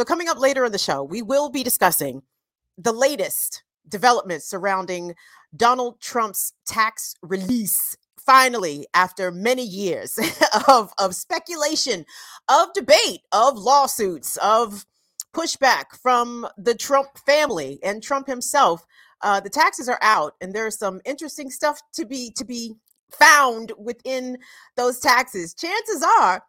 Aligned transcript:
So, 0.00 0.04
coming 0.06 0.30
up 0.30 0.40
later 0.40 0.64
in 0.64 0.72
the 0.72 0.78
show, 0.78 1.02
we 1.04 1.20
will 1.20 1.50
be 1.50 1.62
discussing 1.62 2.22
the 2.78 2.90
latest 2.90 3.64
developments 3.86 4.46
surrounding 4.48 5.14
Donald 5.54 6.00
Trump's 6.00 6.54
tax 6.66 7.14
release. 7.20 7.98
Finally, 8.18 8.86
after 8.94 9.30
many 9.30 9.62
years 9.62 10.18
of, 10.68 10.94
of 10.96 11.14
speculation, 11.14 12.06
of 12.48 12.72
debate, 12.72 13.20
of 13.30 13.58
lawsuits, 13.58 14.38
of 14.38 14.86
pushback 15.34 15.94
from 16.02 16.48
the 16.56 16.74
Trump 16.74 17.18
family 17.26 17.78
and 17.82 18.02
Trump 18.02 18.26
himself, 18.26 18.86
uh, 19.20 19.38
the 19.38 19.50
taxes 19.50 19.86
are 19.86 19.98
out, 20.00 20.32
and 20.40 20.54
there's 20.54 20.78
some 20.78 21.02
interesting 21.04 21.50
stuff 21.50 21.78
to 21.92 22.06
be 22.06 22.32
to 22.38 22.44
be 22.46 22.72
found 23.12 23.70
within 23.76 24.38
those 24.76 24.98
taxes. 24.98 25.52
Chances 25.52 26.02
are 26.02 26.42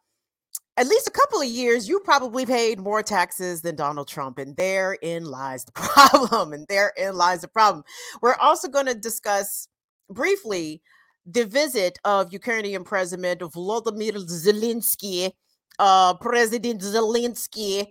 at 0.81 0.87
least 0.87 1.07
a 1.07 1.11
couple 1.11 1.39
of 1.39 1.47
years, 1.47 1.87
you 1.87 1.99
probably 1.99 2.43
paid 2.43 2.79
more 2.79 3.03
taxes 3.03 3.61
than 3.61 3.75
Donald 3.75 4.07
Trump. 4.07 4.39
And 4.39 4.57
therein 4.57 5.25
lies 5.25 5.63
the 5.63 5.71
problem. 5.75 6.53
And 6.53 6.67
therein 6.67 7.15
lies 7.15 7.41
the 7.41 7.47
problem. 7.47 7.83
We're 8.19 8.33
also 8.41 8.67
going 8.67 8.87
to 8.87 8.95
discuss 8.95 9.67
briefly 10.09 10.81
the 11.23 11.45
visit 11.45 11.99
of 12.03 12.33
Ukrainian 12.33 12.83
President 12.83 13.41
Volodymyr 13.41 14.13
Zelensky. 14.25 15.33
Uh, 15.77 16.15
President 16.15 16.81
Zelensky 16.81 17.85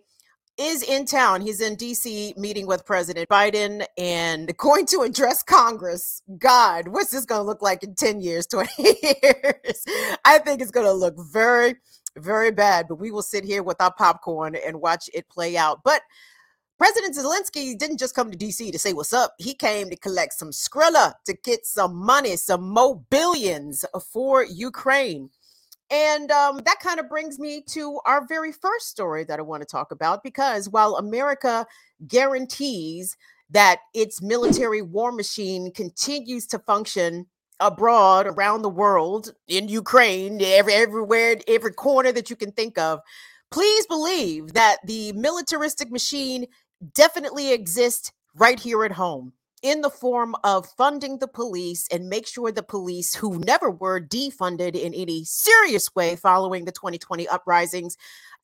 is 0.59 0.83
in 0.83 1.07
town. 1.07 1.43
He's 1.43 1.61
in 1.61 1.77
DC 1.77 2.37
meeting 2.37 2.67
with 2.67 2.85
President 2.85 3.29
Biden 3.29 3.87
and 3.97 4.57
going 4.59 4.87
to 4.87 5.03
address 5.03 5.45
Congress. 5.45 6.23
God, 6.39 6.89
what's 6.89 7.13
this 7.13 7.25
going 7.25 7.43
to 7.43 7.47
look 7.47 7.63
like 7.63 7.85
in 7.85 7.95
10 7.95 8.21
years, 8.21 8.47
20 8.49 8.69
years? 8.83 9.85
I 10.25 10.39
think 10.39 10.61
it's 10.61 10.73
going 10.73 10.87
to 10.87 10.93
look 10.93 11.15
very 11.33 11.77
very 12.17 12.51
bad, 12.51 12.89
but 12.89 12.97
we 12.97 13.11
will 13.11 13.23
sit 13.23 13.45
here 13.45 13.63
with 13.63 13.81
our 13.81 13.93
popcorn 13.93 14.57
and 14.57 14.81
watch 14.81 15.09
it 15.15 15.29
play 15.29 15.57
out. 15.57 15.81
But 15.85 16.03
President 16.79 17.15
Zelensky 17.15 17.77
didn't 17.77 17.99
just 17.99 18.15
come 18.15 18.31
to 18.31 18.39
DC 18.39 18.73
to 18.73 18.79
say 18.79 18.95
what's 18.95 19.13
up. 19.13 19.35
He 19.39 19.53
came 19.55 19.91
to 19.91 19.97
collect 19.97 20.33
some 20.33 20.51
Skrilla, 20.51 21.13
to 21.27 21.35
get 21.45 21.67
some 21.67 21.95
money, 21.95 22.37
some 22.37 22.71
mo 22.71 23.05
billions 23.11 23.85
for 24.11 24.45
Ukraine. 24.45 25.29
And 25.91 26.31
um, 26.31 26.63
that 26.65 26.81
kind 26.81 26.99
of 26.99 27.09
brings 27.09 27.39
me 27.39 27.63
to 27.71 28.01
our 28.07 28.27
very 28.27 28.53
first 28.53 28.89
story 28.89 29.25
that 29.25 29.39
I 29.39 29.43
want 29.43 29.61
to 29.61 29.67
talk 29.67 29.91
about 29.91 30.23
because 30.23 30.69
while 30.69 30.97
America 30.97 31.67
guarantees 32.07 33.17
that 33.51 33.81
its 33.93 34.23
military 34.23 34.83
war 34.83 35.13
machine 35.13 35.73
continues 35.73 36.47
to 36.47 36.59
function 36.61 37.27
abroad 37.61 38.27
around 38.27 38.63
the 38.63 38.69
world 38.69 39.33
in 39.49 39.69
Ukraine, 39.69 40.41
every, 40.43 40.73
everywhere, 40.75 41.37
every 41.47 41.73
corner 41.73 42.13
that 42.13 42.31
you 42.31 42.37
can 42.37 42.53
think 42.53 42.79
of. 42.79 43.01
Please 43.51 43.87
believe 43.87 44.55
that 44.55 44.79
the 44.85 45.13
militaristic 45.13 45.91
machine 45.91 46.47
definitely 46.95 47.53
exists 47.53 48.13
right 48.37 48.59
here 48.59 48.85
at 48.85 48.93
home 48.93 49.33
in 49.63 49.83
the 49.83 49.91
form 49.91 50.35
of 50.43 50.67
funding 50.77 51.19
the 51.19 51.29
police 51.29 51.87
and 51.93 52.09
make 52.09 52.27
sure 52.27 52.51
the 52.51 52.63
police 52.63 53.15
who 53.15 53.39
never 53.41 53.71
were 53.71 54.01
defunded 54.01 54.75
in 54.75 54.95
any 54.95 55.25
serious 55.25 55.95
way 55.95 56.17
following 56.17 56.65
the 56.65 56.73
2020 56.73 57.29
uprisings 57.29 57.97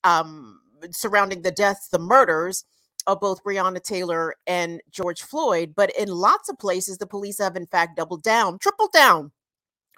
um, 0.04 0.60
surrounding 0.90 1.42
the 1.42 1.50
deaths, 1.50 1.88
the 1.88 1.98
murders, 1.98 2.64
of 3.06 3.20
both 3.20 3.44
Breonna 3.44 3.82
Taylor 3.82 4.34
and 4.46 4.80
George 4.90 5.22
Floyd. 5.22 5.74
But 5.76 5.96
in 5.96 6.08
lots 6.08 6.48
of 6.48 6.58
places, 6.58 6.98
the 6.98 7.06
police 7.06 7.38
have 7.38 7.56
in 7.56 7.66
fact 7.66 7.96
doubled 7.96 8.22
down, 8.22 8.58
tripled 8.58 8.92
down 8.92 9.32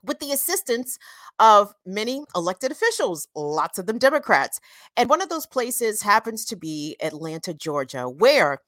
with 0.05 0.21
the 0.21 0.33
assistance 0.33 0.99
of 1.39 1.73
many 1.85 2.25
elected 2.35 2.71
officials, 2.71 3.29
lots 3.35 3.79
of 3.79 3.87
them 3.87 3.99
Democrats. 3.99 4.61
And 4.97 5.09
one 5.09 5.23
of 5.23 5.29
those 5.29 5.47
places 5.47 6.03
happens 6.03 6.45
to 6.47 6.57
be 6.57 6.97
Atlanta, 7.03 7.55
Georgia, 7.55 8.09
where 8.09 8.61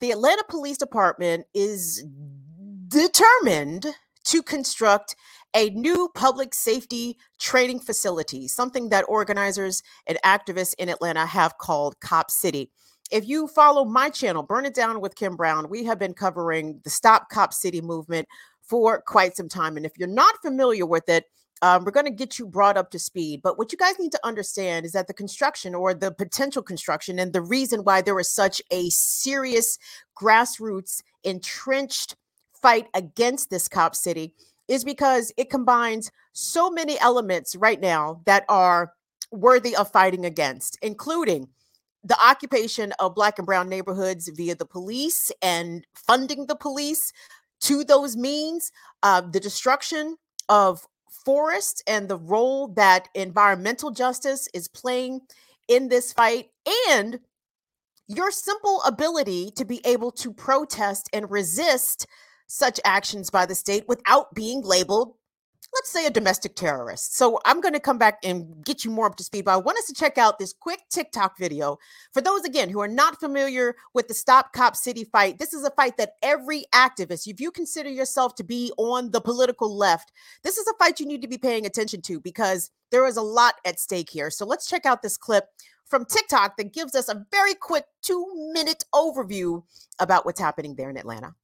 the 0.00 0.12
Atlanta 0.12 0.44
Police 0.48 0.78
Department 0.78 1.46
is 1.54 2.04
determined 2.88 3.86
to 4.24 4.42
construct 4.42 5.16
a 5.54 5.70
new 5.70 6.10
public 6.14 6.54
safety 6.54 7.16
training 7.38 7.80
facility, 7.80 8.46
something 8.46 8.90
that 8.90 9.04
organizers 9.08 9.82
and 10.06 10.18
activists 10.24 10.74
in 10.78 10.88
Atlanta 10.88 11.26
have 11.26 11.56
called 11.58 11.98
Cop 12.00 12.30
City 12.30 12.70
if 13.10 13.26
you 13.26 13.46
follow 13.46 13.84
my 13.84 14.10
channel, 14.10 14.42
Burn 14.42 14.66
It 14.66 14.74
Down 14.74 15.00
with 15.00 15.14
Kim 15.14 15.36
Brown, 15.36 15.68
we 15.68 15.84
have 15.84 15.98
been 15.98 16.14
covering 16.14 16.80
the 16.84 16.90
Stop 16.90 17.30
Cop 17.30 17.54
City 17.54 17.80
movement 17.80 18.28
for 18.62 19.00
quite 19.00 19.36
some 19.36 19.48
time. 19.48 19.76
And 19.76 19.86
if 19.86 19.92
you're 19.98 20.08
not 20.08 20.34
familiar 20.42 20.86
with 20.86 21.08
it, 21.08 21.24
um, 21.62 21.84
we're 21.84 21.90
going 21.90 22.06
to 22.06 22.12
get 22.12 22.38
you 22.38 22.46
brought 22.46 22.76
up 22.76 22.90
to 22.92 22.98
speed. 22.98 23.40
But 23.42 23.58
what 23.58 23.72
you 23.72 23.78
guys 23.78 23.98
need 23.98 24.12
to 24.12 24.26
understand 24.26 24.86
is 24.86 24.92
that 24.92 25.08
the 25.08 25.14
construction 25.14 25.74
or 25.74 25.92
the 25.92 26.12
potential 26.12 26.62
construction 26.62 27.18
and 27.18 27.32
the 27.32 27.40
reason 27.40 27.80
why 27.80 28.00
there 28.00 28.18
is 28.20 28.30
such 28.30 28.62
a 28.70 28.88
serious 28.90 29.78
grassroots 30.16 31.02
entrenched 31.24 32.14
fight 32.60 32.86
against 32.94 33.50
this 33.50 33.68
cop 33.68 33.96
city 33.96 34.34
is 34.68 34.84
because 34.84 35.32
it 35.36 35.50
combines 35.50 36.12
so 36.32 36.70
many 36.70 36.98
elements 37.00 37.56
right 37.56 37.80
now 37.80 38.20
that 38.26 38.44
are 38.48 38.92
worthy 39.32 39.74
of 39.74 39.90
fighting 39.90 40.24
against, 40.26 40.78
including 40.82 41.48
the 42.08 42.18
occupation 42.24 42.92
of 42.98 43.14
black 43.14 43.38
and 43.38 43.46
brown 43.46 43.68
neighborhoods 43.68 44.28
via 44.34 44.54
the 44.54 44.64
police 44.66 45.30
and 45.42 45.86
funding 45.94 46.46
the 46.46 46.56
police 46.56 47.12
to 47.60 47.84
those 47.84 48.16
means, 48.16 48.72
uh, 49.02 49.20
the 49.20 49.40
destruction 49.40 50.16
of 50.48 50.86
forests 51.24 51.82
and 51.86 52.08
the 52.08 52.16
role 52.16 52.68
that 52.68 53.08
environmental 53.14 53.90
justice 53.90 54.48
is 54.54 54.68
playing 54.68 55.20
in 55.68 55.88
this 55.88 56.12
fight, 56.14 56.48
and 56.88 57.20
your 58.06 58.30
simple 58.30 58.80
ability 58.86 59.50
to 59.54 59.66
be 59.66 59.82
able 59.84 60.10
to 60.10 60.32
protest 60.32 61.10
and 61.12 61.30
resist 61.30 62.06
such 62.46 62.80
actions 62.86 63.28
by 63.28 63.44
the 63.44 63.54
state 63.54 63.84
without 63.86 64.32
being 64.34 64.62
labeled 64.62 65.12
let's 65.74 65.90
say 65.90 66.06
a 66.06 66.10
domestic 66.10 66.54
terrorist. 66.54 67.16
So 67.16 67.38
I'm 67.44 67.60
going 67.60 67.74
to 67.74 67.80
come 67.80 67.98
back 67.98 68.18
and 68.24 68.64
get 68.64 68.84
you 68.84 68.90
more 68.90 69.06
up 69.06 69.16
to 69.16 69.24
speed, 69.24 69.44
but 69.44 69.52
I 69.52 69.56
want 69.56 69.78
us 69.78 69.86
to 69.86 69.94
check 69.94 70.18
out 70.18 70.38
this 70.38 70.52
quick 70.52 70.80
TikTok 70.90 71.38
video. 71.38 71.78
For 72.12 72.20
those, 72.20 72.44
again, 72.44 72.68
who 72.68 72.80
are 72.80 72.88
not 72.88 73.20
familiar 73.20 73.76
with 73.94 74.08
the 74.08 74.14
Stop 74.14 74.52
Cop 74.52 74.76
City 74.76 75.04
fight, 75.04 75.38
this 75.38 75.52
is 75.52 75.64
a 75.64 75.70
fight 75.70 75.96
that 75.98 76.14
every 76.22 76.64
activist, 76.74 77.26
if 77.26 77.40
you 77.40 77.50
consider 77.50 77.90
yourself 77.90 78.34
to 78.36 78.44
be 78.44 78.72
on 78.76 79.10
the 79.10 79.20
political 79.20 79.74
left, 79.74 80.12
this 80.42 80.58
is 80.58 80.66
a 80.66 80.74
fight 80.74 81.00
you 81.00 81.06
need 81.06 81.22
to 81.22 81.28
be 81.28 81.38
paying 81.38 81.66
attention 81.66 82.00
to 82.02 82.20
because 82.20 82.70
there 82.90 83.06
is 83.06 83.16
a 83.16 83.22
lot 83.22 83.54
at 83.64 83.78
stake 83.78 84.10
here. 84.10 84.30
So 84.30 84.46
let's 84.46 84.68
check 84.68 84.86
out 84.86 85.02
this 85.02 85.16
clip 85.16 85.44
from 85.86 86.04
TikTok 86.04 86.56
that 86.56 86.72
gives 86.72 86.94
us 86.94 87.08
a 87.08 87.24
very 87.30 87.54
quick 87.54 87.84
two 88.02 88.50
minute 88.52 88.84
overview 88.94 89.62
about 89.98 90.26
what's 90.26 90.40
happening 90.40 90.74
there 90.74 90.90
in 90.90 90.96
Atlanta. 90.96 91.34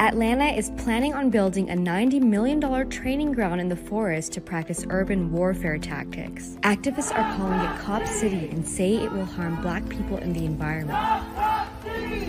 Atlanta 0.00 0.44
is 0.44 0.70
planning 0.78 1.12
on 1.12 1.28
building 1.28 1.70
a 1.70 1.74
$90 1.74 2.20
million 2.20 2.88
training 2.88 3.32
ground 3.32 3.60
in 3.60 3.68
the 3.68 3.74
forest 3.74 4.30
to 4.30 4.40
practice 4.40 4.86
urban 4.90 5.32
warfare 5.32 5.76
tactics. 5.76 6.56
Activists 6.62 7.12
are 7.18 7.36
calling 7.36 7.58
it 7.58 7.80
Cop 7.80 8.06
City 8.06 8.48
and 8.52 8.64
say 8.64 8.94
it 8.94 9.10
will 9.10 9.24
harm 9.24 9.60
black 9.60 9.88
people 9.88 10.16
and 10.18 10.32
the 10.36 10.44
environment. 10.44 10.96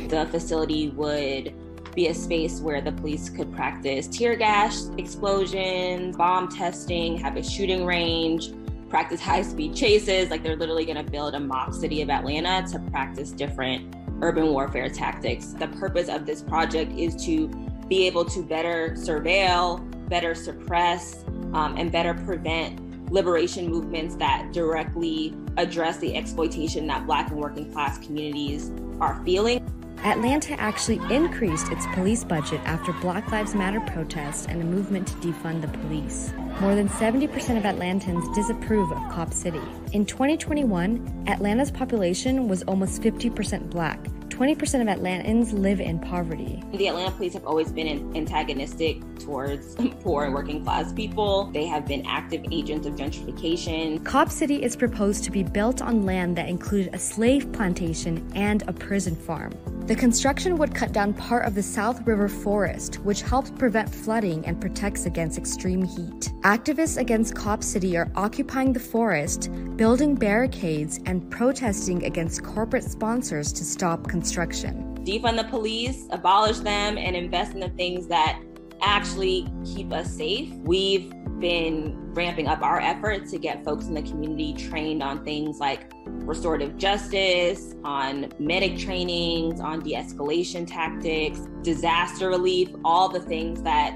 The 0.09 0.27
facility 0.31 0.89
would 0.89 1.53
be 1.93 2.07
a 2.07 2.13
space 2.15 2.59
where 2.59 2.81
the 2.81 2.91
police 2.91 3.29
could 3.29 3.53
practice 3.53 4.07
tear 4.07 4.35
gas 4.35 4.89
explosions, 4.97 6.17
bomb 6.17 6.47
testing, 6.49 7.19
have 7.19 7.37
a 7.37 7.43
shooting 7.43 7.85
range, 7.85 8.49
practice 8.89 9.21
high 9.21 9.43
speed 9.43 9.75
chases. 9.75 10.31
Like 10.31 10.41
they're 10.41 10.55
literally 10.55 10.85
going 10.85 11.05
to 11.05 11.11
build 11.11 11.35
a 11.35 11.39
mock 11.39 11.75
city 11.75 12.01
of 12.01 12.09
Atlanta 12.09 12.67
to 12.71 12.79
practice 12.89 13.31
different 13.31 13.98
urban 14.21 14.47
warfare 14.47 14.89
tactics. 14.89 15.53
The 15.53 15.67
purpose 15.67 16.09
of 16.09 16.25
this 16.25 16.41
project 16.41 16.91
is 16.97 17.15
to 17.25 17.47
be 17.87 18.05
able 18.05 18.25
to 18.25 18.43
better 18.43 18.91
surveil, 18.95 19.83
better 20.09 20.35
suppress, 20.35 21.23
um, 21.53 21.75
and 21.77 21.91
better 21.91 22.13
prevent 22.13 23.11
liberation 23.11 23.69
movements 23.69 24.15
that 24.15 24.51
directly 24.53 25.35
address 25.57 25.97
the 25.97 26.15
exploitation 26.15 26.85
that 26.87 27.05
Black 27.07 27.31
and 27.31 27.39
working 27.39 27.71
class 27.71 27.97
communities 27.97 28.71
are 28.99 29.21
feeling. 29.25 29.65
Atlanta 30.05 30.57
actually 30.61 30.99
increased 31.13 31.69
its 31.71 31.85
police 31.93 32.23
budget 32.23 32.61
after 32.63 32.93
Black 32.93 33.31
Lives 33.31 33.53
Matter 33.53 33.81
protests 33.81 34.45
and 34.45 34.61
a 34.61 34.65
movement 34.65 35.07
to 35.07 35.13
defund 35.15 35.61
the 35.61 35.67
police. 35.79 36.31
More 36.61 36.73
than 36.73 36.87
70% 36.87 37.25
of 37.57 37.63
Atlantans 37.63 38.33
disapprove 38.33 38.91
of 38.93 38.97
Cop 39.11 39.33
City. 39.33 39.61
In 39.91 40.05
2021, 40.05 41.25
Atlanta's 41.27 41.69
population 41.69 42.47
was 42.47 42.63
almost 42.63 43.01
50% 43.01 43.69
black, 43.69 44.01
20% 44.29 44.53
of 44.79 44.87
Atlantans 44.87 45.51
live 45.51 45.81
in 45.81 45.99
poverty. 45.99 46.63
The 46.71 46.87
Atlanta 46.87 47.11
police 47.11 47.33
have 47.33 47.45
always 47.45 47.69
been 47.73 48.15
antagonistic 48.15 49.01
towards 49.19 49.75
poor 49.99 50.23
and 50.23 50.33
working 50.33 50.63
class 50.63 50.93
people. 50.93 51.51
They 51.51 51.65
have 51.65 51.85
been 51.85 52.05
active 52.05 52.45
agents 52.49 52.87
of 52.87 52.95
gentrification. 52.95 54.01
Cop 54.05 54.31
City 54.31 54.63
is 54.63 54.77
proposed 54.77 55.25
to 55.25 55.31
be 55.31 55.43
built 55.43 55.81
on 55.81 56.05
land 56.05 56.37
that 56.37 56.47
included 56.47 56.95
a 56.95 56.99
slave 56.99 57.51
plantation 57.51 58.31
and 58.33 58.63
a 58.69 58.71
prison 58.71 59.13
farm. 59.13 59.51
The 59.89 59.95
construction 59.95 60.55
would 60.57 60.75
cut 60.75 60.91
down 60.91 61.15
part 61.15 61.47
of 61.47 61.55
the 61.55 61.63
South 61.63 62.05
River 62.05 62.29
forest, 62.29 62.97
which 62.97 63.23
helps 63.23 63.49
prevent 63.49 63.89
flooding 63.89 64.45
and 64.45 64.61
protects 64.61 65.07
against 65.07 65.39
extreme 65.39 65.81
heat. 65.81 66.31
Activists 66.41 66.97
against 66.97 67.33
Cop 67.33 67.63
City 67.63 67.97
are 67.97 68.11
occupying 68.15 68.71
the 68.71 68.79
forest, 68.79 69.49
building 69.77 70.13
barricades, 70.13 70.99
and 71.07 71.27
protesting 71.31 72.05
against 72.05 72.43
corporate 72.43 72.83
sponsors 72.83 73.51
to 73.51 73.65
stop 73.65 74.07
construction. 74.07 74.95
Defund 75.03 75.37
the 75.37 75.45
police, 75.45 76.05
abolish 76.11 76.59
them, 76.59 76.99
and 76.99 77.15
invest 77.15 77.53
in 77.53 77.59
the 77.59 77.69
things 77.69 78.05
that 78.09 78.39
actually 78.83 79.51
keep 79.65 79.91
us 79.91 80.11
safe. 80.11 80.53
We've 80.57 81.11
been 81.39 82.13
ramping 82.13 82.47
up 82.47 82.61
our 82.61 82.79
efforts 82.79 83.31
to 83.31 83.39
get 83.39 83.63
folks 83.63 83.85
in 83.85 83.93
the 83.93 84.01
community 84.01 84.53
trained 84.53 85.01
on 85.01 85.23
things 85.23 85.59
like 85.59 85.91
restorative 86.05 86.77
justice, 86.77 87.75
on 87.83 88.31
medic 88.39 88.77
trainings, 88.77 89.59
on 89.59 89.79
de 89.79 89.93
escalation 89.93 90.67
tactics, 90.67 91.47
disaster 91.61 92.29
relief, 92.29 92.69
all 92.83 93.09
the 93.09 93.19
things 93.19 93.61
that 93.61 93.93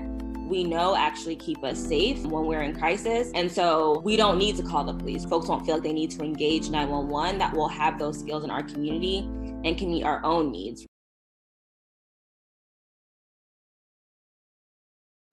we 0.47 0.63
know 0.63 0.95
actually 0.95 1.35
keep 1.35 1.63
us 1.63 1.79
safe 1.79 2.23
when 2.25 2.45
we're 2.45 2.61
in 2.61 2.75
crisis. 2.75 3.31
And 3.33 3.51
so 3.51 3.99
we 3.99 4.15
don't 4.17 4.37
need 4.37 4.55
to 4.57 4.63
call 4.63 4.83
the 4.83 4.93
police. 4.93 5.25
Folks 5.25 5.47
won't 5.47 5.65
feel 5.65 5.75
like 5.75 5.83
they 5.83 5.93
need 5.93 6.11
to 6.11 6.23
engage 6.23 6.69
911, 6.69 7.39
that 7.39 7.53
we'll 7.53 7.67
have 7.67 7.97
those 7.97 8.19
skills 8.19 8.43
in 8.43 8.51
our 8.51 8.63
community 8.63 9.19
and 9.63 9.77
can 9.77 9.89
meet 9.89 10.03
our 10.03 10.23
own 10.23 10.51
needs. 10.51 10.85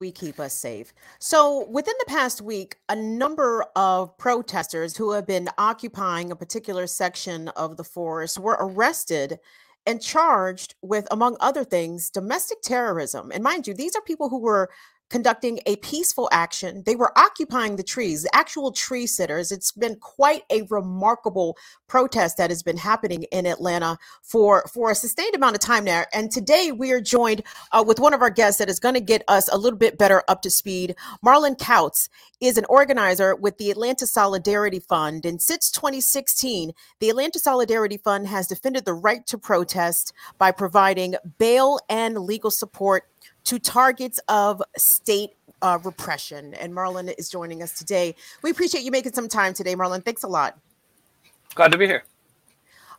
We 0.01 0.11
keep 0.11 0.39
us 0.39 0.53
safe. 0.53 0.93
So, 1.19 1.67
within 1.69 1.93
the 1.99 2.05
past 2.07 2.41
week, 2.41 2.75
a 2.89 2.95
number 2.95 3.65
of 3.75 4.17
protesters 4.17 4.97
who 4.97 5.11
have 5.11 5.25
been 5.25 5.47
occupying 5.57 6.31
a 6.31 6.35
particular 6.35 6.87
section 6.87 7.47
of 7.49 7.77
the 7.77 7.83
forest 7.83 8.39
were 8.39 8.57
arrested 8.59 9.39
and 9.85 10.01
charged 10.01 10.75
with, 10.81 11.07
among 11.11 11.37
other 11.39 11.63
things, 11.63 12.09
domestic 12.09 12.61
terrorism. 12.61 13.31
And 13.31 13.43
mind 13.43 13.67
you, 13.67 13.73
these 13.73 13.95
are 13.95 14.01
people 14.01 14.29
who 14.29 14.39
were 14.39 14.69
conducting 15.11 15.59
a 15.65 15.75
peaceful 15.77 16.29
action. 16.31 16.83
They 16.85 16.95
were 16.95 17.15
occupying 17.17 17.75
the 17.75 17.83
trees, 17.83 18.23
the 18.23 18.33
actual 18.33 18.71
tree 18.71 19.05
sitters. 19.05 19.51
It's 19.51 19.73
been 19.73 19.97
quite 19.97 20.43
a 20.49 20.61
remarkable 20.69 21.57
protest 21.89 22.37
that 22.37 22.49
has 22.49 22.63
been 22.63 22.77
happening 22.77 23.23
in 23.23 23.45
Atlanta 23.45 23.97
for, 24.21 24.63
for 24.73 24.89
a 24.89 24.95
sustained 24.95 25.35
amount 25.35 25.55
of 25.55 25.59
time 25.59 25.83
now. 25.83 26.05
And 26.13 26.31
today 26.31 26.71
we 26.71 26.93
are 26.93 27.01
joined 27.01 27.43
uh, 27.73 27.83
with 27.85 27.99
one 27.99 28.13
of 28.13 28.21
our 28.21 28.29
guests 28.29 28.57
that 28.59 28.69
is 28.69 28.79
going 28.79 28.95
to 28.95 29.01
get 29.01 29.23
us 29.27 29.49
a 29.49 29.57
little 29.57 29.77
bit 29.77 29.97
better 29.97 30.23
up 30.29 30.41
to 30.43 30.49
speed. 30.49 30.95
Marlon 31.23 31.57
Kautz 31.57 32.07
is 32.39 32.57
an 32.57 32.65
organizer 32.69 33.35
with 33.35 33.57
the 33.57 33.69
Atlanta 33.69 34.07
Solidarity 34.07 34.79
Fund. 34.79 35.25
And 35.25 35.41
since 35.41 35.69
2016, 35.71 36.71
the 37.01 37.09
Atlanta 37.09 37.37
Solidarity 37.37 37.97
Fund 37.97 38.27
has 38.27 38.47
defended 38.47 38.85
the 38.85 38.93
right 38.93 39.27
to 39.27 39.37
protest 39.37 40.13
by 40.37 40.51
providing 40.51 41.15
bail 41.37 41.79
and 41.89 42.17
legal 42.17 42.49
support 42.49 43.10
to 43.45 43.59
targets 43.59 44.19
of 44.27 44.61
state 44.77 45.31
uh, 45.61 45.79
repression. 45.83 46.53
And 46.55 46.73
Marlon 46.73 47.13
is 47.17 47.29
joining 47.29 47.61
us 47.61 47.77
today. 47.77 48.15
We 48.41 48.51
appreciate 48.51 48.83
you 48.83 48.91
making 48.91 49.13
some 49.13 49.27
time 49.27 49.53
today, 49.53 49.75
Marlon. 49.75 50.03
Thanks 50.03 50.23
a 50.23 50.27
lot. 50.27 50.57
Glad 51.55 51.71
to 51.71 51.77
be 51.77 51.85
here. 51.85 52.03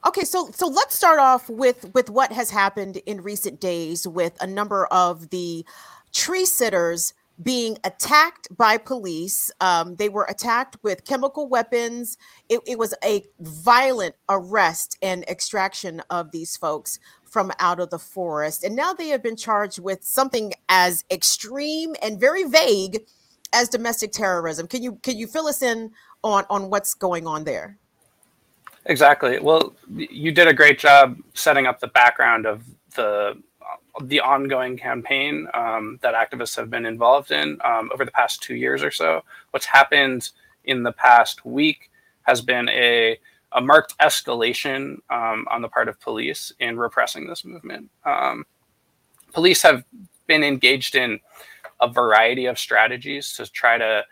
Okay, 0.05 0.25
so 0.25 0.51
so 0.53 0.67
let's 0.67 0.97
start 0.97 1.21
off 1.21 1.49
with 1.49 1.93
with 1.95 2.11
what 2.11 2.33
has 2.33 2.51
happened 2.51 2.97
in 3.07 3.21
recent 3.21 3.61
days 3.61 4.07
with 4.07 4.37
a 4.41 4.47
number 4.47 4.87
of 4.87 5.31
the 5.31 5.65
tree 6.13 6.45
sitters 6.45 7.15
being 7.43 7.79
attacked 7.85 8.49
by 8.57 8.77
police. 8.77 9.51
Um, 9.61 9.97
they 9.97 10.09
were 10.09 10.27
attacked 10.29 10.77
with 10.83 11.05
chemical 11.05 11.49
weapons. 11.49 12.19
It, 12.49 12.61
it 12.67 12.79
was 12.79 12.95
a 13.05 13.25
violent 13.41 14.15
arrest 14.29 14.99
and 15.03 15.25
extraction 15.25 16.03
of 16.11 16.31
these 16.31 16.57
folks 16.57 16.99
from 17.33 17.51
out 17.59 17.81
of 17.81 17.89
the 17.89 17.99
forest. 17.99 18.63
And 18.63 18.77
now 18.77 18.93
they 18.93 19.09
have 19.09 19.23
been 19.23 19.37
charged 19.37 19.79
with 19.79 20.05
something 20.05 20.53
as 20.69 21.03
extreme 21.11 21.95
and 22.03 22.21
very 22.21 22.45
vague 22.45 23.01
as 23.55 23.71
domestic 23.71 24.13
terrorism. 24.13 24.67
Can 24.67 24.83
you 24.83 24.97
can 25.03 25.17
you 25.17 25.27
fill 25.27 25.47
us 25.47 25.63
in 25.63 25.93
on 26.23 26.45
on 26.51 26.69
what's 26.69 26.93
going 26.93 27.27
on 27.27 27.45
there? 27.45 27.79
Exactly. 28.85 29.39
Well, 29.39 29.75
you 29.89 30.31
did 30.31 30.47
a 30.47 30.53
great 30.53 30.79
job 30.79 31.17
setting 31.33 31.67
up 31.67 31.81
the 31.81 31.87
background 31.87 32.45
of 32.45 32.65
the 32.97 33.41
the 34.03 34.21
ongoing 34.21 34.77
campaign 34.77 35.49
um, 35.55 35.99
that 36.03 36.15
activists 36.15 36.57
have 36.57 36.69
been 36.69 36.85
involved 36.85 37.31
in 37.31 37.59
um, 37.65 37.91
over 37.95 38.05
the 38.05 38.11
past 38.11 38.43
two 38.43 38.57
years 38.57 38.83
or 38.83 38.91
so. 38.91 39.23
What's 39.53 39.67
happened 39.67 40.31
in 40.65 40.83
the 40.83 40.93
past 40.93 41.47
week 41.47 41.91
has 42.23 42.43
been 42.43 42.69
a 42.69 43.19
a 43.55 43.61
marked 43.61 43.97
escalation 43.99 44.97
um, 45.11 45.47
on 45.51 45.63
the 45.63 45.69
part 45.69 45.89
of 45.89 46.01
police 46.01 46.53
in 46.59 46.79
repressing 46.79 47.27
this 47.27 47.45
movement. 47.45 47.91
Um, 48.05 48.45
police 49.33 49.63
have 49.63 49.85
been 50.27 50.43
engaged 50.43 50.95
in 50.95 51.21
a 51.81 51.89
variety 51.89 52.47
of 52.47 52.59
strategies 52.59 53.33
to 53.35 53.51
try 53.51 53.79
to 53.79 54.05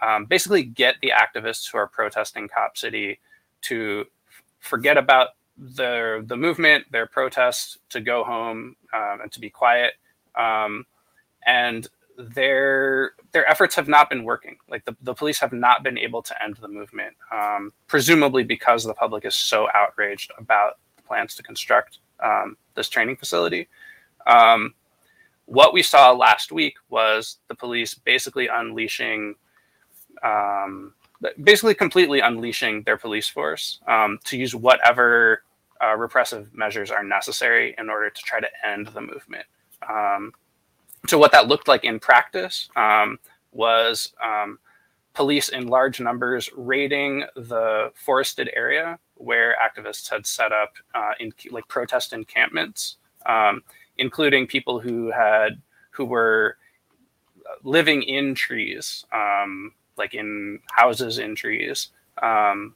um, 0.00 0.24
basically 0.24 0.64
get 0.64 0.96
the 1.00 1.12
activists 1.16 1.70
who 1.70 1.78
are 1.78 1.86
protesting 1.86 2.48
Cop 2.48 2.76
City 2.76 3.20
to 3.62 4.04
forget 4.58 4.96
about 4.96 5.30
the 5.56 6.24
the 6.26 6.36
movement, 6.36 6.90
their 6.90 7.06
protests, 7.06 7.78
to 7.90 8.00
go 8.00 8.24
home 8.24 8.76
um, 8.92 9.20
and 9.22 9.32
to 9.32 9.40
be 9.40 9.50
quiet. 9.50 9.94
Um, 10.34 10.86
and 11.46 11.88
their 12.34 13.12
their 13.32 13.48
efforts 13.48 13.74
have 13.74 13.88
not 13.88 14.10
been 14.10 14.24
working. 14.24 14.56
Like 14.68 14.84
the, 14.84 14.96
the 15.02 15.14
police 15.14 15.38
have 15.40 15.52
not 15.52 15.82
been 15.82 15.98
able 15.98 16.22
to 16.22 16.42
end 16.42 16.56
the 16.60 16.68
movement, 16.68 17.14
um, 17.32 17.72
presumably 17.86 18.44
because 18.44 18.84
the 18.84 18.94
public 18.94 19.24
is 19.24 19.34
so 19.34 19.68
outraged 19.74 20.32
about 20.38 20.78
the 20.96 21.02
plans 21.02 21.34
to 21.36 21.42
construct 21.42 21.98
um, 22.22 22.56
this 22.74 22.88
training 22.88 23.16
facility. 23.16 23.68
Um, 24.26 24.74
what 25.46 25.72
we 25.72 25.82
saw 25.82 26.12
last 26.12 26.52
week 26.52 26.76
was 26.88 27.38
the 27.48 27.54
police 27.54 27.94
basically 27.94 28.48
unleashing, 28.48 29.34
um, 30.22 30.94
basically 31.42 31.74
completely 31.74 32.20
unleashing 32.20 32.82
their 32.84 32.96
police 32.96 33.28
force 33.28 33.80
um, 33.88 34.18
to 34.24 34.36
use 34.38 34.54
whatever 34.54 35.42
uh, 35.82 35.96
repressive 35.96 36.48
measures 36.54 36.90
are 36.90 37.02
necessary 37.02 37.74
in 37.76 37.90
order 37.90 38.08
to 38.08 38.22
try 38.22 38.40
to 38.40 38.48
end 38.64 38.86
the 38.88 39.00
movement. 39.00 39.44
Um, 39.88 40.32
so 41.06 41.18
what 41.18 41.32
that 41.32 41.48
looked 41.48 41.68
like 41.68 41.84
in 41.84 41.98
practice 41.98 42.68
um, 42.76 43.18
was 43.52 44.12
um, 44.22 44.58
police 45.14 45.48
in 45.48 45.66
large 45.66 46.00
numbers 46.00 46.50
raiding 46.56 47.24
the 47.36 47.90
forested 47.94 48.50
area 48.54 48.98
where 49.16 49.56
activists 49.62 50.10
had 50.10 50.26
set 50.26 50.52
up 50.52 50.74
uh, 50.94 51.12
in 51.20 51.32
like 51.50 51.66
protest 51.68 52.12
encampments, 52.12 52.96
um, 53.26 53.62
including 53.98 54.46
people 54.46 54.80
who 54.80 55.10
had 55.10 55.60
who 55.90 56.04
were 56.04 56.56
living 57.62 58.02
in 58.02 58.34
trees, 58.34 59.04
um, 59.12 59.72
like 59.96 60.14
in 60.14 60.58
houses 60.70 61.18
in 61.18 61.34
trees. 61.34 61.90
Um, 62.22 62.74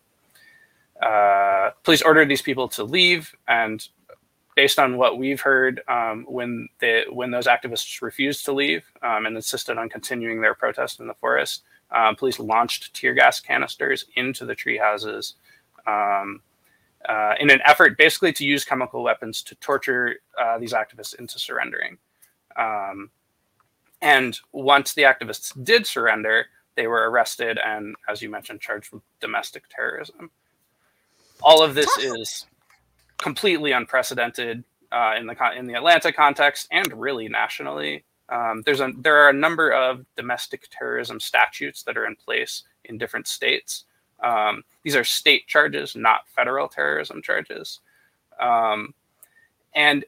uh, 1.01 1.71
police 1.83 2.03
ordered 2.03 2.29
these 2.29 2.43
people 2.43 2.69
to 2.69 2.85
leave 2.85 3.35
and 3.49 3.89
based 4.57 4.79
on 4.79 4.97
what 4.97 5.19
we've 5.19 5.41
heard, 5.41 5.83
um, 5.87 6.25
when 6.27 6.69
the 6.81 7.05
when 7.11 7.31
those 7.31 7.47
activists 7.47 8.03
refused 8.03 8.45
to 8.47 8.53
leave 8.53 8.83
um, 9.03 9.27
and 9.27 9.37
insisted 9.37 9.79
on 9.79 9.89
continuing 9.89 10.41
their 10.41 10.55
protest 10.55 10.99
in 10.99 11.07
the 11.07 11.15
forest, 11.15 11.63
um, 11.93 12.17
police 12.17 12.41
launched 12.41 12.93
tear 12.95 13.15
gas 13.15 13.39
canisters 13.39 14.07
into 14.17 14.45
the 14.45 14.55
tree 14.55 14.79
houses 14.79 15.35
um, 15.87 16.41
uh, 17.09 17.35
in 17.39 17.51
an 17.51 17.61
effort, 17.65 17.97
basically, 17.97 18.33
to 18.33 18.45
use 18.45 18.65
chemical 18.65 19.03
weapons 19.03 19.43
to 19.43 19.55
torture 19.57 20.17
uh, 20.41 20.59
these 20.59 20.73
activists 20.73 21.15
into 21.15 21.39
surrendering. 21.39 21.99
Um, 22.57 23.11
and 24.01 24.39
once 24.53 24.95
the 24.95 25.03
activists 25.03 25.53
did 25.63 25.87
surrender, 25.87 26.47
they 26.75 26.87
were 26.87 27.11
arrested 27.11 27.59
and, 27.65 27.95
as 28.09 28.23
you 28.23 28.31
mentioned, 28.31 28.61
charged 28.61 28.93
with 28.93 29.03
domestic 29.21 29.69
terrorism. 29.69 30.31
All 31.43 31.63
of 31.63 31.75
this 31.75 31.97
is 31.99 32.47
completely 33.19 33.73
unprecedented 33.73 34.65
uh, 34.93 35.15
in 35.19 35.27
the 35.27 35.37
in 35.57 35.67
the 35.67 35.75
Atlanta 35.75 36.13
context 36.13 36.69
and 36.71 36.93
really 36.93 37.29
nationally. 37.29 38.05
Um, 38.29 38.63
there's 38.65 38.81
a 38.81 38.93
there 38.99 39.17
are 39.17 39.31
a 39.31 39.35
number 39.35 39.71
of 39.71 40.05
domestic 40.17 40.69
terrorism 40.71 41.21
statutes 41.21 41.83
that 41.85 41.97
are 41.97 42.07
in 42.07 42.17
place 42.17 42.65
in 42.85 42.99
different 42.99 43.27
states. 43.27 43.85
Um, 44.23 44.65
these 44.83 44.97
are 44.97 45.05
state 45.05 45.47
charges, 45.47 45.95
not 45.95 46.29
federal 46.29 46.69
terrorism 46.69 47.23
charges, 47.23 47.81
um, 48.41 48.95
and 49.75 50.05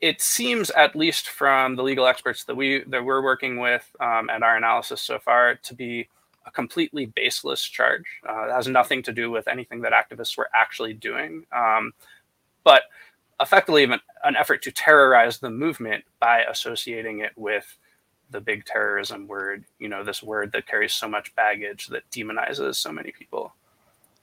it 0.00 0.20
seems, 0.20 0.70
at 0.70 0.94
least 0.94 1.28
from 1.28 1.74
the 1.74 1.82
legal 1.82 2.06
experts 2.06 2.44
that 2.44 2.54
we 2.54 2.84
that 2.84 3.04
we're 3.04 3.22
working 3.22 3.58
with 3.58 3.90
um, 4.00 4.30
and 4.30 4.44
our 4.44 4.56
analysis 4.56 5.02
so 5.02 5.18
far, 5.18 5.56
to 5.56 5.74
be 5.74 6.08
a 6.48 6.52
completely 6.52 7.06
baseless 7.06 7.62
charge. 7.62 8.06
Uh, 8.28 8.48
it 8.48 8.52
has 8.52 8.66
nothing 8.66 9.02
to 9.02 9.12
do 9.12 9.30
with 9.30 9.48
anything 9.48 9.80
that 9.82 9.92
activists 9.92 10.36
were 10.36 10.48
actually 10.54 10.94
doing, 10.94 11.44
um, 11.52 11.92
but 12.64 12.82
effectively 13.40 13.84
an, 13.84 14.00
an 14.24 14.36
effort 14.36 14.62
to 14.62 14.72
terrorize 14.72 15.38
the 15.38 15.50
movement 15.50 16.04
by 16.18 16.42
associating 16.50 17.20
it 17.20 17.32
with 17.36 17.76
the 18.30 18.40
big 18.40 18.64
terrorism 18.64 19.26
word, 19.26 19.64
you 19.78 19.88
know, 19.88 20.02
this 20.02 20.22
word 20.22 20.52
that 20.52 20.66
carries 20.66 20.92
so 20.92 21.08
much 21.08 21.34
baggage 21.34 21.86
that 21.88 22.08
demonizes 22.10 22.74
so 22.74 22.92
many 22.92 23.12
people. 23.12 23.54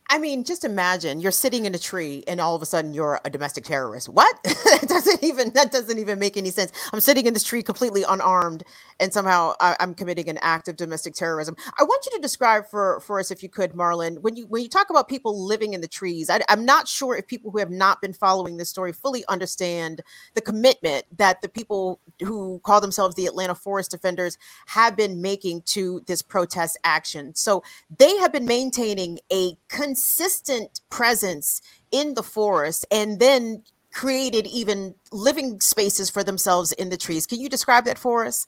I 0.10 0.20
mean, 0.20 0.44
just 0.44 0.64
imagine 0.64 1.20
you're 1.20 1.32
sitting 1.32 1.66
in 1.66 1.74
a 1.74 1.80
tree 1.80 2.24
and 2.28 2.40
all 2.40 2.56
of 2.56 2.62
a 2.62 2.66
sudden 2.66 2.94
you're 2.94 3.20
a 3.26 3.30
domestic 3.30 3.64
terrorist. 3.64 4.08
What? 4.08 4.36
that 4.44 4.86
doesn't 4.88 5.24
even 5.24 5.52
that 5.52 5.72
doesn't 5.72 5.98
even 5.98 6.20
make 6.20 6.38
any 6.38 6.52
sense. 6.52 6.72
I'm 6.94 7.00
sitting 7.00 7.26
in 7.26 7.34
this 7.34 7.44
tree 7.44 7.64
completely 7.64 8.04
unarmed 8.08 8.64
and 9.00 9.12
somehow 9.12 9.54
I, 9.60 9.76
am 9.80 9.94
committing 9.96 10.30
an 10.30 10.38
act 10.42 10.68
of 10.68 10.76
domestic 10.76 11.16
terrorism. 11.16 11.56
I 11.80 11.84
want 11.84 12.06
you 12.06 12.12
to 12.14 12.22
describe 12.22 12.68
for 12.68 13.00
for 13.02 13.20
us, 13.20 13.32
if 13.32 13.42
you 13.42 13.50
could, 13.50 13.74
Marlon, 13.74 14.20
when 14.22 14.36
you 14.36 14.46
when 14.48 14.62
you 14.62 14.70
talk 14.70 14.90
about 14.92 15.08
people 15.08 15.44
living 15.44 15.74
in 15.74 15.82
the 15.82 15.88
trees. 15.88 16.30
I, 16.30 16.42
I'm 16.50 16.66
not 16.66 16.88
sure 16.88 17.18
if 17.18 17.26
people 17.28 17.50
who 17.50 17.58
have 17.58 17.72
not 17.72 18.00
been 18.00 18.14
following 18.14 18.58
this 18.58 18.70
story 18.70 18.94
fully 18.94 19.26
understand 19.28 20.02
the 20.36 20.42
commitment 20.42 21.06
that 21.18 21.42
the 21.42 21.50
people 21.50 22.00
who 22.22 22.60
call 22.64 22.80
themselves 22.80 23.16
the 23.16 23.26
Atlanta 23.26 23.56
Forest 23.56 23.92
Defenders 23.92 24.38
have 24.68 24.96
been 24.96 25.22
making 25.22 25.64
to 25.64 26.02
this 26.06 26.22
protest 26.22 26.78
action. 26.84 27.34
So 27.34 27.64
they 27.98 28.16
have 28.18 28.32
been 28.32 28.46
maintaining 28.46 29.20
a 29.32 29.58
consistent 29.96 30.82
presence 30.90 31.62
in 31.92 32.16
the 32.16 32.24
forest 32.24 32.86
and 32.92 33.20
then 33.20 33.64
created 33.94 34.46
even 34.48 34.94
living 35.14 35.62
spaces 35.62 36.10
for 36.10 36.22
themselves 36.22 36.74
in 36.74 36.90
the 36.90 36.98
trees. 36.98 37.26
Can 37.26 37.40
you 37.40 37.48
describe 37.48 37.86
that 37.86 37.98
for 37.98 38.26
us? 38.26 38.46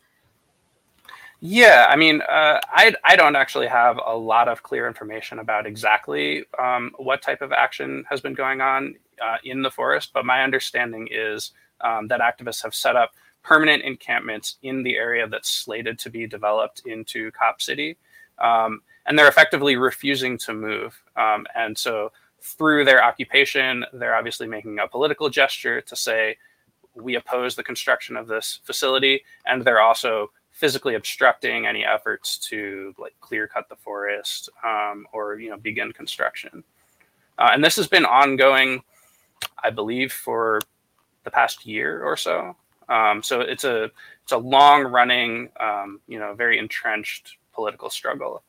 Yeah, 1.39 1.85
I 1.89 1.95
mean, 1.95 2.21
uh, 2.21 2.59
I 2.65 2.93
I 3.05 3.15
don't 3.15 3.35
actually 3.35 3.67
have 3.67 3.97
a 4.05 4.17
lot 4.17 4.49
of 4.49 4.63
clear 4.63 4.87
information 4.87 5.39
about 5.39 5.65
exactly 5.65 6.43
um, 6.59 6.91
what 6.97 7.21
type 7.21 7.41
of 7.41 7.51
action 7.53 8.03
has 8.09 8.19
been 8.19 8.33
going 8.33 8.59
on 8.59 8.95
uh, 9.21 9.37
in 9.43 9.61
the 9.61 9.71
forest, 9.71 10.11
but 10.13 10.25
my 10.25 10.43
understanding 10.43 11.07
is 11.09 11.53
um, 11.79 12.07
that 12.07 12.19
activists 12.19 12.63
have 12.63 12.73
set 12.75 12.95
up 12.95 13.11
permanent 13.43 13.83
encampments 13.83 14.57
in 14.63 14.83
the 14.83 14.97
area 14.97 15.27
that's 15.27 15.49
slated 15.49 15.97
to 15.99 16.09
be 16.09 16.27
developed 16.27 16.81
into 16.85 17.31
Cop 17.31 17.61
City, 17.61 17.97
um, 18.39 18.81
and 19.07 19.17
they're 19.17 19.27
effectively 19.27 19.77
refusing 19.77 20.37
to 20.39 20.53
move. 20.53 21.01
Um, 21.15 21.47
and 21.55 21.77
so, 21.77 22.11
through 22.39 22.85
their 22.85 23.03
occupation, 23.03 23.83
they're 23.93 24.15
obviously 24.15 24.47
making 24.47 24.79
a 24.79 24.87
political 24.87 25.29
gesture 25.29 25.81
to 25.81 25.95
say 25.95 26.37
we 26.93 27.15
oppose 27.15 27.55
the 27.55 27.63
construction 27.63 28.15
of 28.15 28.27
this 28.27 28.59
facility, 28.63 29.23
and 29.45 29.63
they're 29.63 29.81
also 29.81 30.31
physically 30.51 30.95
obstructing 30.95 31.67
any 31.67 31.85
efforts 31.85 32.37
to 32.37 32.93
like 32.97 33.15
clear 33.21 33.47
cut 33.47 33.69
the 33.69 33.75
forest 33.75 34.49
um, 34.65 35.05
or 35.13 35.39
you 35.39 35.49
know 35.49 35.57
begin 35.57 35.91
construction. 35.91 36.63
Uh, 37.37 37.49
and 37.53 37.63
this 37.63 37.75
has 37.75 37.87
been 37.87 38.05
ongoing, 38.05 38.81
I 39.63 39.69
believe, 39.69 40.11
for 40.11 40.59
the 41.23 41.31
past 41.31 41.65
year 41.65 42.03
or 42.03 42.17
so. 42.17 42.55
Um, 42.89 43.21
so 43.21 43.41
it's 43.41 43.63
a 43.63 43.91
it's 44.23 44.31
a 44.31 44.37
long 44.37 44.85
running, 44.85 45.49
um, 45.59 45.99
you 46.07 46.19
know, 46.19 46.33
very 46.33 46.57
entrenched 46.57 47.37
political 47.53 47.89
struggle. 47.89 48.43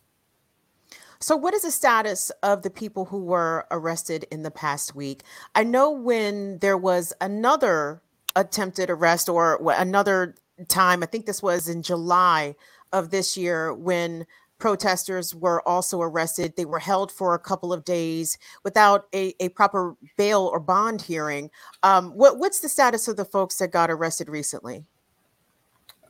So, 1.20 1.36
what 1.36 1.52
is 1.52 1.62
the 1.62 1.70
status 1.72 2.30
of 2.44 2.62
the 2.62 2.70
people 2.70 3.04
who 3.06 3.18
were 3.18 3.66
arrested 3.72 4.24
in 4.30 4.44
the 4.44 4.52
past 4.52 4.94
week? 4.94 5.24
I 5.54 5.64
know 5.64 5.90
when 5.90 6.58
there 6.58 6.76
was 6.76 7.12
another 7.20 8.00
attempted 8.36 8.88
arrest 8.88 9.28
or 9.28 9.60
another 9.76 10.36
time. 10.68 11.02
I 11.02 11.06
think 11.06 11.26
this 11.26 11.42
was 11.42 11.68
in 11.68 11.82
July 11.82 12.54
of 12.92 13.10
this 13.10 13.36
year 13.36 13.74
when 13.74 14.26
protesters 14.58 15.34
were 15.34 15.66
also 15.66 16.00
arrested. 16.00 16.54
They 16.56 16.64
were 16.64 16.78
held 16.78 17.10
for 17.10 17.34
a 17.34 17.38
couple 17.38 17.72
of 17.72 17.84
days 17.84 18.38
without 18.62 19.06
a, 19.12 19.34
a 19.40 19.48
proper 19.50 19.96
bail 20.16 20.48
or 20.52 20.60
bond 20.60 21.02
hearing. 21.02 21.50
Um, 21.82 22.10
what, 22.12 22.38
what's 22.38 22.60
the 22.60 22.68
status 22.68 23.08
of 23.08 23.16
the 23.16 23.24
folks 23.24 23.58
that 23.58 23.72
got 23.72 23.90
arrested 23.90 24.28
recently? 24.28 24.84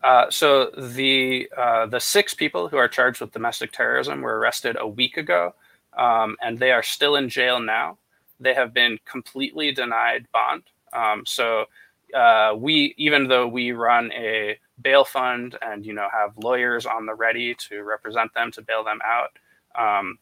Uh, 0.02 0.30
so 0.30 0.70
the 0.76 1.50
uh, 1.56 1.86
the 1.86 1.98
six 1.98 2.34
people 2.34 2.68
who 2.68 2.76
are 2.76 2.88
charged 2.88 3.20
with 3.20 3.32
domestic 3.32 3.72
terrorism 3.72 4.20
were 4.20 4.38
arrested 4.38 4.76
a 4.78 4.86
week 4.86 5.16
ago, 5.16 5.54
um, 5.96 6.36
and 6.40 6.58
they 6.58 6.70
are 6.70 6.82
still 6.82 7.16
in 7.16 7.28
jail 7.28 7.60
now. 7.60 7.98
They 8.40 8.54
have 8.54 8.72
been 8.72 8.98
completely 9.04 9.72
denied 9.72 10.26
bond. 10.32 10.62
Um, 10.92 11.24
so 11.26 11.66
uh, 12.14 12.54
we 12.56 12.94
even 12.96 13.28
though 13.28 13.48
we 13.48 13.72
run 13.72 14.12
a 14.12 14.58
bail 14.82 15.04
fund 15.04 15.58
and 15.62 15.84
you 15.84 15.92
know 15.92 16.08
have 16.12 16.32
lawyers 16.38 16.86
on 16.86 17.06
the 17.06 17.14
ready 17.14 17.54
to 17.54 17.82
represent 17.82 18.32
them 18.34 18.52
to 18.52 18.62
bail 18.62 18.84
them 18.84 19.00
out 19.04 19.30
um, 19.74 20.18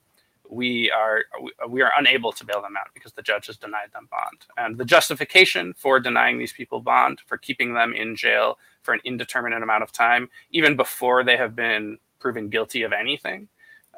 we 0.50 0.90
are 0.90 1.24
we 1.68 1.82
are 1.82 1.92
unable 1.98 2.32
to 2.32 2.44
bail 2.44 2.62
them 2.62 2.76
out 2.76 2.88
because 2.94 3.12
the 3.12 3.22
judge 3.22 3.46
has 3.46 3.56
denied 3.56 3.92
them 3.92 4.08
bond. 4.10 4.46
And 4.56 4.78
the 4.78 4.84
justification 4.84 5.74
for 5.74 6.00
denying 6.00 6.38
these 6.38 6.52
people 6.52 6.80
bond 6.80 7.20
for 7.26 7.36
keeping 7.36 7.74
them 7.74 7.92
in 7.92 8.16
jail 8.16 8.58
for 8.82 8.94
an 8.94 9.00
indeterminate 9.04 9.62
amount 9.62 9.82
of 9.82 9.92
time 9.92 10.28
even 10.50 10.76
before 10.76 11.24
they 11.24 11.36
have 11.36 11.56
been 11.56 11.98
proven 12.18 12.48
guilty 12.48 12.82
of 12.82 12.92
anything 12.92 13.48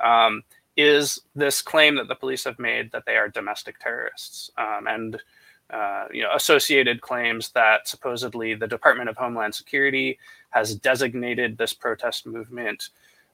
um, 0.02 0.42
is 0.76 1.20
this 1.34 1.60
claim 1.60 1.96
that 1.96 2.08
the 2.08 2.14
police 2.14 2.44
have 2.44 2.58
made 2.58 2.92
that 2.92 3.04
they 3.06 3.16
are 3.16 3.28
domestic 3.28 3.78
terrorists. 3.78 4.50
Um, 4.56 4.86
and 4.86 5.20
uh, 5.70 6.06
you 6.12 6.22
know, 6.22 6.30
associated 6.34 7.02
claims 7.02 7.50
that 7.50 7.86
supposedly 7.86 8.54
the 8.54 8.66
Department 8.66 9.10
of 9.10 9.16
Homeland 9.16 9.54
Security 9.54 10.18
has 10.50 10.74
designated 10.74 11.58
this 11.58 11.74
protest 11.74 12.26
movement 12.26 12.88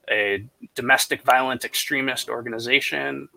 a 0.09 0.45
domestic 0.75 1.23
violent 1.23 1.65
extremist 1.65 2.29
organization. 2.29 3.29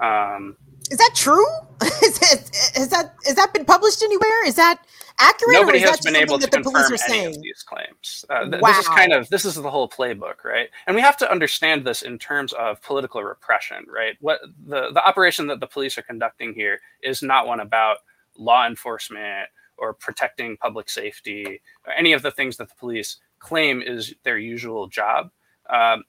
Um, 0.00 0.56
is 0.90 0.98
that 0.98 1.10
true? 1.14 1.44
is, 1.82 2.88
that 2.88 3.14
is 3.26 3.34
that 3.34 3.52
been 3.52 3.64
published 3.64 4.02
anywhere? 4.02 4.46
Is 4.46 4.54
that 4.54 4.80
accurate? 5.18 5.52
Nobody 5.52 5.80
has 5.80 6.00
been 6.00 6.16
able 6.16 6.38
to 6.38 6.48
confirm 6.48 6.76
any 6.76 6.96
saying? 6.96 7.36
of 7.36 7.42
these 7.42 7.62
claims. 7.62 8.24
Uh, 8.30 8.48
th- 8.48 8.62
wow. 8.62 8.68
This 8.68 8.78
is 8.78 8.88
kind 8.88 9.12
of 9.12 9.28
this 9.28 9.44
is 9.44 9.54
the 9.54 9.70
whole 9.70 9.88
playbook, 9.88 10.44
right? 10.44 10.68
And 10.86 10.96
we 10.96 11.02
have 11.02 11.16
to 11.18 11.30
understand 11.30 11.84
this 11.84 12.02
in 12.02 12.18
terms 12.18 12.52
of 12.54 12.80
political 12.82 13.22
repression, 13.22 13.84
right? 13.92 14.16
What 14.20 14.40
the 14.66 14.90
the 14.92 15.06
operation 15.06 15.46
that 15.48 15.60
the 15.60 15.66
police 15.66 15.98
are 15.98 16.02
conducting 16.02 16.54
here 16.54 16.80
is 17.02 17.22
not 17.22 17.46
one 17.46 17.60
about 17.60 17.98
law 18.36 18.66
enforcement 18.66 19.48
or 19.76 19.92
protecting 19.92 20.56
public 20.56 20.88
safety 20.88 21.60
or 21.86 21.92
any 21.92 22.12
of 22.12 22.22
the 22.22 22.30
things 22.30 22.56
that 22.56 22.68
the 22.68 22.74
police 22.76 23.16
claim 23.38 23.82
is 23.82 24.14
their 24.24 24.38
usual 24.38 24.88
job. 24.88 25.30
Um, 25.68 26.04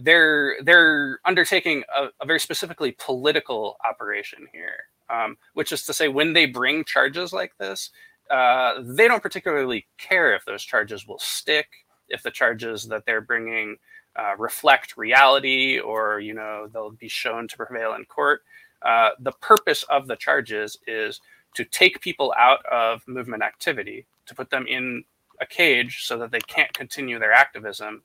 they're 0.00 0.56
they're 0.62 1.18
undertaking 1.24 1.82
a, 1.96 2.08
a, 2.20 2.26
very 2.26 2.38
specifically 2.38 2.94
political 2.98 3.76
operation 3.88 4.46
here, 4.52 4.84
um, 5.10 5.36
which 5.54 5.72
is 5.72 5.84
to 5.86 5.92
say, 5.92 6.08
when 6.08 6.32
they 6.32 6.46
bring 6.46 6.84
charges 6.84 7.32
like 7.32 7.56
this, 7.58 7.90
uh, 8.30 8.74
they 8.80 9.08
don't 9.08 9.22
particularly 9.22 9.86
care 9.98 10.34
if 10.34 10.44
those 10.44 10.62
charges 10.62 11.06
will 11.06 11.18
stick, 11.18 11.66
if 12.08 12.22
the 12.22 12.30
charges 12.30 12.84
that 12.84 13.06
they're 13.06 13.20
bringing 13.20 13.76
uh, 14.16 14.36
reflect 14.36 14.96
reality, 14.96 15.78
or 15.78 16.20
you 16.20 16.34
know 16.34 16.68
they'll 16.72 16.90
be 16.90 17.08
shown 17.08 17.48
to 17.48 17.56
prevail 17.56 17.94
in 17.94 18.04
court. 18.04 18.42
Uh, 18.82 19.10
the 19.18 19.32
purpose 19.32 19.82
of 19.84 20.06
the 20.06 20.16
charges 20.16 20.78
is 20.86 21.20
to 21.54 21.64
take 21.64 22.00
people 22.00 22.32
out 22.38 22.64
of 22.66 23.02
movement 23.08 23.42
activity, 23.42 24.06
to 24.26 24.34
put 24.34 24.50
them 24.50 24.66
in 24.68 25.02
a 25.40 25.46
cage 25.46 26.04
so 26.04 26.18
that 26.18 26.30
they 26.30 26.40
can't 26.40 26.72
continue 26.72 27.18
their 27.18 27.32
activism, 27.32 28.02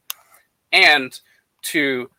and 0.74 1.20
to 1.62 2.10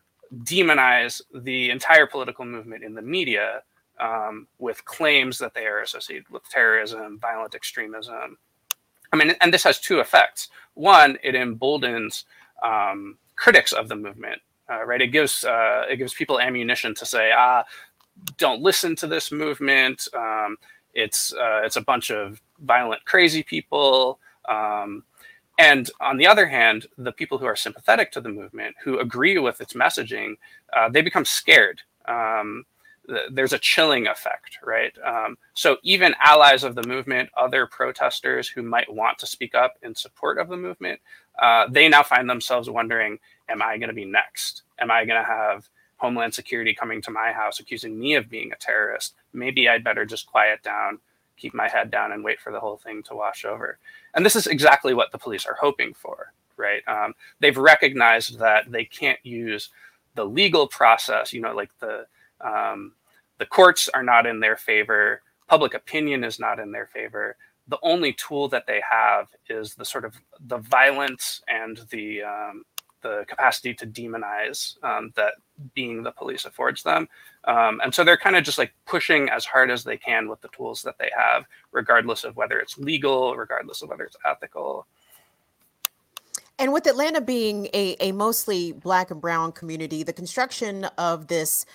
demonize 0.42 1.20
the 1.34 1.70
entire 1.70 2.06
political 2.06 2.44
movement 2.44 2.82
in 2.82 2.94
the 2.94 3.02
media 3.02 3.62
um, 4.00 4.48
with 4.58 4.84
claims 4.84 5.38
that 5.38 5.54
they 5.54 5.66
are 5.66 5.80
associated 5.80 6.28
with 6.30 6.48
terrorism, 6.48 7.18
violent 7.20 7.54
extremism. 7.54 8.38
I 9.12 9.16
mean, 9.16 9.34
and 9.40 9.52
this 9.52 9.62
has 9.64 9.78
two 9.78 10.00
effects. 10.00 10.48
One, 10.74 11.18
it 11.22 11.34
emboldens 11.34 12.24
um, 12.64 13.18
critics 13.36 13.72
of 13.72 13.88
the 13.88 13.96
movement, 13.96 14.40
uh, 14.70 14.84
right? 14.84 15.00
It 15.00 15.08
gives 15.08 15.44
uh, 15.44 15.84
it 15.88 15.96
gives 15.96 16.14
people 16.14 16.40
ammunition 16.40 16.94
to 16.96 17.06
say, 17.06 17.30
ah, 17.32 17.64
don't 18.38 18.62
listen 18.62 18.96
to 18.96 19.06
this 19.06 19.30
movement. 19.30 20.08
Um, 20.14 20.56
it's 20.94 21.32
uh, 21.32 21.60
it's 21.64 21.76
a 21.76 21.80
bunch 21.80 22.10
of 22.10 22.40
violent, 22.60 23.04
crazy 23.04 23.42
people. 23.42 24.18
Um, 24.48 25.04
and 25.58 25.90
on 26.00 26.16
the 26.16 26.26
other 26.26 26.46
hand, 26.46 26.86
the 26.98 27.12
people 27.12 27.38
who 27.38 27.46
are 27.46 27.56
sympathetic 27.56 28.10
to 28.12 28.20
the 28.20 28.28
movement, 28.28 28.76
who 28.82 28.98
agree 28.98 29.38
with 29.38 29.60
its 29.60 29.74
messaging, 29.74 30.36
uh, 30.76 30.88
they 30.88 31.02
become 31.02 31.24
scared. 31.24 31.80
Um, 32.06 32.64
th- 33.08 33.30
there's 33.30 33.52
a 33.52 33.58
chilling 33.58 34.06
effect, 34.06 34.58
right? 34.64 34.92
Um, 35.04 35.38
so 35.54 35.76
even 35.82 36.14
allies 36.20 36.64
of 36.64 36.74
the 36.74 36.86
movement, 36.86 37.30
other 37.36 37.66
protesters 37.66 38.48
who 38.48 38.62
might 38.62 38.92
want 38.92 39.18
to 39.20 39.26
speak 39.26 39.54
up 39.54 39.74
in 39.82 39.94
support 39.94 40.38
of 40.38 40.48
the 40.48 40.56
movement, 40.56 41.00
uh, 41.40 41.66
they 41.68 41.88
now 41.88 42.02
find 42.02 42.28
themselves 42.28 42.68
wondering, 42.68 43.18
"Am 43.48 43.62
I 43.62 43.78
going 43.78 43.88
to 43.88 43.94
be 43.94 44.04
next? 44.04 44.62
Am 44.78 44.90
I 44.90 45.04
going 45.04 45.20
to 45.20 45.28
have 45.28 45.68
Homeland 45.96 46.34
Security 46.34 46.74
coming 46.74 47.00
to 47.02 47.10
my 47.10 47.32
house 47.32 47.60
accusing 47.60 47.98
me 47.98 48.14
of 48.14 48.28
being 48.28 48.52
a 48.52 48.56
terrorist, 48.56 49.14
maybe 49.32 49.68
I'd 49.68 49.84
better 49.84 50.04
just 50.04 50.26
quiet 50.26 50.62
down, 50.62 50.98
keep 51.36 51.54
my 51.54 51.68
head 51.68 51.90
down, 51.90 52.12
and 52.12 52.24
wait 52.24 52.40
for 52.40 52.52
the 52.52 52.60
whole 52.60 52.76
thing 52.76 53.02
to 53.04 53.14
wash 53.14 53.44
over. 53.44 53.78
And 54.14 54.24
this 54.24 54.36
is 54.36 54.46
exactly 54.46 54.94
what 54.94 55.12
the 55.12 55.18
police 55.18 55.46
are 55.46 55.56
hoping 55.60 55.94
for, 55.94 56.32
right? 56.56 56.82
Um, 56.86 57.14
they've 57.40 57.56
recognized 57.56 58.38
that 58.38 58.70
they 58.70 58.84
can't 58.84 59.18
use 59.24 59.70
the 60.14 60.24
legal 60.24 60.66
process, 60.66 61.32
you 61.32 61.40
know, 61.40 61.54
like 61.54 61.70
the 61.80 62.06
um, 62.40 62.92
the 63.38 63.46
courts 63.46 63.88
are 63.94 64.02
not 64.02 64.26
in 64.26 64.40
their 64.40 64.56
favor, 64.56 65.22
public 65.48 65.74
opinion 65.74 66.24
is 66.24 66.38
not 66.38 66.58
in 66.58 66.70
their 66.70 66.86
favor. 66.86 67.36
The 67.68 67.78
only 67.82 68.12
tool 68.12 68.48
that 68.48 68.66
they 68.66 68.82
have 68.88 69.28
is 69.48 69.74
the 69.74 69.84
sort 69.84 70.04
of 70.04 70.14
the 70.46 70.58
violence 70.58 71.42
and 71.48 71.80
the 71.90 72.22
um, 72.22 72.64
the 73.02 73.24
capacity 73.28 73.74
to 73.74 73.86
demonize 73.86 74.82
um, 74.82 75.12
that 75.14 75.34
being 75.74 76.02
the 76.02 76.10
police 76.10 76.44
affords 76.44 76.82
them. 76.82 77.08
Um, 77.46 77.80
and 77.82 77.94
so 77.94 78.04
they're 78.04 78.16
kind 78.16 78.36
of 78.36 78.44
just 78.44 78.58
like 78.58 78.72
pushing 78.86 79.28
as 79.28 79.44
hard 79.44 79.70
as 79.70 79.84
they 79.84 79.96
can 79.96 80.28
with 80.28 80.40
the 80.40 80.48
tools 80.48 80.82
that 80.82 80.98
they 80.98 81.10
have, 81.16 81.44
regardless 81.72 82.24
of 82.24 82.36
whether 82.36 82.58
it's 82.58 82.78
legal, 82.78 83.36
regardless 83.36 83.82
of 83.82 83.90
whether 83.90 84.04
it's 84.04 84.16
ethical. 84.24 84.86
And 86.58 86.72
with 86.72 86.86
Atlanta 86.86 87.20
being 87.20 87.66
a, 87.74 87.96
a 88.00 88.12
mostly 88.12 88.72
black 88.72 89.10
and 89.10 89.20
brown 89.20 89.52
community, 89.52 90.02
the 90.02 90.12
construction 90.12 90.84
of 90.96 91.26
this 91.26 91.66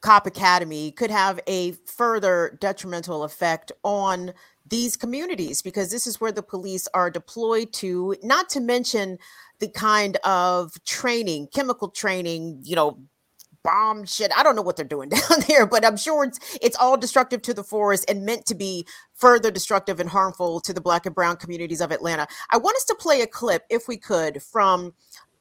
cop 0.00 0.26
academy 0.26 0.92
could 0.92 1.10
have 1.10 1.40
a 1.46 1.72
further 1.86 2.56
detrimental 2.60 3.24
effect 3.24 3.72
on 3.82 4.32
these 4.68 4.96
communities 4.96 5.62
because 5.62 5.90
this 5.90 6.06
is 6.06 6.20
where 6.20 6.32
the 6.32 6.42
police 6.42 6.86
are 6.94 7.10
deployed 7.10 7.72
to, 7.72 8.14
not 8.22 8.48
to 8.50 8.60
mention 8.60 9.18
the 9.58 9.68
kind 9.68 10.16
of 10.18 10.72
training, 10.84 11.48
chemical 11.48 11.88
training, 11.88 12.60
you 12.62 12.76
know, 12.76 12.98
bomb 13.62 14.04
shit. 14.04 14.32
I 14.36 14.42
don't 14.42 14.56
know 14.56 14.62
what 14.62 14.76
they're 14.76 14.84
doing 14.84 15.08
down 15.10 15.40
there, 15.48 15.66
but 15.66 15.84
I'm 15.84 15.96
sure 15.96 16.24
it's 16.24 16.58
it's 16.60 16.76
all 16.76 16.96
destructive 16.96 17.42
to 17.42 17.54
the 17.54 17.64
forest 17.64 18.04
and 18.08 18.24
meant 18.24 18.46
to 18.46 18.54
be 18.54 18.86
further 19.14 19.50
destructive 19.50 20.00
and 20.00 20.08
harmful 20.08 20.60
to 20.60 20.72
the 20.72 20.80
black 20.80 21.06
and 21.06 21.14
brown 21.14 21.36
communities 21.36 21.80
of 21.80 21.92
Atlanta. 21.92 22.26
I 22.50 22.58
want 22.58 22.76
us 22.76 22.84
to 22.86 22.94
play 22.94 23.20
a 23.20 23.26
clip, 23.26 23.64
if 23.70 23.88
we 23.88 23.96
could, 23.96 24.42
from 24.42 24.94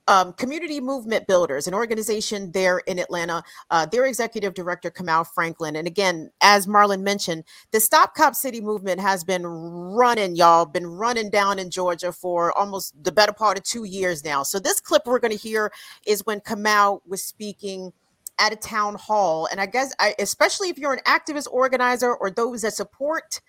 um, 0.09 0.33
Community 0.33 0.81
Movement 0.81 1.27
Builders, 1.27 1.67
an 1.67 1.75
organization 1.75 2.51
there 2.51 2.79
in 2.79 2.97
Atlanta, 2.97 3.43
uh, 3.69 3.85
their 3.85 4.07
executive 4.07 4.55
director, 4.55 4.89
Kamau 4.89 5.25
Franklin. 5.25 5.75
And 5.75 5.85
again, 5.85 6.31
as 6.41 6.65
Marlon 6.65 7.01
mentioned, 7.01 7.43
the 7.71 7.79
Stop 7.79 8.15
Cop 8.15 8.33
City 8.33 8.59
movement 8.59 8.99
has 8.99 9.23
been 9.23 9.45
running, 9.45 10.35
y'all, 10.35 10.65
been 10.65 10.87
running 10.87 11.29
down 11.29 11.59
in 11.59 11.69
Georgia 11.69 12.11
for 12.11 12.57
almost 12.57 12.95
the 13.03 13.11
better 13.11 13.31
part 13.31 13.59
of 13.59 13.63
two 13.63 13.83
years 13.83 14.25
now. 14.25 14.41
So 14.41 14.57
this 14.57 14.81
clip 14.81 15.03
we're 15.05 15.19
going 15.19 15.31
to 15.31 15.37
hear 15.37 15.71
is 16.07 16.25
when 16.25 16.39
Kamau 16.39 17.01
was 17.07 17.23
speaking 17.23 17.93
at 18.39 18.53
a 18.53 18.57
town 18.57 18.95
hall. 18.95 19.47
And 19.51 19.61
I 19.61 19.65
guess, 19.67 19.93
I, 19.99 20.15
especially 20.19 20.69
if 20.69 20.77
you're 20.77 20.93
an 20.93 21.01
activist 21.05 21.47
organizer 21.51 22.13
or 22.15 22.31
those 22.31 22.63
that 22.63 22.73
support 22.73 23.41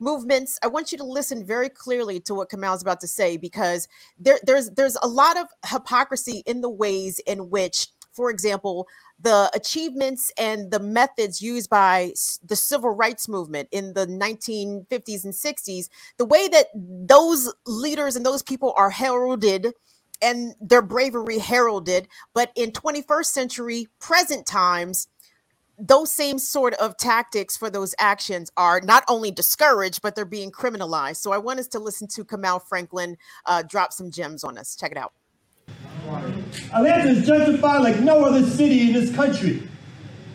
movements, 0.00 0.58
I 0.62 0.68
want 0.68 0.92
you 0.92 0.98
to 0.98 1.04
listen 1.04 1.44
very 1.44 1.68
clearly 1.68 2.20
to 2.20 2.34
what 2.34 2.50
Kamau's 2.50 2.82
about 2.82 3.00
to 3.00 3.08
say 3.08 3.36
because 3.36 3.88
there, 4.18 4.38
there's 4.44 4.70
there's 4.70 4.96
a 5.02 5.08
lot 5.08 5.38
of 5.38 5.46
hypocrisy 5.66 6.42
in 6.46 6.60
the 6.60 6.70
ways 6.70 7.20
in 7.26 7.50
which, 7.50 7.88
for 8.12 8.30
example, 8.30 8.86
the 9.20 9.50
achievements 9.54 10.32
and 10.38 10.70
the 10.70 10.80
methods 10.80 11.40
used 11.40 11.70
by 11.70 12.12
the 12.44 12.56
civil 12.56 12.90
rights 12.90 13.28
movement 13.28 13.68
in 13.72 13.94
the 13.94 14.06
1950s 14.06 15.24
and 15.24 15.32
60s, 15.32 15.88
the 16.18 16.24
way 16.24 16.48
that 16.48 16.66
those 16.74 17.52
leaders 17.66 18.16
and 18.16 18.26
those 18.26 18.42
people 18.42 18.74
are 18.76 18.90
heralded 18.90 19.72
and 20.22 20.54
their 20.60 20.82
bravery 20.82 21.38
heralded, 21.38 22.08
but 22.34 22.50
in 22.54 22.70
21st 22.70 23.26
century 23.26 23.88
present 23.98 24.46
times, 24.46 25.08
those 25.78 26.10
same 26.10 26.38
sort 26.38 26.74
of 26.74 26.96
tactics 26.96 27.56
for 27.56 27.68
those 27.68 27.94
actions 27.98 28.50
are 28.56 28.80
not 28.80 29.04
only 29.08 29.30
discouraged, 29.30 30.02
but 30.02 30.14
they're 30.14 30.24
being 30.24 30.52
criminalized. 30.52 31.16
So 31.16 31.32
I 31.32 31.38
want 31.38 31.58
us 31.58 31.66
to 31.68 31.78
listen 31.78 32.06
to 32.08 32.24
Kamau 32.24 32.62
Franklin 32.62 33.16
uh, 33.46 33.62
drop 33.62 33.92
some 33.92 34.10
gems 34.10 34.44
on 34.44 34.56
us. 34.56 34.76
Check 34.76 34.92
it 34.92 34.98
out. 34.98 35.12
Atlanta 36.72 37.10
is 37.10 37.26
justified 37.26 37.78
like 37.78 37.98
no 38.00 38.24
other 38.24 38.44
city 38.44 38.88
in 38.88 38.92
this 38.92 39.14
country. 39.14 39.66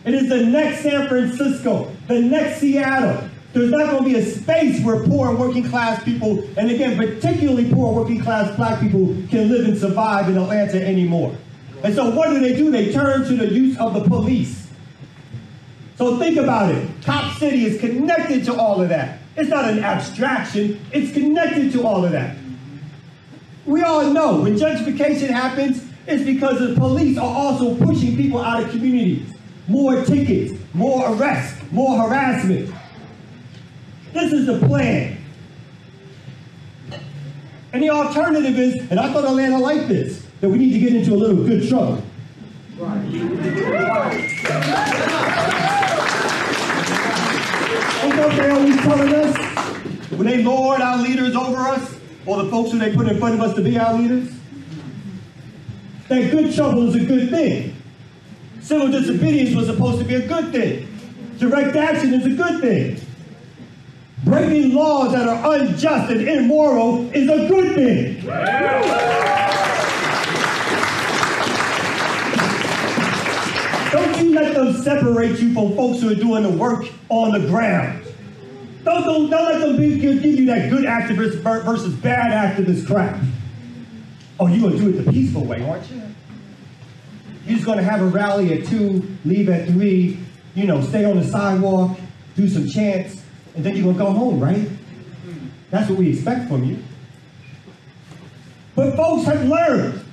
It 0.04 0.14
is 0.14 0.28
the 0.28 0.44
next 0.44 0.82
San 0.82 1.08
Francisco, 1.08 1.94
the 2.08 2.20
next 2.20 2.60
Seattle. 2.60 3.28
There's 3.52 3.70
not 3.70 3.90
going 3.90 4.04
to 4.04 4.08
be 4.08 4.16
a 4.16 4.24
space 4.24 4.82
where 4.84 5.02
poor 5.04 5.28
and 5.30 5.38
working 5.38 5.68
class 5.68 6.02
people, 6.04 6.44
and 6.56 6.70
again, 6.70 6.96
particularly 6.96 7.72
poor 7.72 7.92
working 7.92 8.20
class 8.20 8.54
black 8.56 8.80
people, 8.80 9.16
can 9.28 9.48
live 9.48 9.66
and 9.66 9.76
survive 9.76 10.28
in 10.28 10.36
Atlanta 10.36 10.80
anymore. 10.80 11.36
And 11.82 11.94
so 11.94 12.10
what 12.10 12.30
do 12.30 12.38
they 12.38 12.54
do? 12.54 12.70
They 12.70 12.92
turn 12.92 13.24
to 13.24 13.36
the 13.36 13.52
use 13.52 13.76
of 13.78 13.94
the 13.94 14.02
police. 14.02 14.68
So 15.96 16.18
think 16.18 16.36
about 16.36 16.72
it. 16.74 16.88
Cop 17.04 17.36
City 17.38 17.66
is 17.66 17.80
connected 17.80 18.44
to 18.44 18.54
all 18.54 18.80
of 18.80 18.88
that. 18.90 19.18
It's 19.36 19.50
not 19.50 19.68
an 19.68 19.80
abstraction, 19.80 20.80
it's 20.92 21.12
connected 21.12 21.72
to 21.72 21.86
all 21.86 22.04
of 22.04 22.12
that. 22.12 22.36
We 23.66 23.82
all 23.82 24.04
know 24.12 24.42
when 24.42 24.56
gentrification 24.56 25.28
happens, 25.28 25.84
it's 26.06 26.24
because 26.24 26.58
the 26.58 26.74
police 26.74 27.18
are 27.18 27.24
also 27.24 27.74
pushing 27.76 28.16
people 28.16 28.40
out 28.40 28.62
of 28.62 28.70
communities. 28.70 29.28
More 29.68 30.04
tickets, 30.04 30.58
more 30.74 31.14
arrests, 31.14 31.60
more 31.70 31.98
harassment. 31.98 32.74
This 34.12 34.32
is 34.32 34.46
the 34.46 34.58
plan. 34.66 35.16
And 37.72 37.82
the 37.82 37.90
alternative 37.90 38.58
is, 38.58 38.90
and 38.90 38.98
I 38.98 39.12
thought 39.12 39.24
Atlanta 39.24 39.58
liked 39.58 39.88
this, 39.88 40.26
that 40.40 40.48
we 40.48 40.58
need 40.58 40.72
to 40.72 40.78
get 40.80 40.94
into 40.94 41.14
a 41.14 41.16
little 41.16 41.44
good 41.44 41.68
trouble. 41.68 42.02
Right. 42.76 43.04
What 48.16 48.36
they 48.36 48.50
always 48.50 48.76
telling 48.78 49.14
us? 49.14 49.36
When 50.10 50.26
they 50.26 50.42
lord 50.42 50.80
our 50.80 50.98
leaders 50.98 51.36
over 51.36 51.58
us, 51.58 51.96
or 52.26 52.42
the 52.42 52.50
folks 52.50 52.72
who 52.72 52.78
they 52.78 52.94
put 52.94 53.08
in 53.08 53.18
front 53.18 53.34
of 53.34 53.40
us 53.40 53.54
to 53.54 53.62
be 53.62 53.78
our 53.78 53.94
leaders? 53.94 54.30
That 56.08 56.30
good 56.30 56.54
trouble 56.54 56.88
is 56.88 56.96
a 56.96 57.04
good 57.04 57.30
thing. 57.30 57.76
Civil 58.60 58.90
disobedience 58.90 59.54
was 59.54 59.66
supposed 59.66 60.00
to 60.00 60.04
be 60.04 60.16
a 60.16 60.26
good 60.26 60.52
thing. 60.52 60.88
Direct 61.38 61.76
action 61.76 62.12
is 62.14 62.26
a 62.26 62.30
good 62.30 62.60
thing. 62.60 63.00
Breaking 64.24 64.74
laws 64.74 65.12
that 65.12 65.26
are 65.26 65.54
unjust 65.54 66.10
and 66.10 66.28
immoral 66.28 67.10
is 67.12 67.28
a 67.28 67.48
good 67.48 67.74
thing. 67.74 68.20
Don't 73.90 74.18
you 74.22 74.34
let 74.34 74.54
them 74.54 74.74
separate 74.82 75.40
you 75.40 75.54
from 75.54 75.74
folks 75.74 76.02
who 76.02 76.10
are 76.10 76.14
doing 76.14 76.42
the 76.42 76.50
work 76.50 76.86
on 77.08 77.32
the 77.32 77.48
ground. 77.48 78.04
Don't, 78.84 79.04
don't, 79.04 79.30
don't 79.30 79.44
let 79.44 79.60
them 79.60 79.76
be, 79.76 79.98
give, 79.98 80.24
you 80.24 80.46
that 80.46 80.70
good 80.70 80.84
activist 80.84 81.38
versus 81.64 81.94
bad 81.94 82.56
activist 82.56 82.86
crap. 82.86 83.20
Oh, 84.38 84.46
you're 84.46 84.60
going 84.60 84.72
to 84.72 84.78
do 84.78 84.98
it 84.98 85.04
the 85.04 85.12
peaceful 85.12 85.44
way, 85.44 85.62
aren't 85.62 85.90
you? 85.90 86.02
You're 87.46 87.54
just 87.56 87.64
going 87.64 87.78
to 87.78 87.84
have 87.84 88.00
a 88.00 88.06
rally 88.06 88.58
at 88.58 88.66
2, 88.68 89.16
leave 89.24 89.48
at 89.48 89.68
3, 89.68 90.18
you 90.54 90.66
know, 90.66 90.82
stay 90.82 91.04
on 91.04 91.16
the 91.16 91.24
sidewalk, 91.24 91.98
do 92.36 92.48
some 92.48 92.68
chants, 92.68 93.19
and 93.54 93.64
then 93.64 93.76
you're 93.76 93.84
going 93.84 93.96
to 93.96 94.02
go 94.04 94.12
home, 94.12 94.40
right? 94.40 94.66
Hmm. 94.66 95.48
That's 95.70 95.88
what 95.88 95.98
we 95.98 96.10
expect 96.10 96.48
from 96.48 96.64
you. 96.64 96.82
But 98.74 98.96
folks 98.96 99.26
have 99.26 99.44
learned 99.44 100.04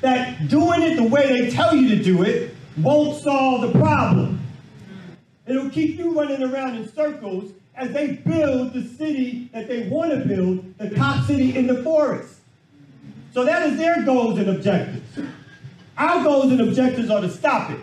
that 0.00 0.48
doing 0.48 0.82
it 0.82 0.96
the 0.96 1.04
way 1.04 1.40
they 1.40 1.50
tell 1.50 1.74
you 1.74 1.88
to 1.96 2.02
do 2.02 2.22
it 2.22 2.54
won't 2.76 3.20
solve 3.22 3.62
the 3.62 3.78
problem. 3.78 4.38
Hmm. 4.38 5.50
It'll 5.50 5.70
keep 5.70 5.98
you 5.98 6.18
running 6.18 6.42
around 6.42 6.76
in 6.76 6.92
circles 6.92 7.52
as 7.78 7.92
they 7.92 8.12
build 8.12 8.72
the 8.72 8.82
city 8.82 9.48
that 9.52 9.68
they 9.68 9.88
want 9.88 10.10
to 10.10 10.18
build, 10.18 10.76
the 10.78 10.90
cop 10.90 11.24
city 11.26 11.56
in 11.56 11.66
the 11.66 11.82
forest. 11.82 12.34
So 13.32 13.44
that 13.44 13.68
is 13.68 13.78
their 13.78 14.02
goals 14.02 14.38
and 14.38 14.50
objectives. 14.50 15.20
Our 15.96 16.24
goals 16.24 16.50
and 16.50 16.60
objectives 16.60 17.10
are 17.10 17.20
to 17.20 17.30
stop 17.30 17.70
it. 17.70 17.78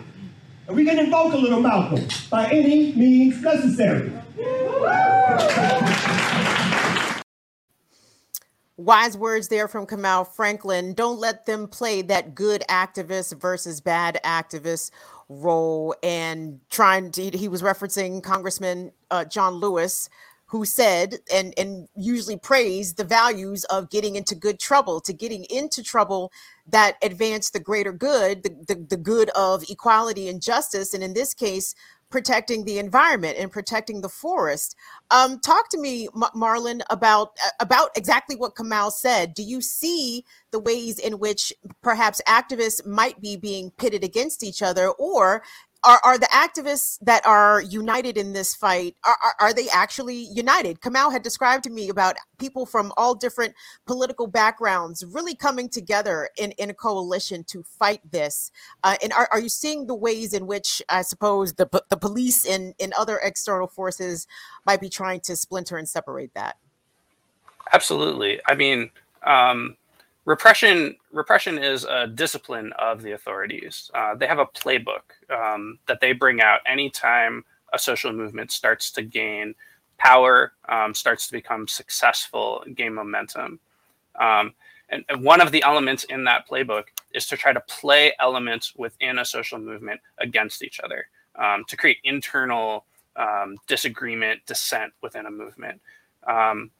And 0.66 0.76
we 0.76 0.84
can 0.84 0.98
invoke 0.98 1.32
a 1.32 1.36
little 1.36 1.60
Malcolm 1.60 2.06
by 2.30 2.50
any 2.50 2.92
means 2.94 3.40
necessary. 3.40 4.12
Wise 8.76 9.16
words 9.16 9.48
there 9.48 9.68
from 9.68 9.86
Kamau 9.86 10.28
Franklin. 10.28 10.94
Don't 10.94 11.18
let 11.18 11.46
them 11.46 11.68
play 11.68 12.02
that 12.02 12.34
good 12.34 12.62
activist 12.68 13.40
versus 13.40 13.80
bad 13.80 14.20
activist 14.24 14.90
role 15.28 15.94
and 16.02 16.60
trying 16.70 17.10
to 17.12 17.30
he 17.30 17.48
was 17.48 17.62
referencing 17.62 18.22
congressman 18.22 18.92
uh, 19.10 19.24
john 19.24 19.54
lewis 19.54 20.08
who 20.46 20.64
said 20.64 21.16
and 21.32 21.52
and 21.58 21.88
usually 21.96 22.36
praised 22.36 22.96
the 22.96 23.04
values 23.04 23.64
of 23.64 23.90
getting 23.90 24.14
into 24.16 24.36
good 24.36 24.60
trouble 24.60 25.00
to 25.00 25.12
getting 25.12 25.44
into 25.46 25.82
trouble 25.82 26.30
that 26.68 26.96
advance 27.02 27.50
the 27.50 27.60
greater 27.60 27.92
good 27.92 28.44
the, 28.44 28.50
the, 28.68 28.86
the 28.90 28.96
good 28.96 29.30
of 29.30 29.64
equality 29.68 30.28
and 30.28 30.40
justice 30.42 30.94
and 30.94 31.02
in 31.02 31.14
this 31.14 31.34
case 31.34 31.74
protecting 32.10 32.64
the 32.64 32.78
environment 32.78 33.36
and 33.38 33.50
protecting 33.50 34.00
the 34.00 34.08
forest. 34.08 34.76
Um, 35.10 35.40
talk 35.40 35.68
to 35.70 35.78
me, 35.78 36.08
M- 36.14 36.22
Marlon, 36.34 36.80
about 36.90 37.36
uh, 37.44 37.50
about 37.60 37.90
exactly 37.96 38.36
what 38.36 38.54
Kamau 38.54 38.90
said. 38.92 39.34
Do 39.34 39.42
you 39.42 39.60
see 39.60 40.24
the 40.52 40.60
ways 40.60 40.98
in 40.98 41.18
which 41.18 41.52
perhaps 41.82 42.20
activists 42.28 42.86
might 42.86 43.20
be 43.20 43.36
being 43.36 43.70
pitted 43.72 44.04
against 44.04 44.42
each 44.42 44.62
other, 44.62 44.88
or 44.90 45.42
are, 45.86 46.00
are 46.02 46.18
the 46.18 46.26
activists 46.26 46.98
that 47.02 47.24
are 47.24 47.62
united 47.62 48.18
in 48.18 48.32
this 48.32 48.54
fight 48.54 48.96
are, 49.04 49.16
are, 49.24 49.34
are, 49.40 49.52
they 49.54 49.68
actually 49.68 50.26
united? 50.32 50.80
Kamau 50.80 51.12
had 51.12 51.22
described 51.22 51.62
to 51.64 51.70
me 51.70 51.88
about 51.88 52.16
people 52.38 52.66
from 52.66 52.92
all 52.96 53.14
different 53.14 53.54
political 53.86 54.26
backgrounds 54.26 55.04
really 55.04 55.34
coming 55.34 55.68
together 55.68 56.28
in, 56.36 56.50
in 56.52 56.70
a 56.70 56.74
coalition 56.74 57.44
to 57.44 57.62
fight 57.62 58.00
this. 58.10 58.50
Uh, 58.82 58.96
and 59.02 59.12
are, 59.12 59.28
are 59.30 59.40
you 59.40 59.48
seeing 59.48 59.86
the 59.86 59.94
ways 59.94 60.34
in 60.34 60.46
which 60.46 60.82
i 60.88 61.02
suppose 61.02 61.54
the, 61.54 61.68
the 61.88 61.96
police 61.96 62.44
and, 62.44 62.74
and 62.80 62.92
other 62.94 63.20
external 63.22 63.68
forces 63.68 64.26
might 64.66 64.80
be 64.80 64.88
trying 64.88 65.20
to 65.20 65.36
splinter 65.36 65.76
and 65.76 65.88
separate 65.88 66.34
that? 66.34 66.56
Absolutely. 67.72 68.40
I 68.48 68.56
mean 68.56 68.90
um, 69.22 69.76
repression 70.26 70.96
repression 71.12 71.56
is 71.56 71.84
a 71.84 72.08
discipline 72.08 72.72
of 72.78 73.00
the 73.00 73.12
authorities. 73.12 73.90
Uh, 73.94 74.14
they 74.14 74.26
have 74.26 74.40
a 74.40 74.46
playbook 74.46 75.02
um, 75.30 75.78
that 75.86 76.00
they 76.00 76.12
bring 76.12 76.42
out 76.42 76.60
anytime 76.66 77.44
a 77.72 77.78
social 77.78 78.12
movement 78.12 78.52
starts 78.52 78.90
to 78.90 79.02
gain 79.02 79.54
power, 79.98 80.52
um, 80.68 80.92
starts 80.92 81.26
to 81.26 81.32
become 81.32 81.66
successful, 81.66 82.62
gain 82.74 82.92
momentum. 82.92 83.58
Um, 84.20 84.52
and, 84.90 85.04
and, 85.08 85.22
one 85.24 85.40
of 85.40 85.52
the 85.52 85.62
elements 85.62 86.04
in 86.04 86.24
that 86.24 86.48
playbook 86.48 86.84
is 87.12 87.26
to 87.26 87.36
try 87.36 87.52
to 87.52 87.60
play 87.60 88.12
elements 88.18 88.74
within 88.76 89.18
a 89.18 89.24
social 89.24 89.58
movement 89.58 90.00
against 90.18 90.62
each 90.62 90.80
other 90.80 91.08
um, 91.36 91.64
to 91.68 91.76
create 91.76 91.98
internal 92.04 92.84
um, 93.16 93.56
disagreement, 93.66 94.40
dissent 94.46 94.92
within 95.02 95.26
a 95.26 95.30
movement. 95.30 95.80
Um, 96.26 96.70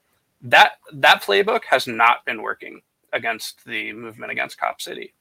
that 0.42 0.72
that 0.92 1.22
playbook 1.22 1.64
has 1.64 1.86
not 1.86 2.24
been 2.24 2.42
working 2.42 2.80
against 3.16 3.64
the 3.64 3.92
movement 3.92 4.32
against 4.32 4.58
Cop 4.58 4.80
City. 4.80 5.12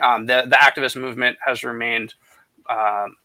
Um, 0.00 0.26
the 0.26 0.44
the 0.46 0.56
activist 0.56 1.00
movement 1.00 1.38
has 1.44 1.64
remained 1.64 2.14
um, 2.68 3.16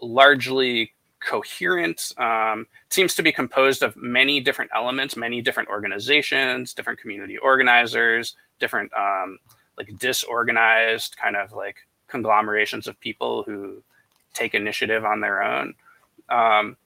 largely 0.00 0.92
coherent. 1.20 2.12
Um, 2.18 2.66
seems 2.88 3.14
to 3.14 3.22
be 3.22 3.32
composed 3.32 3.82
of 3.82 3.96
many 3.96 4.40
different 4.40 4.70
elements, 4.74 5.16
many 5.16 5.40
different 5.40 5.68
organizations, 5.68 6.74
different 6.74 6.98
community 6.98 7.38
organizers, 7.38 8.36
different 8.58 8.92
um, 8.94 9.38
like 9.76 9.96
disorganized 9.98 11.16
kind 11.16 11.36
of 11.36 11.52
like 11.52 11.76
conglomerations 12.08 12.86
of 12.86 12.98
people 13.00 13.42
who 13.44 13.82
take 14.34 14.54
initiative 14.54 15.04
on 15.04 15.20
their 15.20 15.42
own. 15.42 15.74
Um, 16.28 16.76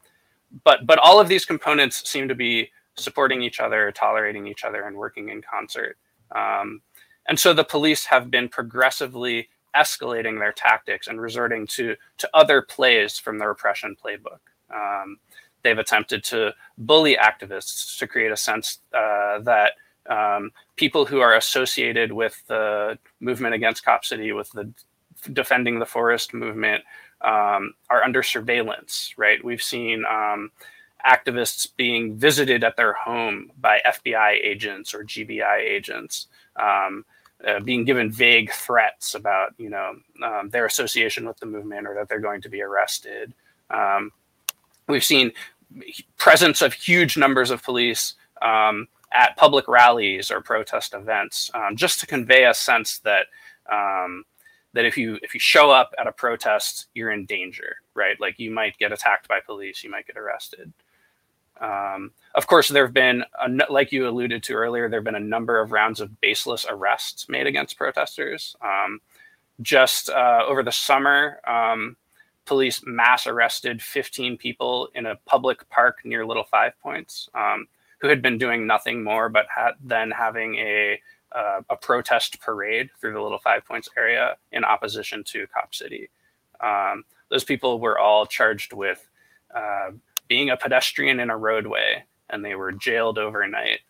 but 0.65 0.87
but 0.87 0.99
all 0.99 1.21
of 1.21 1.29
these 1.29 1.45
components 1.45 2.09
seem 2.09 2.29
to 2.29 2.35
be 2.35 2.71
supporting 2.97 3.43
each 3.43 3.61
other, 3.61 3.93
tolerating 3.93 4.47
each 4.47 4.65
other, 4.65 4.85
and 4.85 4.97
working 4.97 5.29
in 5.29 5.43
concert. 5.43 5.97
Um, 6.35 6.83
and 7.29 7.39
so 7.39 7.53
the 7.53 7.65
police 7.65 8.07
have 8.07 8.31
been 8.31 8.49
progressively 8.49 9.49
escalating 9.77 10.39
their 10.39 10.53
tactics 10.53 11.07
and 11.07 11.21
resorting 11.21 11.67
to 11.67 11.97
to 12.19 12.31
other 12.35 12.63
plays 12.63 13.19
from 13.19 13.39
the 13.39 13.47
repression 13.47 13.97
playbook. 14.03 14.41
Um, 14.75 15.19
they've 15.63 15.79
attempted 15.79 16.25
to 16.25 16.55
bully 16.79 17.17
activists 17.17 17.99
to 17.99 18.07
create 18.07 18.33
a 18.33 18.37
sense 18.37 18.79
uh, 18.95 19.41
that 19.41 19.73
um, 20.09 20.51
people 20.77 21.05
who 21.05 21.21
are 21.21 21.35
associated 21.35 22.13
with 22.13 22.43
the 22.47 22.99
movement 23.21 23.55
against 23.55 23.85
Cop 23.85 24.05
City, 24.05 24.33
with 24.33 24.51
the 24.53 24.73
defending 25.33 25.79
the 25.79 25.87
forest 25.87 26.33
movement, 26.33 26.83
um, 27.23 27.75
are 27.91 28.05
under 28.05 28.23
surveillance. 28.23 29.15
Right? 29.17 29.45
We've 29.45 29.63
seen 29.63 30.05
um, 30.09 30.51
activists 31.07 31.69
being 31.77 32.17
visited 32.17 32.65
at 32.65 32.77
their 32.77 32.93
home 32.93 33.51
by 33.61 33.81
FBI 33.87 34.39
agents 34.43 34.93
or 34.93 35.05
GBI 35.05 35.59
agents, 35.61 36.27
um, 36.57 37.05
uh, 37.47 37.61
being 37.61 37.85
given 37.85 38.11
vague 38.11 38.51
threats 38.51 39.15
about 39.15 39.55
you 39.59 39.71
know 39.71 39.95
um, 40.25 40.49
their 40.51 40.67
association 40.67 41.27
with 41.27 41.39
the 41.39 41.47
movement 41.47 41.87
or 41.87 41.95
that 41.95 42.09
they're 42.09 42.21
going 42.21 42.41
to 42.41 42.49
be 42.49 42.63
arrested. 42.63 43.35
Um, 43.71 44.11
we've 44.89 45.05
seen 45.05 45.33
presence 46.17 46.63
of 46.63 46.73
huge 46.73 47.17
numbers 47.17 47.51
of 47.51 47.63
police 47.63 48.15
um, 48.43 48.89
at 49.13 49.37
public 49.37 49.69
rallies 49.69 50.31
or 50.31 50.41
protest 50.41 50.95
events, 50.95 51.51
um, 51.55 51.77
just 51.77 52.01
to 52.01 52.07
convey 52.07 52.47
a 52.47 52.55
sense 52.55 52.99
that 53.01 53.27
um, 53.71 54.25
that 54.73 54.85
if 54.85 54.97
you 54.97 55.19
if 55.23 55.35
you 55.35 55.41
show 55.41 55.71
up 55.71 55.93
at 55.99 56.07
a 56.07 56.13
protest, 56.13 56.87
you're 56.95 57.11
in 57.11 57.27
danger, 57.27 57.77
right? 57.95 58.21
Like 58.21 58.39
you 58.39 58.51
might 58.51 58.79
get 58.79 58.93
attacked 58.93 59.29
by 59.29 59.41
police, 59.41 59.83
you 59.85 59.91
might 59.91 60.07
get 60.07 60.17
arrested. 60.17 60.73
Um, 61.61 62.13
of 62.35 62.47
course, 62.47 62.69
there 62.69 62.85
have 62.85 62.95
been, 62.95 63.25
a, 63.41 63.73
like 63.73 63.93
you 63.93 64.09
alluded 64.09 64.43
to 64.45 64.55
earlier, 64.55 64.89
there 64.89 65.01
have 65.01 65.05
been 65.05 65.15
a 65.15 65.21
number 65.21 65.61
of 65.61 65.73
rounds 65.73 66.01
of 66.01 66.21
baseless 66.21 66.67
arrests 66.69 67.29
made 67.29 67.47
against 67.47 67.79
protesters. 67.79 68.57
Um, 68.61 69.01
just 69.63 70.11
uh, 70.11 70.43
over 70.47 70.63
the 70.63 70.73
summer, 70.73 71.41
um, 71.47 71.97
police 72.45 72.83
mass 72.87 73.27
arrested 73.27 73.83
15 73.83 74.37
people 74.37 74.89
in 74.95 75.07
a 75.07 75.17
public 75.27 75.69
park 75.71 75.99
near 76.05 76.27
Little 76.27 76.45
Five 76.45 76.73
Points 76.83 77.29
um, 77.35 77.67
who 77.99 78.09
had 78.09 78.23
been 78.23 78.39
doing 78.39 78.67
nothing 78.67 79.03
more 79.03 79.29
but 79.29 79.47
then 79.83 80.11
having 80.11 80.57
a 80.57 81.01
uh, 81.33 81.61
a 81.69 81.77
protest 81.77 82.41
parade 82.41 82.89
through 82.99 83.13
the 83.13 83.21
Little 83.21 83.39
Five 83.39 83.65
Points 83.67 83.89
area 83.97 84.37
in 84.53 84.65
opposition 84.65 85.23
to 85.25 85.47
Cop 85.49 85.75
City. 85.75 86.09
Um, 86.61 87.05
those 87.29 87.45
people 87.45 87.79
were 87.79 87.99
all 87.99 88.27
charged 88.27 88.73
with 88.73 89.07
uh, 89.55 89.91
being 90.29 90.51
a 90.51 90.57
pedestrian 90.57 91.21
in 91.21 91.31
a 91.31 91.37
roadway, 91.37 92.05
and 92.31 92.45
they 92.45 92.55
were 92.55 92.73
jailed 92.73 93.19
overnight. 93.19 93.81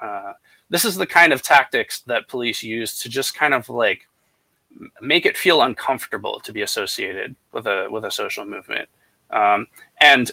Uh, 0.00 0.32
this 0.68 0.84
is 0.84 0.96
the 0.96 1.06
kind 1.06 1.32
of 1.32 1.42
tactics 1.42 2.00
that 2.00 2.28
police 2.28 2.62
use 2.62 2.98
to 3.00 3.08
just 3.08 3.34
kind 3.34 3.54
of 3.54 3.68
like 3.68 4.08
make 5.00 5.24
it 5.24 5.36
feel 5.36 5.62
uncomfortable 5.62 6.40
to 6.40 6.52
be 6.52 6.62
associated 6.62 7.34
with 7.52 7.66
a 7.66 7.88
with 7.90 8.04
a 8.04 8.10
social 8.10 8.44
movement, 8.44 8.88
um, 9.30 9.66
and 10.00 10.32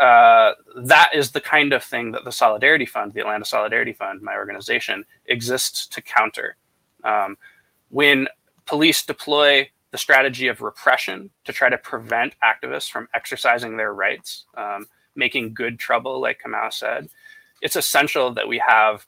uh, 0.00 0.52
that 0.76 1.10
is 1.14 1.30
the 1.30 1.40
kind 1.40 1.72
of 1.72 1.82
thing 1.82 2.12
that 2.12 2.24
the 2.24 2.32
Solidarity 2.32 2.86
Fund, 2.86 3.12
the 3.12 3.20
Atlanta 3.20 3.44
Solidarity 3.44 3.92
Fund, 3.92 4.20
my 4.20 4.34
organization, 4.34 5.04
exists 5.26 5.86
to 5.86 6.02
counter. 6.02 6.56
Um, 7.02 7.38
when 7.88 8.28
police 8.66 9.04
deploy 9.04 9.70
the 9.90 9.98
strategy 9.98 10.48
of 10.48 10.60
repression 10.60 11.30
to 11.44 11.52
try 11.52 11.68
to 11.68 11.78
prevent 11.78 12.34
activists 12.42 12.90
from 12.90 13.08
exercising 13.14 13.76
their 13.76 13.94
rights, 13.94 14.44
um, 14.56 14.86
making 15.14 15.54
good 15.54 15.78
trouble, 15.78 16.20
like 16.20 16.40
Kamau 16.44 16.72
said, 16.72 17.08
it's 17.62 17.76
essential 17.76 18.32
that 18.34 18.48
we 18.48 18.62
have 18.66 19.06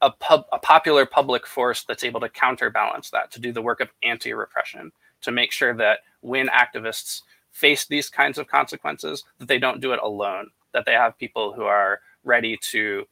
a, 0.00 0.10
pub, 0.10 0.44
a 0.52 0.58
popular 0.58 1.04
public 1.04 1.46
force 1.46 1.84
that's 1.84 2.04
able 2.04 2.20
to 2.20 2.28
counterbalance 2.28 3.10
that, 3.10 3.30
to 3.32 3.40
do 3.40 3.52
the 3.52 3.62
work 3.62 3.80
of 3.80 3.90
anti 4.02 4.32
repression, 4.32 4.92
to 5.22 5.30
make 5.30 5.52
sure 5.52 5.74
that 5.74 6.00
when 6.20 6.48
activists 6.48 7.22
face 7.52 7.86
these 7.86 8.08
kinds 8.08 8.38
of 8.38 8.46
consequences, 8.46 9.24
that 9.38 9.48
they 9.48 9.58
don't 9.58 9.80
do 9.80 9.92
it 9.92 10.00
alone, 10.02 10.50
that 10.72 10.86
they 10.86 10.92
have 10.92 11.18
people 11.18 11.52
who 11.52 11.64
are 11.64 12.00
ready 12.24 12.56
to 12.56 13.04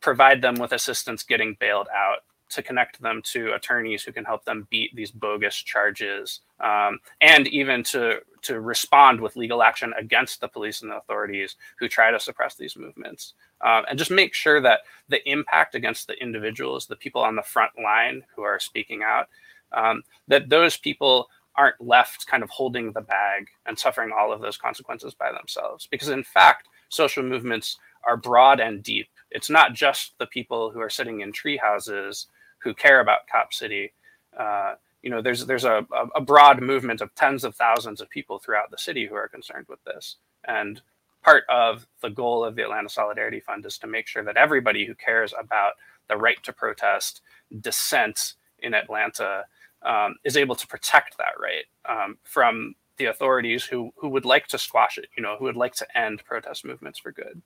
provide 0.00 0.42
them 0.42 0.56
with 0.56 0.72
assistance 0.72 1.22
getting 1.22 1.56
bailed 1.58 1.88
out, 1.94 2.18
to 2.54 2.62
connect 2.62 3.00
them 3.00 3.20
to 3.22 3.52
attorneys 3.52 4.02
who 4.02 4.12
can 4.12 4.24
help 4.24 4.44
them 4.44 4.66
beat 4.70 4.94
these 4.94 5.10
bogus 5.10 5.56
charges, 5.56 6.40
um, 6.60 6.98
and 7.20 7.46
even 7.48 7.82
to 7.84 8.20
to 8.42 8.60
respond 8.60 9.20
with 9.20 9.36
legal 9.36 9.62
action 9.62 9.92
against 9.98 10.40
the 10.40 10.48
police 10.48 10.82
and 10.82 10.90
the 10.90 10.96
authorities 10.96 11.56
who 11.78 11.88
try 11.88 12.10
to 12.10 12.20
suppress 12.20 12.54
these 12.54 12.76
movements, 12.76 13.34
um, 13.60 13.84
and 13.88 13.98
just 13.98 14.10
make 14.10 14.34
sure 14.34 14.60
that 14.60 14.80
the 15.08 15.26
impact 15.28 15.74
against 15.74 16.06
the 16.06 16.20
individuals, 16.22 16.86
the 16.86 16.96
people 16.96 17.22
on 17.22 17.36
the 17.36 17.42
front 17.42 17.72
line 17.82 18.22
who 18.34 18.42
are 18.42 18.58
speaking 18.58 19.02
out, 19.02 19.28
um, 19.72 20.02
that 20.28 20.48
those 20.48 20.76
people 20.76 21.28
aren't 21.56 21.80
left 21.80 22.26
kind 22.26 22.42
of 22.42 22.50
holding 22.50 22.92
the 22.92 23.00
bag 23.00 23.48
and 23.66 23.78
suffering 23.78 24.10
all 24.12 24.32
of 24.32 24.40
those 24.40 24.56
consequences 24.56 25.14
by 25.14 25.30
themselves. 25.32 25.86
Because 25.86 26.08
in 26.08 26.24
fact, 26.24 26.68
social 26.88 27.22
movements 27.22 27.78
are 28.06 28.16
broad 28.16 28.60
and 28.60 28.82
deep. 28.82 29.08
It's 29.30 29.50
not 29.50 29.72
just 29.72 30.14
the 30.18 30.26
people 30.26 30.70
who 30.70 30.80
are 30.80 30.90
sitting 30.90 31.20
in 31.20 31.32
tree 31.32 31.56
houses 31.56 32.26
who 32.64 32.74
care 32.74 33.00
about 33.00 33.28
Cop 33.30 33.52
City. 33.52 33.92
Uh, 34.36 34.74
you 35.02 35.10
know, 35.10 35.20
there's 35.20 35.44
there's 35.46 35.64
a, 35.64 35.86
a 36.16 36.20
broad 36.20 36.62
movement 36.62 37.02
of 37.02 37.14
tens 37.14 37.44
of 37.44 37.54
thousands 37.54 38.00
of 38.00 38.08
people 38.08 38.38
throughout 38.38 38.70
the 38.70 38.78
city 38.78 39.06
who 39.06 39.14
are 39.14 39.28
concerned 39.28 39.66
with 39.68 39.84
this. 39.84 40.16
And 40.48 40.80
part 41.22 41.44
of 41.48 41.86
the 42.00 42.10
goal 42.10 42.42
of 42.42 42.56
the 42.56 42.62
Atlanta 42.62 42.88
Solidarity 42.88 43.40
Fund 43.40 43.66
is 43.66 43.78
to 43.78 43.86
make 43.86 44.06
sure 44.06 44.24
that 44.24 44.38
everybody 44.38 44.86
who 44.86 44.94
cares 44.94 45.34
about 45.38 45.72
the 46.08 46.16
right 46.16 46.42
to 46.42 46.52
protest, 46.52 47.20
dissent 47.60 48.34
in 48.58 48.74
Atlanta, 48.74 49.44
um, 49.82 50.16
is 50.24 50.36
able 50.36 50.54
to 50.54 50.66
protect 50.66 51.18
that 51.18 51.34
right 51.38 51.66
um, 51.86 52.16
from 52.24 52.74
the 52.96 53.06
authorities 53.06 53.64
who 53.64 53.92
who 53.96 54.08
would 54.08 54.24
like 54.24 54.46
to 54.48 54.58
squash 54.58 54.96
it. 54.96 55.08
You 55.16 55.22
know, 55.22 55.36
who 55.38 55.44
would 55.44 55.56
like 55.56 55.74
to 55.74 55.98
end 55.98 56.24
protest 56.24 56.64
movements 56.64 56.98
for 56.98 57.12
good. 57.12 57.42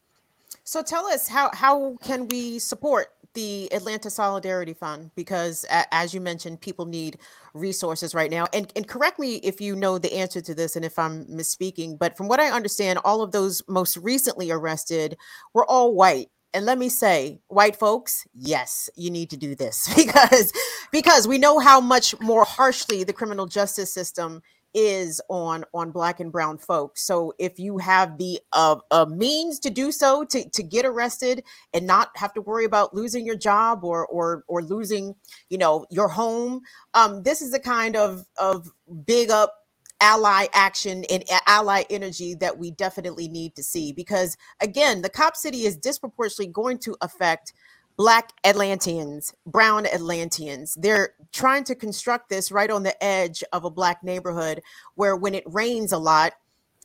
So 0.68 0.82
tell 0.82 1.06
us 1.06 1.26
how 1.26 1.48
how 1.54 1.96
can 2.02 2.28
we 2.28 2.58
support 2.58 3.06
the 3.32 3.72
Atlanta 3.72 4.10
Solidarity 4.10 4.74
Fund 4.74 5.10
because, 5.16 5.64
as 5.70 6.12
you 6.12 6.20
mentioned, 6.20 6.60
people 6.60 6.84
need 6.84 7.16
resources 7.54 8.14
right 8.14 8.30
now. 8.30 8.44
And, 8.52 8.70
and 8.76 8.86
correct 8.86 9.18
me 9.18 9.36
if 9.36 9.62
you 9.62 9.74
know 9.74 9.96
the 9.96 10.12
answer 10.12 10.42
to 10.42 10.54
this 10.54 10.76
and 10.76 10.84
if 10.84 10.98
I'm 10.98 11.24
misspeaking, 11.24 11.98
but 11.98 12.18
from 12.18 12.28
what 12.28 12.38
I 12.38 12.50
understand, 12.50 12.98
all 13.02 13.22
of 13.22 13.32
those 13.32 13.62
most 13.66 13.96
recently 13.96 14.50
arrested 14.50 15.16
were 15.54 15.64
all 15.64 15.94
white. 15.94 16.28
And 16.52 16.66
let 16.66 16.76
me 16.76 16.90
say, 16.90 17.40
white 17.48 17.76
folks, 17.76 18.26
yes, 18.34 18.90
you 18.94 19.10
need 19.10 19.30
to 19.30 19.38
do 19.38 19.54
this 19.54 19.88
because 19.96 20.52
because 20.92 21.26
we 21.26 21.38
know 21.38 21.60
how 21.60 21.80
much 21.80 22.14
more 22.20 22.44
harshly 22.44 23.04
the 23.04 23.14
criminal 23.14 23.46
justice 23.46 23.94
system 23.94 24.42
is 24.78 25.20
on 25.28 25.64
on 25.74 25.90
black 25.90 26.20
and 26.20 26.30
brown 26.30 26.56
folks. 26.56 27.02
So 27.02 27.34
if 27.38 27.58
you 27.58 27.78
have 27.78 28.16
the 28.16 28.38
uh, 28.52 28.76
uh, 28.92 29.06
means 29.06 29.58
to 29.60 29.70
do 29.70 29.90
so 29.90 30.24
to, 30.26 30.48
to 30.50 30.62
get 30.62 30.86
arrested 30.86 31.42
and 31.74 31.84
not 31.84 32.10
have 32.14 32.32
to 32.34 32.40
worry 32.40 32.64
about 32.64 32.94
losing 32.94 33.26
your 33.26 33.36
job 33.36 33.82
or 33.82 34.06
or 34.06 34.44
or 34.46 34.62
losing 34.62 35.16
you 35.50 35.58
know 35.58 35.84
your 35.90 36.08
home 36.08 36.60
um 36.94 37.22
this 37.24 37.42
is 37.42 37.50
the 37.50 37.58
kind 37.58 37.96
of 37.96 38.24
of 38.36 38.70
big 39.04 39.30
up 39.30 39.66
ally 40.00 40.46
action 40.52 41.04
and 41.10 41.24
ally 41.46 41.82
energy 41.90 42.34
that 42.34 42.56
we 42.56 42.70
definitely 42.70 43.26
need 43.28 43.54
to 43.56 43.62
see 43.64 43.92
because 43.92 44.36
again 44.60 45.02
the 45.02 45.08
cop 45.08 45.34
city 45.34 45.66
is 45.66 45.76
disproportionately 45.76 46.52
going 46.52 46.78
to 46.78 46.96
affect 47.00 47.52
Black 47.98 48.30
Atlanteans, 48.44 49.34
brown 49.44 49.84
Atlanteans. 49.84 50.78
They're 50.80 51.14
trying 51.32 51.64
to 51.64 51.74
construct 51.74 52.28
this 52.28 52.52
right 52.52 52.70
on 52.70 52.84
the 52.84 53.04
edge 53.04 53.42
of 53.52 53.64
a 53.64 53.70
Black 53.70 54.04
neighborhood 54.04 54.62
where, 54.94 55.16
when 55.16 55.34
it 55.34 55.42
rains 55.46 55.90
a 55.90 55.98
lot, 55.98 56.34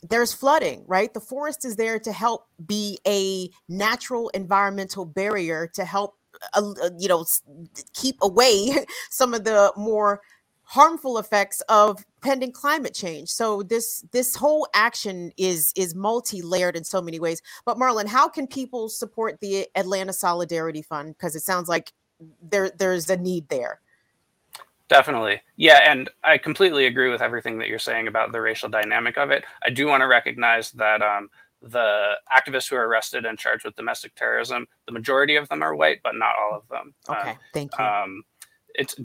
there's 0.02 0.34
flooding, 0.34 0.84
right? 0.88 1.14
The 1.14 1.20
forest 1.20 1.66
is 1.66 1.76
there 1.76 2.00
to 2.00 2.12
help 2.12 2.48
be 2.66 2.98
a 3.08 3.52
natural 3.70 4.30
environmental 4.30 5.06
barrier 5.06 5.70
to 5.76 5.86
help, 5.86 6.18
uh, 6.56 6.74
uh 6.84 6.90
you 6.98 7.08
know, 7.08 7.24
keep 7.94 8.18
away 8.24 8.76
some 9.12 9.36
of 9.36 9.44
the 9.44 9.72
more 9.78 10.20
harmful 10.74 11.20
effects 11.20 11.62
of 11.70 12.04
pending 12.22 12.52
climate 12.52 12.96
change. 12.96 13.30
So 13.30 13.62
this 13.62 14.04
this 14.12 14.36
whole 14.36 14.68
action 14.74 15.32
is 15.38 15.72
is 15.76 15.94
multi-layered 15.94 16.76
in 16.76 16.84
so 16.84 17.00
many 17.00 17.20
ways. 17.20 17.42
But 17.64 17.78
Marlon, 17.78 18.08
how 18.08 18.28
can 18.28 18.48
people 18.48 18.90
support 18.90 19.40
the 19.40 19.68
Atlanta 19.76 20.14
Solidarity 20.14 20.82
Fund 20.82 21.16
because 21.16 21.36
it 21.36 21.44
sounds 21.44 21.70
like 21.70 21.94
there 22.42 22.70
there's 22.72 23.10
a 23.10 23.18
need 23.18 23.48
there. 23.50 23.82
Definitely. 24.90 25.42
Yeah, 25.56 25.90
and 25.90 26.10
I 26.24 26.38
completely 26.38 26.86
agree 26.86 27.10
with 27.10 27.22
everything 27.22 27.58
that 27.60 27.68
you're 27.68 27.80
saying 27.80 28.08
about 28.08 28.32
the 28.32 28.42
racial 28.42 28.70
dynamic 28.70 29.18
of 29.18 29.32
it. 29.32 29.44
I 29.64 29.70
do 29.70 29.88
want 29.88 30.02
to 30.02 30.08
recognize 30.08 30.72
that 30.74 31.02
um, 31.02 31.30
the 31.62 32.14
activists 32.36 32.70
who 32.70 32.76
are 32.76 32.88
arrested 32.88 33.26
and 33.26 33.40
charged 33.40 33.66
with 33.66 33.76
domestic 33.76 34.14
terrorism, 34.16 34.68
the 34.86 34.92
majority 34.92 35.36
of 35.36 35.48
them 35.50 35.64
are 35.64 35.76
white, 35.76 36.00
but 36.04 36.16
not 36.16 36.36
all 36.38 36.58
of 36.58 36.68
them. 36.68 36.94
Okay, 37.10 37.32
um, 37.32 37.38
thank 37.54 37.72
you. 37.78 37.84
Um, 37.84 38.24
it's 38.76 38.96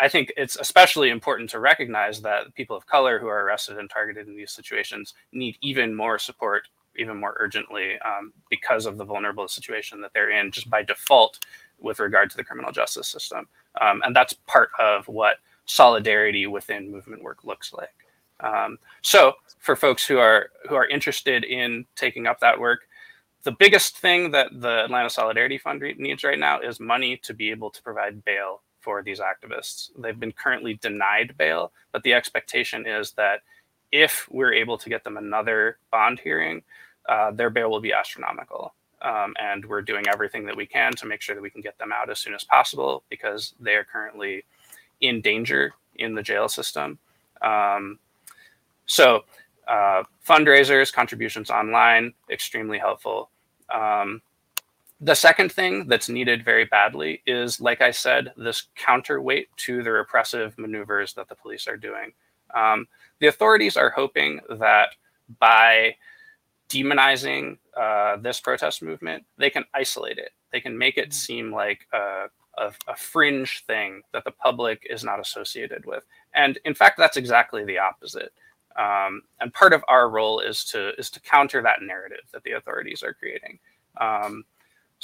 I 0.00 0.08
think 0.08 0.32
it's 0.36 0.56
especially 0.56 1.10
important 1.10 1.50
to 1.50 1.60
recognize 1.60 2.20
that 2.22 2.54
people 2.54 2.76
of 2.76 2.86
color 2.86 3.18
who 3.18 3.28
are 3.28 3.44
arrested 3.44 3.78
and 3.78 3.88
targeted 3.88 4.28
in 4.28 4.36
these 4.36 4.52
situations 4.52 5.14
need 5.32 5.56
even 5.60 5.94
more 5.94 6.18
support, 6.18 6.68
even 6.96 7.18
more 7.18 7.36
urgently, 7.38 7.98
um, 8.04 8.32
because 8.50 8.86
of 8.86 8.98
the 8.98 9.04
vulnerable 9.04 9.48
situation 9.48 10.00
that 10.00 10.12
they're 10.14 10.30
in, 10.30 10.50
just 10.50 10.68
by 10.68 10.82
default, 10.82 11.38
with 11.78 12.00
regard 12.00 12.30
to 12.30 12.36
the 12.36 12.44
criminal 12.44 12.72
justice 12.72 13.08
system. 13.08 13.46
Um, 13.80 14.02
and 14.04 14.14
that's 14.14 14.32
part 14.46 14.70
of 14.78 15.06
what 15.08 15.38
solidarity 15.66 16.46
within 16.46 16.90
movement 16.90 17.22
work 17.22 17.44
looks 17.44 17.72
like. 17.72 17.94
Um, 18.40 18.78
so, 19.02 19.34
for 19.60 19.76
folks 19.76 20.06
who 20.06 20.18
are 20.18 20.50
who 20.68 20.74
are 20.74 20.86
interested 20.86 21.44
in 21.44 21.86
taking 21.94 22.26
up 22.26 22.40
that 22.40 22.58
work, 22.58 22.80
the 23.44 23.52
biggest 23.52 23.98
thing 23.98 24.30
that 24.32 24.48
the 24.60 24.84
Atlanta 24.84 25.08
Solidarity 25.08 25.58
Fund 25.58 25.82
needs 25.98 26.24
right 26.24 26.38
now 26.38 26.60
is 26.60 26.80
money 26.80 27.16
to 27.18 27.32
be 27.32 27.50
able 27.50 27.70
to 27.70 27.82
provide 27.82 28.24
bail 28.24 28.62
for 28.84 29.02
these 29.02 29.20
activists. 29.20 29.90
They've 29.98 30.18
been 30.18 30.32
currently 30.32 30.74
denied 30.74 31.34
bail, 31.38 31.72
but 31.90 32.02
the 32.02 32.12
expectation 32.12 32.86
is 32.86 33.12
that 33.12 33.40
if 33.90 34.28
we're 34.30 34.52
able 34.52 34.76
to 34.78 34.88
get 34.90 35.04
them 35.04 35.16
another 35.16 35.78
bond 35.90 36.20
hearing, 36.20 36.62
uh, 37.08 37.30
their 37.30 37.50
bail 37.50 37.70
will 37.70 37.80
be 37.80 37.92
astronomical. 37.92 38.74
Um, 39.00 39.34
and 39.40 39.64
we're 39.64 39.82
doing 39.82 40.04
everything 40.08 40.46
that 40.46 40.56
we 40.56 40.66
can 40.66 40.92
to 40.94 41.06
make 41.06 41.20
sure 41.20 41.34
that 41.34 41.42
we 41.42 41.50
can 41.50 41.60
get 41.60 41.78
them 41.78 41.92
out 41.92 42.10
as 42.10 42.18
soon 42.18 42.34
as 42.34 42.44
possible 42.44 43.02
because 43.08 43.54
they 43.60 43.74
are 43.74 43.84
currently 43.84 44.44
in 45.00 45.20
danger 45.20 45.74
in 45.96 46.14
the 46.14 46.22
jail 46.22 46.48
system. 46.48 46.98
Um, 47.42 47.98
so, 48.86 49.24
uh, 49.68 50.04
fundraisers, 50.26 50.92
contributions 50.92 51.50
online, 51.50 52.12
extremely 52.30 52.78
helpful. 52.78 53.30
Um, 53.72 54.20
the 55.00 55.14
second 55.14 55.52
thing 55.52 55.86
that's 55.88 56.08
needed 56.08 56.44
very 56.44 56.64
badly 56.64 57.22
is, 57.26 57.60
like 57.60 57.80
I 57.80 57.90
said, 57.90 58.32
this 58.36 58.68
counterweight 58.76 59.48
to 59.58 59.82
the 59.82 59.90
repressive 59.90 60.56
maneuvers 60.56 61.14
that 61.14 61.28
the 61.28 61.34
police 61.34 61.66
are 61.66 61.76
doing. 61.76 62.12
Um, 62.54 62.86
the 63.18 63.26
authorities 63.26 63.76
are 63.76 63.90
hoping 63.90 64.40
that 64.48 64.90
by 65.38 65.96
demonizing 66.68 67.58
uh, 67.76 68.16
this 68.16 68.40
protest 68.40 68.82
movement, 68.82 69.24
they 69.36 69.50
can 69.50 69.64
isolate 69.74 70.18
it. 70.18 70.30
They 70.52 70.60
can 70.60 70.78
make 70.78 70.96
it 70.96 71.12
seem 71.12 71.52
like 71.52 71.86
a, 71.92 72.26
a, 72.56 72.72
a, 72.86 72.96
fringe 72.96 73.64
thing 73.66 74.02
that 74.12 74.24
the 74.24 74.30
public 74.30 74.86
is 74.88 75.02
not 75.02 75.20
associated 75.20 75.84
with. 75.84 76.04
And 76.34 76.58
in 76.64 76.74
fact, 76.74 76.96
that's 76.96 77.16
exactly 77.16 77.64
the 77.64 77.78
opposite. 77.78 78.32
Um, 78.76 79.22
and 79.40 79.52
part 79.52 79.72
of 79.72 79.84
our 79.88 80.08
role 80.08 80.40
is 80.40 80.64
to 80.66 80.94
is 80.98 81.10
to 81.10 81.20
counter 81.20 81.62
that 81.62 81.82
narrative 81.82 82.24
that 82.32 82.42
the 82.42 82.52
authorities 82.52 83.02
are 83.02 83.14
creating. 83.14 83.58
Um, 84.00 84.44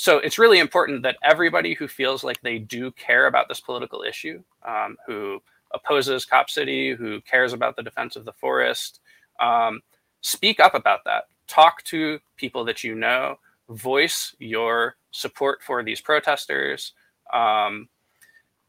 so 0.00 0.16
it's 0.16 0.38
really 0.38 0.60
important 0.60 1.02
that 1.02 1.18
everybody 1.22 1.74
who 1.74 1.86
feels 1.86 2.24
like 2.24 2.40
they 2.40 2.58
do 2.58 2.90
care 2.92 3.26
about 3.26 3.48
this 3.48 3.60
political 3.60 4.02
issue, 4.02 4.42
um, 4.66 4.96
who 5.06 5.42
opposes 5.72 6.24
Cop 6.24 6.48
City, 6.48 6.94
who 6.94 7.20
cares 7.20 7.52
about 7.52 7.76
the 7.76 7.82
defense 7.82 8.16
of 8.16 8.24
the 8.24 8.32
forest, 8.32 9.00
um, 9.40 9.82
speak 10.22 10.58
up 10.58 10.72
about 10.72 11.04
that. 11.04 11.24
Talk 11.48 11.84
to 11.84 12.18
people 12.38 12.64
that 12.64 12.82
you 12.82 12.94
know, 12.94 13.38
voice 13.68 14.34
your 14.38 14.96
support 15.10 15.62
for 15.62 15.84
these 15.84 16.00
protesters, 16.00 16.94
um, 17.34 17.86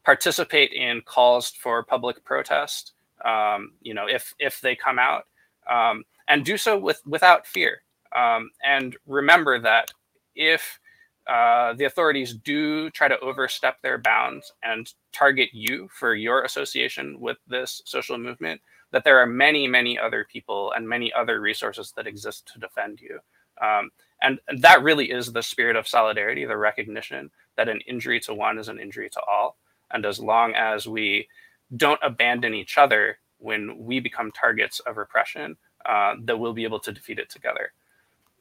participate 0.04 0.74
in 0.74 1.00
calls 1.00 1.48
for 1.48 1.82
public 1.82 2.22
protest. 2.24 2.92
Um, 3.24 3.72
you 3.80 3.94
know, 3.94 4.04
if 4.06 4.34
if 4.38 4.60
they 4.60 4.76
come 4.76 4.98
out, 4.98 5.28
um, 5.66 6.04
and 6.28 6.44
do 6.44 6.58
so 6.58 6.76
with 6.76 7.00
without 7.06 7.46
fear. 7.46 7.80
Um, 8.14 8.50
and 8.62 8.98
remember 9.06 9.58
that 9.60 9.92
if 10.34 10.78
uh, 11.28 11.72
the 11.74 11.84
authorities 11.84 12.34
do 12.34 12.90
try 12.90 13.08
to 13.08 13.18
overstep 13.20 13.80
their 13.80 13.98
bounds 13.98 14.52
and 14.62 14.92
target 15.12 15.50
you 15.52 15.88
for 15.92 16.14
your 16.14 16.42
association 16.42 17.20
with 17.20 17.38
this 17.46 17.82
social 17.84 18.18
movement, 18.18 18.60
that 18.90 19.04
there 19.04 19.18
are 19.18 19.26
many, 19.26 19.66
many 19.66 19.98
other 19.98 20.26
people 20.30 20.72
and 20.72 20.88
many 20.88 21.12
other 21.12 21.40
resources 21.40 21.92
that 21.96 22.06
exist 22.06 22.50
to 22.52 22.58
defend 22.58 23.00
you. 23.00 23.18
Um, 23.60 23.90
and, 24.20 24.40
and 24.48 24.60
that 24.62 24.82
really 24.82 25.10
is 25.10 25.32
the 25.32 25.42
spirit 25.42 25.76
of 25.76 25.86
solidarity, 25.86 26.44
the 26.44 26.56
recognition 26.56 27.30
that 27.56 27.68
an 27.68 27.80
injury 27.86 28.18
to 28.20 28.34
one 28.34 28.58
is 28.58 28.68
an 28.68 28.80
injury 28.80 29.08
to 29.10 29.20
all. 29.22 29.56
And 29.92 30.04
as 30.04 30.18
long 30.18 30.54
as 30.54 30.88
we 30.88 31.28
don't 31.76 32.00
abandon 32.02 32.54
each 32.54 32.78
other 32.78 33.18
when 33.38 33.78
we 33.78 34.00
become 34.00 34.32
targets 34.32 34.80
of 34.80 34.96
repression, 34.96 35.56
uh, 35.86 36.14
that 36.22 36.38
we'll 36.38 36.52
be 36.52 36.64
able 36.64 36.80
to 36.80 36.92
defeat 36.92 37.18
it 37.18 37.30
together. 37.30 37.72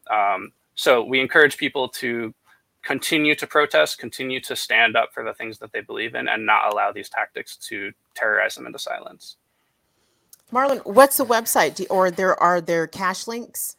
Um, 0.09 0.51
so 0.75 1.03
we 1.03 1.19
encourage 1.19 1.57
people 1.57 1.89
to 1.89 2.33
continue 2.83 3.35
to 3.35 3.47
protest, 3.47 3.99
continue 3.99 4.39
to 4.41 4.55
stand 4.55 4.95
up 4.95 5.13
for 5.13 5.23
the 5.23 5.33
things 5.33 5.59
that 5.59 5.71
they 5.71 5.81
believe 5.81 6.15
in, 6.15 6.27
and 6.27 6.45
not 6.45 6.71
allow 6.71 6.91
these 6.91 7.09
tactics 7.09 7.55
to 7.57 7.91
terrorize 8.15 8.55
them 8.55 8.65
into 8.65 8.79
silence. 8.79 9.37
Marlon, 10.51 10.85
what's 10.85 11.17
the 11.17 11.25
website, 11.25 11.85
or 11.89 12.11
there 12.11 12.37
are 12.41 12.59
there 12.59 12.87
cash 12.87 13.27
links? 13.27 13.77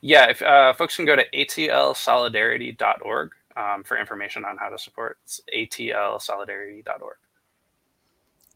Yeah, 0.00 0.30
if 0.30 0.42
uh, 0.42 0.72
folks 0.74 0.96
can 0.96 1.06
go 1.06 1.16
to 1.16 1.28
atlsolidarity.org 1.30 3.30
um, 3.56 3.82
for 3.84 3.98
information 3.98 4.44
on 4.44 4.56
how 4.56 4.68
to 4.68 4.78
support. 4.78 5.18
It's 5.24 5.40
atlsolidarity.org. 5.54 7.16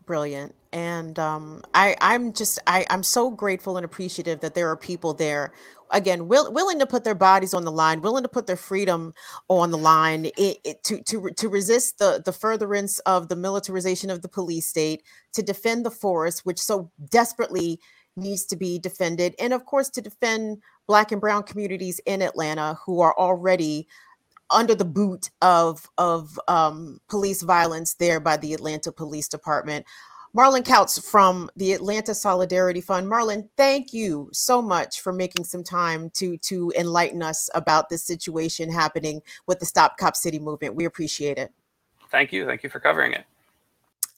Brilliant, 0.06 0.54
and 0.72 1.16
um, 1.18 1.62
I, 1.74 1.94
I'm 2.00 2.32
just 2.32 2.58
I, 2.66 2.84
I'm 2.90 3.02
so 3.04 3.30
grateful 3.30 3.76
and 3.76 3.84
appreciative 3.84 4.40
that 4.40 4.54
there 4.54 4.68
are 4.68 4.76
people 4.76 5.14
there 5.14 5.52
again 5.92 6.26
will, 6.26 6.52
willing 6.52 6.78
to 6.80 6.86
put 6.86 7.04
their 7.04 7.14
bodies 7.14 7.54
on 7.54 7.64
the 7.64 7.70
line 7.70 8.00
willing 8.00 8.22
to 8.22 8.28
put 8.28 8.46
their 8.46 8.56
freedom 8.56 9.14
on 9.48 9.70
the 9.70 9.78
line 9.78 10.26
it, 10.36 10.58
it, 10.64 10.82
to, 10.82 11.00
to, 11.02 11.30
to 11.36 11.48
resist 11.48 11.98
the, 11.98 12.22
the 12.24 12.32
furtherance 12.32 12.98
of 13.00 13.28
the 13.28 13.36
militarization 13.36 14.10
of 14.10 14.22
the 14.22 14.28
police 14.28 14.66
state 14.66 15.02
to 15.32 15.42
defend 15.42 15.84
the 15.84 15.90
forest 15.90 16.44
which 16.44 16.58
so 16.58 16.90
desperately 17.10 17.78
needs 18.16 18.44
to 18.44 18.56
be 18.56 18.78
defended 18.78 19.34
and 19.38 19.52
of 19.52 19.64
course 19.66 19.88
to 19.88 20.00
defend 20.00 20.58
black 20.86 21.12
and 21.12 21.20
brown 21.20 21.42
communities 21.42 22.00
in 22.06 22.22
atlanta 22.22 22.78
who 22.84 23.00
are 23.00 23.14
already 23.18 23.86
under 24.52 24.74
the 24.74 24.84
boot 24.84 25.30
of 25.40 25.88
of 25.98 26.38
um, 26.48 27.00
police 27.08 27.42
violence 27.42 27.94
there 27.94 28.20
by 28.20 28.36
the 28.36 28.54
atlanta 28.54 28.92
police 28.92 29.28
department 29.28 29.86
Marlon 30.34 30.62
Kautz 30.62 30.98
from 30.98 31.50
the 31.56 31.74
Atlanta 31.74 32.14
Solidarity 32.14 32.80
Fund. 32.80 33.06
Marlon, 33.06 33.50
thank 33.58 33.92
you 33.92 34.30
so 34.32 34.62
much 34.62 35.02
for 35.02 35.12
making 35.12 35.44
some 35.44 35.62
time 35.62 36.08
to 36.14 36.38
to 36.38 36.72
enlighten 36.74 37.22
us 37.22 37.50
about 37.54 37.90
this 37.90 38.02
situation 38.02 38.72
happening 38.72 39.20
with 39.46 39.60
the 39.60 39.66
Stop 39.66 39.98
Cop 39.98 40.16
City 40.16 40.38
movement. 40.38 40.74
We 40.74 40.86
appreciate 40.86 41.36
it. 41.36 41.52
Thank 42.10 42.32
you. 42.32 42.46
Thank 42.46 42.62
you 42.62 42.70
for 42.70 42.80
covering 42.80 43.12
it. 43.12 43.26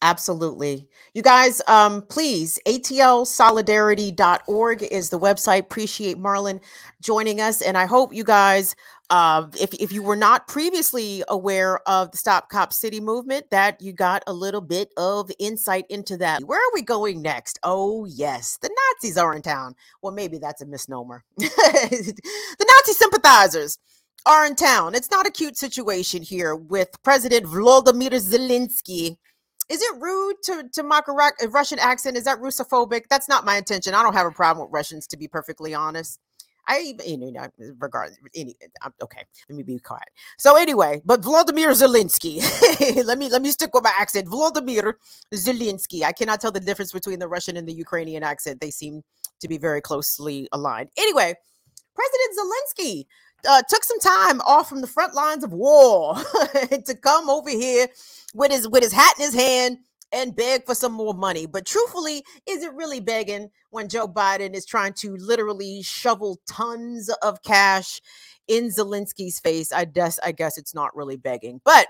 Absolutely. 0.04 0.86
You 1.14 1.22
guys, 1.22 1.60
um, 1.66 2.02
please, 2.02 2.60
atlsolidarity.org 2.68 4.82
is 4.82 5.08
the 5.08 5.18
website. 5.18 5.60
Appreciate 5.60 6.18
Marlon 6.18 6.60
joining 7.00 7.40
us. 7.40 7.62
And 7.62 7.78
I 7.78 7.86
hope 7.86 8.12
you 8.12 8.22
guys 8.22 8.76
uh, 9.08 9.46
if, 9.58 9.72
if 9.74 9.92
you 9.92 10.02
were 10.02 10.14
not 10.14 10.46
previously 10.46 11.24
aware 11.28 11.78
of 11.88 12.10
the 12.10 12.18
Stop 12.18 12.50
Cop 12.50 12.74
City 12.74 13.00
movement, 13.00 13.48
that 13.50 13.80
you 13.80 13.94
got 13.94 14.22
a 14.26 14.32
little 14.32 14.60
bit 14.60 14.90
of 14.98 15.30
insight 15.38 15.86
into 15.88 16.18
that. 16.18 16.44
Where 16.44 16.60
are 16.60 16.74
we 16.74 16.82
going 16.82 17.22
next? 17.22 17.58
Oh, 17.62 18.04
yes, 18.04 18.58
the 18.60 18.68
Nazis 18.68 19.16
are 19.16 19.34
in 19.34 19.40
town. 19.40 19.74
Well, 20.02 20.12
maybe 20.12 20.36
that's 20.36 20.60
a 20.60 20.66
misnomer. 20.66 21.24
the 21.38 22.14
Nazi 22.60 22.92
sympathizers 22.92 23.78
are 24.26 24.44
in 24.44 24.54
town. 24.54 24.94
It's 24.94 25.10
not 25.10 25.26
a 25.26 25.30
cute 25.30 25.56
situation 25.56 26.22
here 26.22 26.54
with 26.54 26.90
President 27.02 27.46
Volodymyr 27.46 28.10
Zelensky. 28.10 29.16
Is 29.68 29.80
it 29.80 30.00
rude 30.00 30.36
to, 30.44 30.68
to 30.72 30.82
mock 30.82 31.08
a, 31.08 31.48
Russian 31.48 31.78
accent? 31.78 32.16
Is 32.16 32.24
that 32.24 32.38
Russophobic? 32.38 33.04
That's 33.08 33.28
not 33.28 33.44
my 33.44 33.56
intention. 33.56 33.94
I 33.94 34.02
don't 34.02 34.14
have 34.14 34.26
a 34.26 34.30
problem 34.30 34.66
with 34.66 34.74
Russians, 34.74 35.06
to 35.08 35.16
be 35.16 35.26
perfectly 35.26 35.74
honest. 35.74 36.20
I, 36.66 36.94
you 37.04 37.18
know, 37.18 37.46
regardless, 37.78 38.18
any, 38.34 38.56
okay, 39.02 39.22
let 39.48 39.56
me 39.56 39.62
be 39.62 39.78
quiet. 39.78 40.08
So 40.38 40.56
anyway, 40.56 41.02
but 41.04 41.22
Vladimir 41.22 41.70
Zelensky, 41.72 42.40
let 43.04 43.18
me 43.18 43.28
let 43.28 43.42
me 43.42 43.50
stick 43.50 43.74
with 43.74 43.84
my 43.84 43.92
accent. 43.98 44.28
Vladimir 44.28 44.98
Zelensky. 45.34 46.04
I 46.04 46.12
cannot 46.12 46.40
tell 46.40 46.52
the 46.52 46.60
difference 46.60 46.92
between 46.92 47.18
the 47.18 47.28
Russian 47.28 47.58
and 47.58 47.68
the 47.68 47.74
Ukrainian 47.74 48.22
accent. 48.22 48.60
They 48.62 48.70
seem 48.70 49.02
to 49.40 49.48
be 49.48 49.58
very 49.58 49.82
closely 49.82 50.48
aligned. 50.52 50.88
Anyway, 50.96 51.34
President 51.94 52.38
Zelensky 52.38 53.06
uh, 53.48 53.62
took 53.68 53.84
some 53.84 54.00
time 54.00 54.40
off 54.42 54.68
from 54.68 54.80
the 54.80 54.86
front 54.86 55.14
lines 55.14 55.44
of 55.44 55.52
war 55.52 56.14
to 56.86 56.94
come 57.00 57.28
over 57.28 57.50
here 57.50 57.88
with 58.34 58.50
his 58.50 58.68
with 58.68 58.82
his 58.82 58.92
hat 58.92 59.14
in 59.18 59.24
his 59.24 59.34
hand 59.34 59.78
and 60.12 60.36
beg 60.36 60.64
for 60.64 60.74
some 60.74 60.92
more 60.92 61.14
money. 61.14 61.46
But 61.46 61.66
truthfully, 61.66 62.24
is 62.48 62.62
it 62.62 62.72
really 62.74 63.00
begging 63.00 63.50
when 63.70 63.88
Joe 63.88 64.06
Biden 64.08 64.54
is 64.54 64.64
trying 64.64 64.92
to 64.94 65.16
literally 65.16 65.82
shovel 65.82 66.40
tons 66.48 67.10
of 67.22 67.42
cash 67.42 68.00
in 68.46 68.68
Zelensky's 68.68 69.40
face? 69.40 69.72
I 69.72 69.84
guess 69.84 70.18
I 70.22 70.32
guess 70.32 70.56
it's 70.56 70.74
not 70.74 70.94
really 70.96 71.16
begging. 71.16 71.60
But 71.64 71.88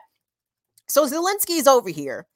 so 0.89 1.07
Zelensky's 1.07 1.67
over 1.67 1.91
here. 1.91 2.27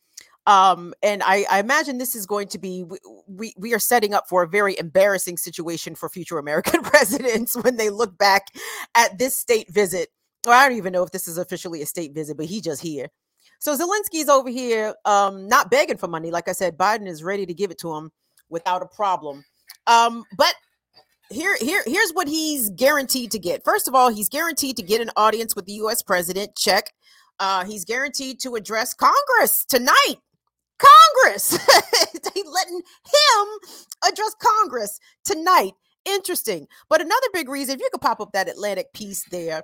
Um, 0.49 0.95
and 1.03 1.23
I, 1.23 1.45
I 1.49 1.61
imagine 1.61 1.99
this 1.99 2.17
is 2.17 2.27
going 2.27 2.49
to 2.49 2.59
be 2.59 2.85
we, 3.29 3.55
we 3.57 3.75
are 3.75 3.79
setting 3.79 4.15
up 4.15 4.29
for 4.29 4.43
a 4.43 4.49
very 4.49 4.77
embarrassing 4.79 5.37
situation 5.37 5.95
for 5.95 6.09
future 6.09 6.39
American 6.39 6.83
presidents 6.83 7.57
when 7.63 7.77
they 7.77 7.91
look 7.91 8.19
back 8.19 8.47
at 8.97 9.19
this 9.19 9.39
state 9.39 9.71
visit. 9.73 10.09
Or 10.47 10.53
I 10.55 10.69
don't 10.69 10.79
even 10.79 10.93
know 10.93 11.03
if 11.03 11.11
this 11.11 11.29
is 11.29 11.39
officially 11.39 11.83
a 11.83 11.87
state 11.87 12.15
visit, 12.15 12.37
but 12.37 12.47
he 12.47 12.61
just 12.61 12.83
here 12.83 13.09
so 13.59 13.77
Zelensky's 13.77 14.29
over 14.29 14.49
here, 14.49 14.95
um, 15.05 15.49
not 15.49 15.71
begging 15.71 15.97
for 15.97 16.09
money. 16.09 16.31
Like 16.31 16.49
I 16.49 16.53
said, 16.53 16.79
Biden 16.79 17.09
is 17.09 17.25
ready 17.25 17.45
to 17.47 17.55
give 17.55 17.71
it 17.71 17.79
to 17.79 17.93
him 17.95 18.11
without 18.49 18.83
a 18.83 18.87
problem. 18.87 19.45
Um, 19.87 20.25
but 20.37 20.55
here, 21.31 21.57
here, 21.61 21.83
here's 21.85 22.13
what 22.13 22.29
he's 22.29 22.71
guaranteed 22.71 23.33
to 23.33 23.39
get. 23.39 23.65
First 23.65 23.89
of 23.89 23.95
all, 23.95 24.11
he's 24.11 24.29
guaranteed 24.29 24.77
to 24.77 24.83
get 24.83 25.01
an 25.01 25.11
audience 25.17 25.57
with 25.57 25.67
the 25.67 25.73
U.S. 25.75 26.03
president. 26.03 26.55
Check. 26.57 26.93
Uh, 27.41 27.65
he's 27.65 27.85
guaranteed 27.85 28.41
to 28.41 28.55
address 28.55 28.95
Congress 28.95 29.65
tonight. 29.69 30.17
Congress, 30.79 31.51
they 32.15 32.43
letting 32.45 32.81
him 32.81 33.49
address 34.07 34.35
Congress 34.41 34.99
tonight. 35.25 35.73
Interesting. 36.05 36.67
But 36.89 37.01
another 37.01 37.27
big 37.33 37.49
reason, 37.49 37.75
if 37.75 37.81
you 37.81 37.89
could 37.93 38.01
pop 38.01 38.21
up 38.21 38.33
that 38.33 38.49
Atlantic 38.49 38.93
piece 38.93 39.25
there, 39.25 39.63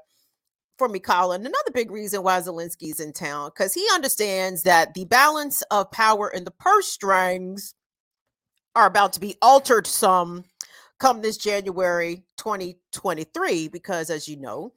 for 0.76 0.88
me, 0.88 0.98
Colin, 0.98 1.42
another 1.42 1.70
big 1.72 1.90
reason 1.90 2.22
why 2.22 2.40
Zelensky's 2.40 3.00
in 3.00 3.12
town, 3.12 3.50
because 3.54 3.74
he 3.74 3.86
understands 3.94 4.62
that 4.64 4.94
the 4.94 5.04
balance 5.04 5.62
of 5.70 5.90
power 5.92 6.28
and 6.34 6.46
the 6.46 6.50
purse 6.50 6.88
strings 6.88 7.74
are 8.74 8.86
about 8.86 9.12
to 9.12 9.20
be 9.20 9.36
altered 9.40 9.86
some 9.86 10.44
come 10.98 11.22
this 11.22 11.36
January 11.36 12.24
2023, 12.38 13.68
because 13.68 14.10
as 14.10 14.26
you 14.26 14.36
know, 14.36 14.72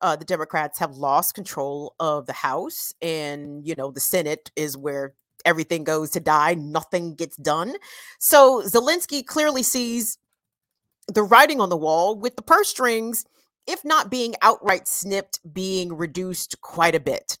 uh, 0.00 0.16
the 0.16 0.24
Democrats 0.24 0.78
have 0.78 0.96
lost 0.96 1.34
control 1.34 1.94
of 2.00 2.26
the 2.26 2.32
House, 2.32 2.92
and 3.02 3.66
you 3.66 3.74
know, 3.76 3.90
the 3.90 4.00
Senate 4.00 4.50
is 4.56 4.76
where 4.76 5.14
everything 5.44 5.84
goes 5.84 6.10
to 6.10 6.20
die, 6.20 6.54
nothing 6.54 7.14
gets 7.14 7.36
done. 7.36 7.74
So 8.18 8.62
Zelensky 8.62 9.24
clearly 9.24 9.62
sees 9.62 10.18
the 11.08 11.22
writing 11.22 11.60
on 11.60 11.68
the 11.68 11.76
wall 11.76 12.16
with 12.16 12.36
the 12.36 12.42
purse 12.42 12.68
strings 12.68 13.24
if 13.66 13.84
not 13.84 14.10
being 14.10 14.34
outright 14.42 14.88
snipped, 14.88 15.40
being 15.52 15.96
reduced 15.96 16.60
quite 16.60 16.94
a 16.94 17.00
bit. 17.00 17.38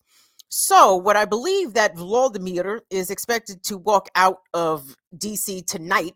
So, 0.48 0.96
what 0.96 1.16
I 1.16 1.24
believe 1.24 1.74
that 1.74 1.96
Vladimir 1.96 2.82
is 2.90 3.10
expected 3.10 3.62
to 3.64 3.78
walk 3.78 4.08
out 4.14 4.40
of 4.52 4.96
DC 5.16 5.66
tonight 5.66 6.14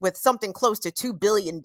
with 0.00 0.16
something 0.16 0.52
close 0.52 0.78
to 0.80 0.90
$2 0.92 1.18
billion 1.18 1.62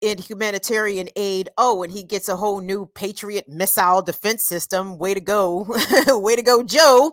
in 0.00 0.18
humanitarian 0.18 1.08
aid. 1.16 1.48
Oh, 1.58 1.82
and 1.82 1.92
he 1.92 2.04
gets 2.04 2.28
a 2.28 2.36
whole 2.36 2.60
new 2.60 2.86
Patriot 2.94 3.48
missile 3.48 4.02
defense 4.02 4.46
system. 4.46 4.98
Way 4.98 5.14
to 5.14 5.20
go. 5.20 5.66
Way 6.08 6.36
to 6.36 6.42
go, 6.42 6.62
Joe, 6.62 7.12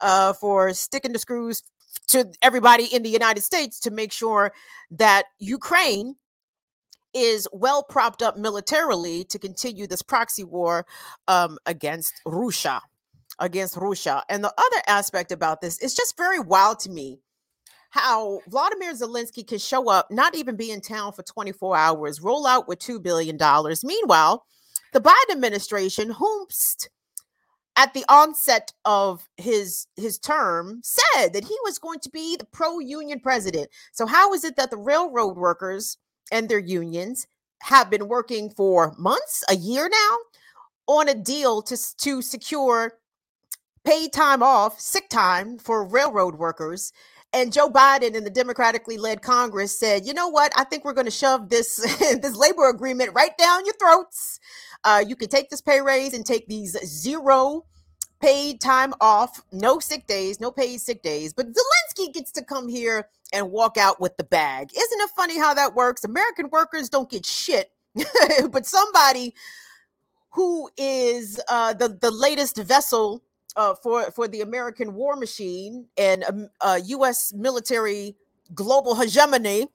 uh, 0.00 0.32
for 0.32 0.72
sticking 0.72 1.12
the 1.12 1.18
screws 1.18 1.62
to 2.08 2.30
everybody 2.42 2.84
in 2.84 3.02
the 3.02 3.10
United 3.10 3.42
States 3.42 3.80
to 3.80 3.90
make 3.90 4.12
sure 4.12 4.52
that 4.90 5.24
Ukraine 5.38 6.14
is 7.14 7.48
well 7.52 7.82
propped 7.82 8.22
up 8.22 8.36
militarily 8.36 9.24
to 9.24 9.38
continue 9.38 9.86
this 9.86 10.02
proxy 10.02 10.44
war 10.44 10.86
um, 11.28 11.58
against 11.64 12.12
Russia, 12.26 12.80
against 13.38 13.76
Russia. 13.76 14.22
And 14.28 14.44
the 14.44 14.52
other 14.56 14.82
aspect 14.86 15.32
about 15.32 15.60
this 15.60 15.80
is 15.80 15.94
just 15.94 16.16
very 16.16 16.38
wild 16.38 16.78
to 16.80 16.90
me 16.90 17.18
how 17.90 18.40
Vladimir 18.48 18.92
Zelensky 18.92 19.46
can 19.46 19.58
show 19.58 19.88
up, 19.88 20.10
not 20.10 20.34
even 20.34 20.56
be 20.56 20.70
in 20.70 20.82
town 20.82 21.12
for 21.12 21.22
24 21.22 21.76
hours, 21.76 22.20
roll 22.20 22.46
out 22.46 22.68
with 22.68 22.78
$2 22.78 23.02
billion. 23.02 23.38
Meanwhile, 23.82 24.44
the 24.92 25.00
Biden 25.00 25.32
administration, 25.32 26.10
whomst 26.10 26.88
at 27.76 27.92
the 27.92 28.04
onset 28.08 28.72
of 28.84 29.28
his 29.36 29.86
his 29.96 30.18
term 30.18 30.80
said 30.82 31.28
that 31.34 31.44
he 31.44 31.56
was 31.64 31.78
going 31.78 32.00
to 32.00 32.10
be 32.10 32.36
the 32.36 32.46
pro-union 32.46 33.20
president. 33.20 33.68
So 33.92 34.06
how 34.06 34.32
is 34.32 34.44
it 34.44 34.56
that 34.56 34.70
the 34.70 34.78
railroad 34.78 35.36
workers 35.36 35.98
and 36.32 36.48
their 36.48 36.58
unions 36.58 37.26
have 37.62 37.90
been 37.90 38.08
working 38.08 38.50
for 38.50 38.94
months, 38.98 39.44
a 39.48 39.56
year 39.56 39.88
now, 39.88 40.18
on 40.86 41.08
a 41.08 41.14
deal 41.14 41.62
to, 41.62 41.76
to 41.98 42.22
secure 42.22 42.94
paid 43.84 44.12
time 44.12 44.42
off, 44.42 44.80
sick 44.80 45.08
time 45.08 45.58
for 45.58 45.84
railroad 45.84 46.36
workers. 46.36 46.92
And 47.32 47.52
Joe 47.52 47.68
Biden 47.68 48.16
and 48.16 48.24
the 48.24 48.30
democratically 48.30 48.96
led 48.98 49.20
Congress 49.20 49.78
said, 49.78 50.06
"You 50.06 50.14
know 50.14 50.28
what? 50.28 50.52
I 50.56 50.64
think 50.64 50.84
we're 50.84 50.92
going 50.94 51.06
to 51.06 51.10
shove 51.10 51.48
this 51.50 51.76
this 51.98 52.36
labor 52.36 52.68
agreement 52.68 53.10
right 53.14 53.36
down 53.36 53.66
your 53.66 53.74
throats. 53.74 54.40
Uh, 54.86 55.04
you 55.06 55.16
can 55.16 55.28
take 55.28 55.50
this 55.50 55.60
pay 55.60 55.80
raise 55.80 56.14
and 56.14 56.24
take 56.24 56.46
these 56.46 56.78
zero 56.86 57.64
paid 58.20 58.60
time 58.60 58.94
off, 59.00 59.42
no 59.50 59.80
sick 59.80 60.06
days, 60.06 60.40
no 60.40 60.52
paid 60.52 60.80
sick 60.80 61.02
days. 61.02 61.32
But 61.32 61.48
Zelensky 61.48 62.14
gets 62.14 62.30
to 62.32 62.44
come 62.44 62.68
here 62.68 63.08
and 63.32 63.50
walk 63.50 63.76
out 63.76 64.00
with 64.00 64.16
the 64.16 64.22
bag. 64.22 64.70
Isn't 64.76 65.00
it 65.00 65.10
funny 65.16 65.38
how 65.38 65.54
that 65.54 65.74
works? 65.74 66.04
American 66.04 66.48
workers 66.50 66.88
don't 66.88 67.10
get 67.10 67.26
shit, 67.26 67.72
but 68.50 68.64
somebody 68.64 69.34
who 70.30 70.70
is 70.76 71.40
uh, 71.48 71.72
the 71.74 71.88
the 71.88 72.12
latest 72.12 72.56
vessel 72.58 73.24
uh, 73.56 73.74
for 73.82 74.12
for 74.12 74.28
the 74.28 74.40
American 74.42 74.94
war 74.94 75.16
machine 75.16 75.86
and 75.98 76.22
um, 76.24 76.48
uh, 76.60 76.78
U.S. 76.84 77.32
military 77.34 78.14
global 78.54 78.94
hegemony. 78.94 79.66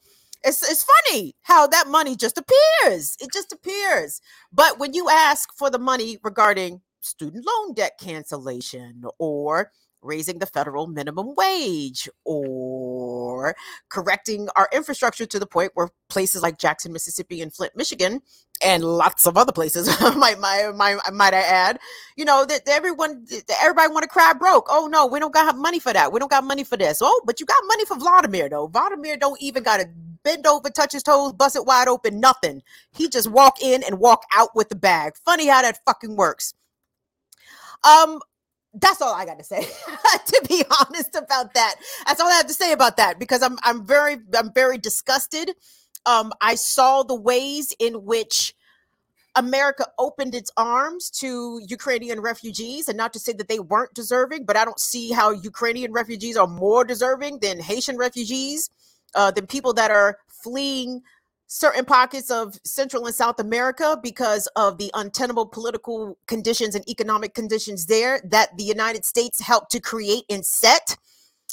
It's, 0.43 0.67
it's 0.69 0.83
funny 0.83 1.35
how 1.43 1.67
that 1.67 1.87
money 1.87 2.15
just 2.15 2.37
appears. 2.37 3.15
It 3.21 3.29
just 3.33 3.51
appears. 3.51 4.21
But 4.51 4.79
when 4.79 4.93
you 4.93 5.09
ask 5.09 5.49
for 5.55 5.69
the 5.69 5.79
money 5.79 6.17
regarding 6.23 6.81
student 7.01 7.45
loan 7.45 7.73
debt 7.73 7.99
cancellation 7.99 9.03
or 9.19 9.71
raising 10.01 10.39
the 10.39 10.45
federal 10.45 10.87
minimum 10.87 11.35
wage 11.35 12.09
or 12.25 13.55
correcting 13.89 14.47
our 14.55 14.67
infrastructure 14.73 15.25
to 15.25 15.39
the 15.39 15.45
point 15.45 15.71
where 15.75 15.89
places 16.09 16.41
like 16.41 16.57
Jackson, 16.57 16.91
Mississippi 16.91 17.41
and 17.41 17.53
Flint, 17.53 17.75
Michigan 17.75 18.21
and 18.63 18.83
lots 18.83 19.25
of 19.25 19.37
other 19.37 19.51
places 19.51 19.87
might, 20.15 20.39
might, 20.39 20.71
might, 20.75 20.97
might 21.13 21.33
I 21.33 21.41
add, 21.41 21.79
you 22.15 22.25
know, 22.25 22.45
that 22.45 22.67
everyone, 22.67 23.25
everybody 23.61 23.91
want 23.91 24.03
to 24.03 24.09
cry 24.09 24.33
broke. 24.33 24.67
Oh 24.69 24.87
no, 24.87 25.05
we 25.05 25.19
don't 25.19 25.33
got 25.33 25.55
money 25.57 25.79
for 25.79 25.93
that. 25.93 26.11
We 26.11 26.19
don't 26.19 26.31
got 26.31 26.43
money 26.43 26.63
for 26.63 26.77
this. 26.77 26.99
Oh, 27.01 27.21
but 27.25 27.39
you 27.39 27.45
got 27.45 27.61
money 27.67 27.85
for 27.85 27.97
Vladimir 27.97 28.49
though. 28.49 28.67
Vladimir 28.67 29.17
don't 29.17 29.41
even 29.41 29.63
got 29.63 29.81
to 29.81 29.89
bend 30.23 30.47
over, 30.47 30.69
touch 30.69 30.93
his 30.93 31.03
toes, 31.03 31.33
bust 31.33 31.55
it 31.55 31.65
wide 31.65 31.87
open, 31.87 32.19
nothing. 32.19 32.61
He 32.91 33.09
just 33.09 33.29
walk 33.29 33.61
in 33.61 33.83
and 33.83 33.99
walk 33.99 34.23
out 34.35 34.55
with 34.55 34.69
the 34.69 34.75
bag. 34.75 35.13
Funny 35.25 35.47
how 35.47 35.61
that 35.61 35.79
fucking 35.85 36.15
works. 36.15 36.53
Um, 37.83 38.19
that's 38.73 39.01
all 39.01 39.13
I 39.13 39.25
got 39.25 39.37
to 39.39 39.43
say. 39.43 39.61
to 40.27 40.45
be 40.47 40.63
honest 40.79 41.15
about 41.15 41.53
that, 41.53 41.75
that's 42.05 42.21
all 42.21 42.27
I 42.27 42.33
have 42.33 42.47
to 42.47 42.53
say 42.53 42.71
about 42.71 42.97
that 42.97 43.19
because 43.19 43.41
I'm 43.41 43.57
I'm 43.63 43.85
very 43.85 44.17
I'm 44.37 44.53
very 44.53 44.77
disgusted. 44.77 45.51
Um, 46.05 46.31
I 46.41 46.55
saw 46.55 47.03
the 47.03 47.15
ways 47.15 47.75
in 47.79 48.05
which 48.05 48.55
America 49.35 49.87
opened 49.97 50.35
its 50.35 50.51
arms 50.57 51.09
to 51.09 51.61
Ukrainian 51.65 52.19
refugees, 52.19 52.87
and 52.87 52.97
not 52.97 53.13
to 53.13 53.19
say 53.19 53.33
that 53.33 53.47
they 53.47 53.59
weren't 53.59 53.93
deserving, 53.93 54.45
but 54.45 54.57
I 54.57 54.65
don't 54.65 54.79
see 54.79 55.11
how 55.11 55.31
Ukrainian 55.31 55.93
refugees 55.93 56.35
are 56.35 56.47
more 56.47 56.83
deserving 56.83 57.39
than 57.39 57.59
Haitian 57.59 57.97
refugees, 57.97 58.69
uh, 59.15 59.31
than 59.31 59.47
people 59.47 59.73
that 59.73 59.91
are 59.91 60.17
fleeing 60.27 61.01
certain 61.47 61.83
pockets 61.83 62.31
of 62.31 62.57
Central 62.63 63.05
and 63.05 63.13
South 63.13 63.37
America 63.39 63.99
because 64.01 64.47
of 64.55 64.77
the 64.77 64.89
untenable 64.93 65.45
political 65.45 66.17
conditions 66.25 66.75
and 66.75 66.87
economic 66.89 67.33
conditions 67.33 67.87
there 67.87 68.21
that 68.23 68.57
the 68.57 68.63
United 68.63 69.03
States 69.03 69.41
helped 69.41 69.69
to 69.71 69.81
create 69.81 70.23
and 70.29 70.45
set. 70.45 70.97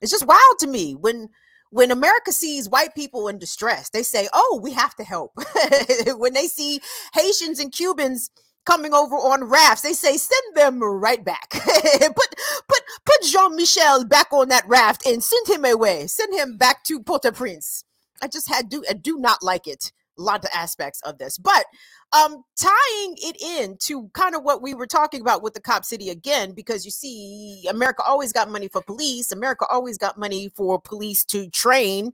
It's 0.00 0.12
just 0.12 0.26
wild 0.26 0.58
to 0.60 0.68
me 0.68 0.94
when 0.94 1.28
when 1.70 1.90
America 1.90 2.32
sees 2.32 2.68
white 2.68 2.94
people 2.94 3.28
in 3.28 3.38
distress, 3.38 3.90
they 3.90 4.02
say, 4.02 4.28
"Oh, 4.32 4.58
we 4.62 4.72
have 4.72 4.94
to 4.96 5.04
help." 5.04 5.32
when 6.16 6.32
they 6.32 6.46
see 6.46 6.80
Haitians 7.12 7.60
and 7.60 7.72
Cubans 7.72 8.30
coming 8.64 8.92
over 8.92 9.16
on 9.16 9.44
rafts, 9.44 9.82
they 9.82 9.92
say, 9.92 10.16
"Send 10.16 10.54
them 10.54 10.82
right 10.82 11.24
back." 11.24 11.50
put 11.50 12.34
put 12.68 12.82
put 13.04 13.22
Jean 13.24 13.56
Michel 13.56 14.04
back 14.04 14.32
on 14.32 14.48
that 14.48 14.66
raft 14.68 15.06
and 15.06 15.22
send 15.22 15.46
him 15.48 15.64
away. 15.64 16.06
Send 16.06 16.34
him 16.34 16.56
back 16.56 16.84
to 16.84 17.00
Port-au-Prince. 17.00 17.84
I 18.22 18.28
just 18.28 18.48
had 18.48 18.68
do 18.68 18.84
I 18.88 18.94
do 18.94 19.18
not 19.18 19.42
like 19.42 19.66
it. 19.66 19.92
A 20.18 20.22
lot 20.22 20.44
of 20.44 20.50
aspects 20.52 21.00
of 21.02 21.18
this. 21.18 21.38
But 21.38 21.64
um, 22.12 22.42
tying 22.56 23.16
it 23.18 23.40
in 23.40 23.76
to 23.82 24.08
kind 24.14 24.34
of 24.34 24.42
what 24.42 24.62
we 24.62 24.74
were 24.74 24.86
talking 24.86 25.20
about 25.20 25.42
with 25.42 25.54
the 25.54 25.60
cop 25.60 25.84
city 25.84 26.10
again, 26.10 26.52
because 26.52 26.84
you 26.84 26.90
see, 26.90 27.66
America 27.68 28.02
always 28.06 28.32
got 28.32 28.50
money 28.50 28.68
for 28.68 28.82
police. 28.82 29.30
America 29.30 29.66
always 29.70 29.98
got 29.98 30.18
money 30.18 30.48
for 30.48 30.80
police 30.80 31.24
to 31.26 31.48
train 31.50 32.12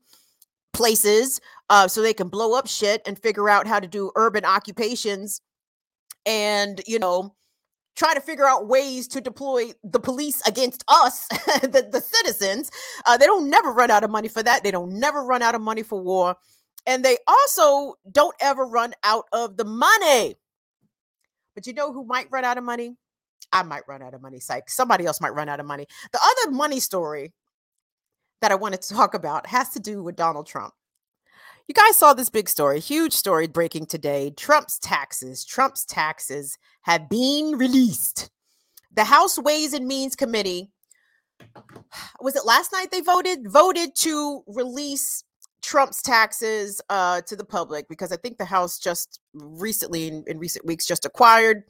places 0.73 1.41
uh, 1.71 1.89
so 1.89 2.03
they 2.03 2.13
can 2.13 2.29
blow 2.29 2.59
up 2.59 2.67
shit 2.67 3.01
and 3.07 3.19
figure 3.19 3.49
out 3.49 3.67
how 3.67 3.79
to 3.81 3.87
do 3.87 4.11
urban 4.17 4.45
occupations 4.45 5.41
and 6.27 6.81
you 6.87 6.99
know 6.99 7.35
try 7.97 8.13
to 8.13 8.21
figure 8.21 8.47
out 8.47 8.67
ways 8.67 9.07
to 9.07 9.21
deploy 9.21 9.71
the 9.85 10.01
police 10.01 10.43
against 10.49 10.85
us 10.89 11.27
the, 11.63 11.89
the 11.93 12.01
citizens 12.01 12.71
uh, 13.07 13.17
they 13.17 13.27
don't 13.27 13.49
never 13.49 13.71
run 13.73 13.91
out 13.91 14.03
of 14.03 14.11
money 14.11 14.29
for 14.29 14.43
that 14.43 14.63
they 14.65 14.71
don't 14.71 14.99
never 14.99 15.25
run 15.25 15.43
out 15.43 15.55
of 15.55 15.61
money 15.61 15.83
for 15.83 16.03
war 16.03 16.37
and 16.87 17.05
they 17.05 17.17
also 17.27 17.95
don't 18.11 18.35
ever 18.41 18.65
run 18.67 18.95
out 19.03 19.25
of 19.33 19.57
the 19.57 19.65
money. 19.65 20.37
But 21.55 21.67
you 21.67 21.73
know 21.73 21.93
who 21.93 22.05
might 22.05 22.29
run 22.31 22.45
out 22.45 22.59
of 22.59 22.65
money? 22.65 22.97
I 23.53 23.63
might 23.63 23.87
run 23.87 24.03
out 24.03 24.15
of 24.15 24.23
money 24.23 24.41
psych 24.41 24.69
somebody 24.69 25.07
else 25.07 25.21
might 25.21 25.35
run 25.35 25.49
out 25.49 25.61
of 25.61 25.67
money. 25.67 25.87
The 26.13 26.21
other 26.23 26.51
money 26.51 26.81
story 26.81 27.33
that 28.41 28.51
I 28.51 28.57
wanted 28.57 28.83
to 28.83 28.95
talk 28.95 29.15
about 29.15 29.47
has 29.47 29.71
to 29.71 29.81
do 29.81 30.03
with 30.03 30.17
Donald 30.17 30.47
Trump. 30.47 30.75
You 31.67 31.73
guys 31.73 31.97
saw 31.97 32.13
this 32.13 32.29
big 32.29 32.51
story, 32.51 32.79
huge 32.79 33.15
story 33.15 33.47
breaking 33.47 33.87
today. 33.87 34.31
Trump's 34.37 34.79
taxes, 34.79 35.47
Trump's 35.47 35.87
taxes 35.87 36.59
have 36.83 37.09
been 37.09 37.57
released. 37.57 38.31
The 38.93 39.05
House 39.05 39.39
Ways 39.39 39.73
and 39.73 39.87
Means 39.87 40.15
Committee, 40.15 40.71
was 42.21 42.37
it 42.37 42.45
last 42.45 42.71
night 42.71 42.91
they 42.91 43.01
voted? 43.01 43.51
Voted 43.51 43.95
to 43.97 44.43
release 44.47 45.25
Trump's 45.63 46.03
taxes 46.03 46.83
uh, 46.91 47.23
to 47.23 47.35
the 47.35 47.47
public 47.47 47.89
because 47.89 48.13
I 48.13 48.17
think 48.17 48.37
the 48.37 48.45
House 48.45 48.79
just 48.79 49.21
recently, 49.33 50.09
in, 50.09 50.23
in 50.27 50.39
recent 50.39 50.67
weeks, 50.67 50.85
just 50.85 51.07
acquired 51.07 51.63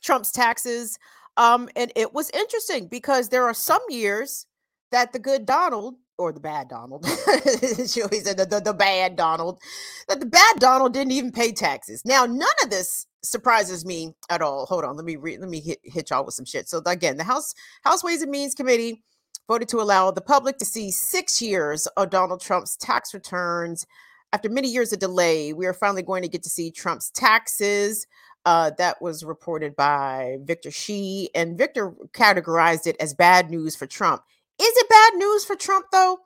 Trump's 0.00 0.30
taxes. 0.30 0.96
Um, 1.36 1.68
and 1.74 1.90
it 1.96 2.14
was 2.14 2.30
interesting 2.30 2.86
because 2.86 3.30
there 3.30 3.44
are 3.44 3.54
some 3.54 3.82
years 3.88 4.46
that 4.92 5.12
the 5.12 5.18
good 5.18 5.44
Donald 5.44 5.96
or 6.22 6.32
the 6.32 6.40
bad 6.40 6.68
Donald, 6.68 7.06
she 7.86 8.02
always 8.02 8.24
said 8.24 8.36
the, 8.36 8.46
the, 8.48 8.60
the 8.60 8.74
bad 8.74 9.16
Donald, 9.16 9.60
that 10.08 10.20
the 10.20 10.26
bad 10.26 10.56
Donald 10.58 10.92
didn't 10.94 11.12
even 11.12 11.32
pay 11.32 11.52
taxes. 11.52 12.04
Now, 12.04 12.26
none 12.26 12.48
of 12.62 12.70
this 12.70 13.06
surprises 13.22 13.84
me 13.84 14.14
at 14.30 14.42
all. 14.42 14.66
Hold 14.66 14.84
on, 14.84 14.96
let 14.96 15.04
me 15.04 15.16
re- 15.16 15.38
let 15.38 15.48
me 15.48 15.60
hit, 15.60 15.78
hit 15.84 16.10
y'all 16.10 16.24
with 16.24 16.34
some 16.34 16.44
shit. 16.44 16.68
So 16.68 16.82
again, 16.86 17.16
the 17.16 17.24
House 17.24 17.54
House 17.84 18.04
Ways 18.04 18.22
and 18.22 18.30
Means 18.30 18.54
Committee 18.54 19.02
voted 19.48 19.68
to 19.68 19.80
allow 19.80 20.10
the 20.10 20.20
public 20.20 20.58
to 20.58 20.64
see 20.64 20.90
six 20.90 21.42
years 21.42 21.86
of 21.96 22.10
Donald 22.10 22.40
Trump's 22.40 22.76
tax 22.76 23.12
returns. 23.14 23.86
After 24.32 24.48
many 24.48 24.68
years 24.68 24.92
of 24.92 24.98
delay, 24.98 25.52
we 25.52 25.66
are 25.66 25.74
finally 25.74 26.02
going 26.02 26.22
to 26.22 26.28
get 26.28 26.42
to 26.44 26.48
see 26.48 26.70
Trump's 26.70 27.10
taxes. 27.10 28.06
Uh, 28.44 28.72
that 28.76 29.00
was 29.00 29.22
reported 29.22 29.76
by 29.76 30.36
Victor 30.42 30.72
Shi, 30.72 31.30
and 31.32 31.56
Victor 31.56 31.92
categorized 32.12 32.88
it 32.88 32.96
as 32.98 33.14
bad 33.14 33.50
news 33.50 33.76
for 33.76 33.86
Trump. 33.86 34.22
Is 34.60 34.76
it 34.76 34.88
bad 34.88 35.14
news 35.16 35.44
for 35.44 35.56
Trump 35.56 35.86
though? 35.92 36.18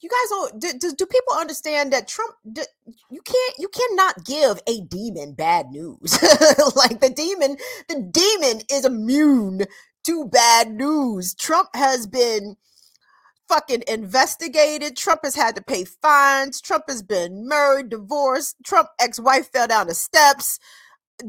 You 0.00 0.08
guys 0.08 0.28
don't 0.28 0.60
do, 0.60 0.72
do, 0.78 0.94
do 0.96 1.06
people 1.06 1.34
understand 1.34 1.92
that 1.92 2.06
Trump 2.06 2.34
do, 2.52 2.62
you 3.10 3.20
can't 3.22 3.54
you 3.58 3.68
cannot 3.68 4.24
give 4.24 4.60
a 4.68 4.80
demon 4.82 5.32
bad 5.32 5.70
news. 5.70 6.00
like 6.76 7.00
the 7.00 7.12
demon 7.14 7.56
the 7.88 8.02
demon 8.10 8.62
is 8.70 8.84
immune 8.84 9.62
to 10.06 10.26
bad 10.26 10.70
news. 10.70 11.34
Trump 11.34 11.70
has 11.74 12.06
been 12.06 12.56
fucking 13.48 13.82
investigated. 13.88 14.96
Trump 14.96 15.20
has 15.24 15.34
had 15.34 15.56
to 15.56 15.62
pay 15.62 15.84
fines. 15.84 16.60
Trump 16.60 16.84
has 16.88 17.02
been 17.02 17.48
married, 17.48 17.88
divorced. 17.88 18.56
Trump 18.64 18.88
ex-wife 19.00 19.50
fell 19.50 19.66
down 19.66 19.88
the 19.88 19.94
steps. 19.94 20.58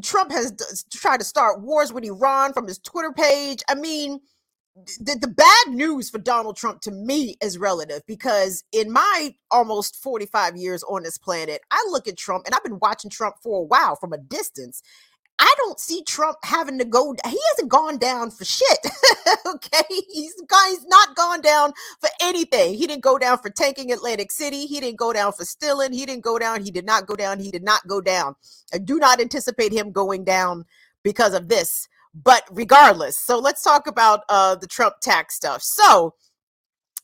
Trump 0.03 0.31
has 0.31 0.51
d- 0.51 0.65
tried 0.93 1.19
to 1.19 1.25
start 1.25 1.61
wars 1.61 1.91
with 1.91 2.03
Iran 2.03 2.53
from 2.53 2.67
his 2.67 2.77
Twitter 2.77 3.11
page. 3.11 3.63
I 3.67 3.75
mean, 3.75 4.19
the, 4.99 5.17
the 5.19 5.27
bad 5.27 5.67
news 5.69 6.09
for 6.09 6.17
Donald 6.17 6.57
Trump 6.57 6.81
to 6.81 6.91
me 6.91 7.37
is 7.41 7.57
relative 7.57 8.01
because 8.07 8.63
in 8.71 8.91
my 8.91 9.35
almost 9.51 10.01
45 10.01 10.57
years 10.57 10.83
on 10.83 11.03
this 11.03 11.17
planet, 11.17 11.61
I 11.71 11.85
look 11.89 12.07
at 12.07 12.17
Trump 12.17 12.45
and 12.45 12.55
I've 12.55 12.63
been 12.63 12.79
watching 12.79 13.09
Trump 13.09 13.35
for 13.41 13.59
a 13.59 13.65
while 13.65 13.95
from 13.95 14.13
a 14.13 14.17
distance. 14.17 14.81
I 15.41 15.53
don't 15.57 15.79
see 15.79 16.03
Trump 16.03 16.37
having 16.43 16.77
to 16.79 16.85
go. 16.85 17.15
He 17.25 17.39
hasn't 17.51 17.69
gone 17.69 17.97
down 17.97 18.29
for 18.29 18.43
shit. 18.43 18.79
okay, 19.45 19.85
he's 19.89 20.33
he's 20.67 20.85
not 20.85 21.15
gone 21.15 21.39
down 21.39 21.71
for 22.01 22.09
anything. 22.21 22.73
He 22.73 22.85
didn't 22.85 23.03
go 23.03 23.17
down 23.17 23.37
for 23.37 23.49
tanking 23.49 23.91
Atlantic 23.93 24.33
City. 24.33 24.65
He 24.65 24.81
didn't 24.81 24.97
go 24.99 25.13
down 25.13 25.31
for 25.31 25.45
stealing. 25.45 25.93
He 25.93 26.05
didn't 26.05 26.25
go 26.25 26.39
down. 26.39 26.63
He 26.63 26.71
did 26.71 26.85
not 26.85 27.07
go 27.07 27.15
down. 27.15 27.39
He 27.39 27.51
did 27.51 27.63
not 27.63 27.87
go 27.87 28.01
down. 28.01 28.35
I 28.73 28.79
do 28.79 28.99
not 28.99 29.21
anticipate 29.21 29.71
him 29.71 29.93
going 29.93 30.25
down 30.25 30.65
because 31.03 31.33
of 31.33 31.47
this 31.47 31.87
but 32.13 32.43
regardless, 32.51 33.17
so 33.17 33.37
let's 33.37 33.63
talk 33.63 33.87
about 33.87 34.23
uh, 34.29 34.55
the 34.55 34.67
Trump 34.67 34.95
tax 35.01 35.35
stuff. 35.35 35.61
So, 35.61 36.15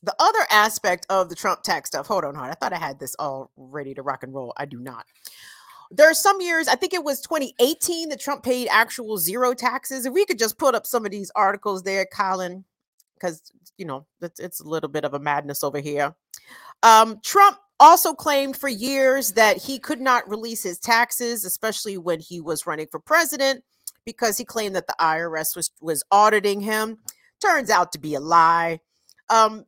the 0.04 0.16
other 0.20 0.46
aspect 0.52 1.06
of 1.10 1.30
the 1.30 1.36
Trump 1.36 1.64
tax 1.64 1.90
stuff, 1.90 2.08
hold 2.08 2.24
on, 2.24 2.36
hard. 2.36 2.52
I 2.52 2.54
thought 2.56 2.74
I 2.74 2.78
had 2.78 3.00
this 3.00 3.16
all 3.18 3.52
ready 3.58 3.94
to 3.96 4.04
rock 4.04 4.24
and 4.24 4.34
roll. 4.34 4.54
I 4.56 4.66
do 4.66 4.80
not. 4.80 5.06
There 5.92 6.10
are 6.10 6.16
some 6.16 6.42
years, 6.42 6.68
I 6.68 6.76
think 6.76 6.94
it 6.94 7.04
was 7.04 7.22
2018, 7.22 8.10
that 8.10 8.20
Trump 8.20 8.44
paid 8.44 8.68
actual 8.70 9.18
zero 9.18 9.54
taxes. 9.54 10.06
If 10.06 10.14
we 10.14 10.26
could 10.26 10.38
just 10.38 10.58
put 10.58 10.76
up 10.76 10.86
some 10.86 11.06
of 11.06 11.12
these 11.12 11.32
articles 11.36 11.84
there, 11.84 12.06
Colin, 12.06 12.66
because, 13.16 13.42
you 13.78 13.86
know, 13.86 14.06
it's, 14.22 14.40
it's 14.40 14.60
a 14.60 14.68
little 14.68 14.90
bit 14.90 15.06
of 15.06 15.14
a 15.14 15.20
madness 15.20 15.64
over 15.64 15.80
here. 15.80 16.16
Um, 16.84 17.20
Trump 17.24 17.58
also 17.80 18.14
claimed 18.14 18.58
for 18.58 18.70
years 18.70 19.34
that 19.34 19.58
he 19.58 19.80
could 19.80 20.02
not 20.02 20.30
release 20.30 20.64
his 20.64 20.80
taxes, 20.80 21.46
especially 21.46 21.98
when 21.98 22.20
he 22.20 22.42
was 22.42 22.68
running 22.68 22.88
for 22.88 23.00
president 23.00 23.64
because 24.06 24.38
he 24.38 24.46
claimed 24.46 24.76
that 24.76 24.88
the 24.88 24.96
IRS 25.00 25.56
was 25.56 25.72
was 25.82 26.04
auditing 26.12 26.62
him. 26.62 26.98
Turns 27.42 27.70
out 27.70 27.92
to 27.92 28.00
be 28.00 28.16
a 28.16 28.20
lie. 28.20 28.80
Um, 29.30 29.66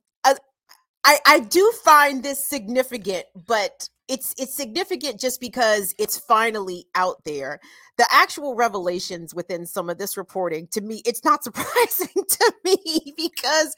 I, 1.07 1.19
I 1.25 1.39
do 1.39 1.71
find 1.85 2.21
this 2.21 2.43
significant, 2.43 3.23
but 3.47 3.89
it's 4.09 4.35
it's 4.37 4.53
significant 4.53 5.21
just 5.21 5.39
because 5.39 5.95
it's 5.97 6.17
finally 6.17 6.85
out 6.95 7.23
there. 7.23 7.61
The 7.97 8.05
actual 8.11 8.55
revelations 8.55 9.33
within 9.33 9.65
some 9.65 9.89
of 9.89 9.97
this 9.97 10.17
reporting, 10.17 10.67
to 10.71 10.81
me, 10.81 11.01
it's 11.05 11.23
not 11.23 11.43
surprising 11.45 12.09
to 12.13 12.53
me 12.65 13.13
because 13.15 13.73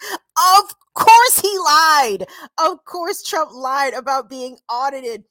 of 0.58 0.74
course 0.96 1.40
he 1.40 1.56
lied. 1.60 2.26
Of 2.58 2.84
course, 2.86 3.22
Trump 3.22 3.52
lied 3.54 3.94
about 3.94 4.28
being 4.28 4.58
audited. 4.68 5.24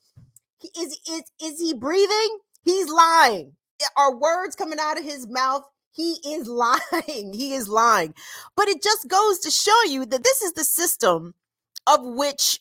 Is 0.78 1.00
is 1.10 1.22
is 1.42 1.58
he 1.58 1.74
breathing? 1.74 2.38
He's 2.62 2.88
lying 2.88 3.54
are 3.96 4.16
words 4.16 4.56
coming 4.56 4.78
out 4.80 4.98
of 4.98 5.04
his 5.04 5.26
mouth 5.28 5.64
he 5.90 6.18
is 6.24 6.48
lying 6.48 7.32
he 7.34 7.54
is 7.54 7.68
lying. 7.68 8.14
But 8.56 8.68
it 8.68 8.82
just 8.82 9.08
goes 9.08 9.38
to 9.40 9.50
show 9.50 9.82
you 9.84 10.06
that 10.06 10.22
this 10.22 10.42
is 10.42 10.52
the 10.52 10.64
system 10.64 11.34
of 11.86 12.00
which 12.02 12.60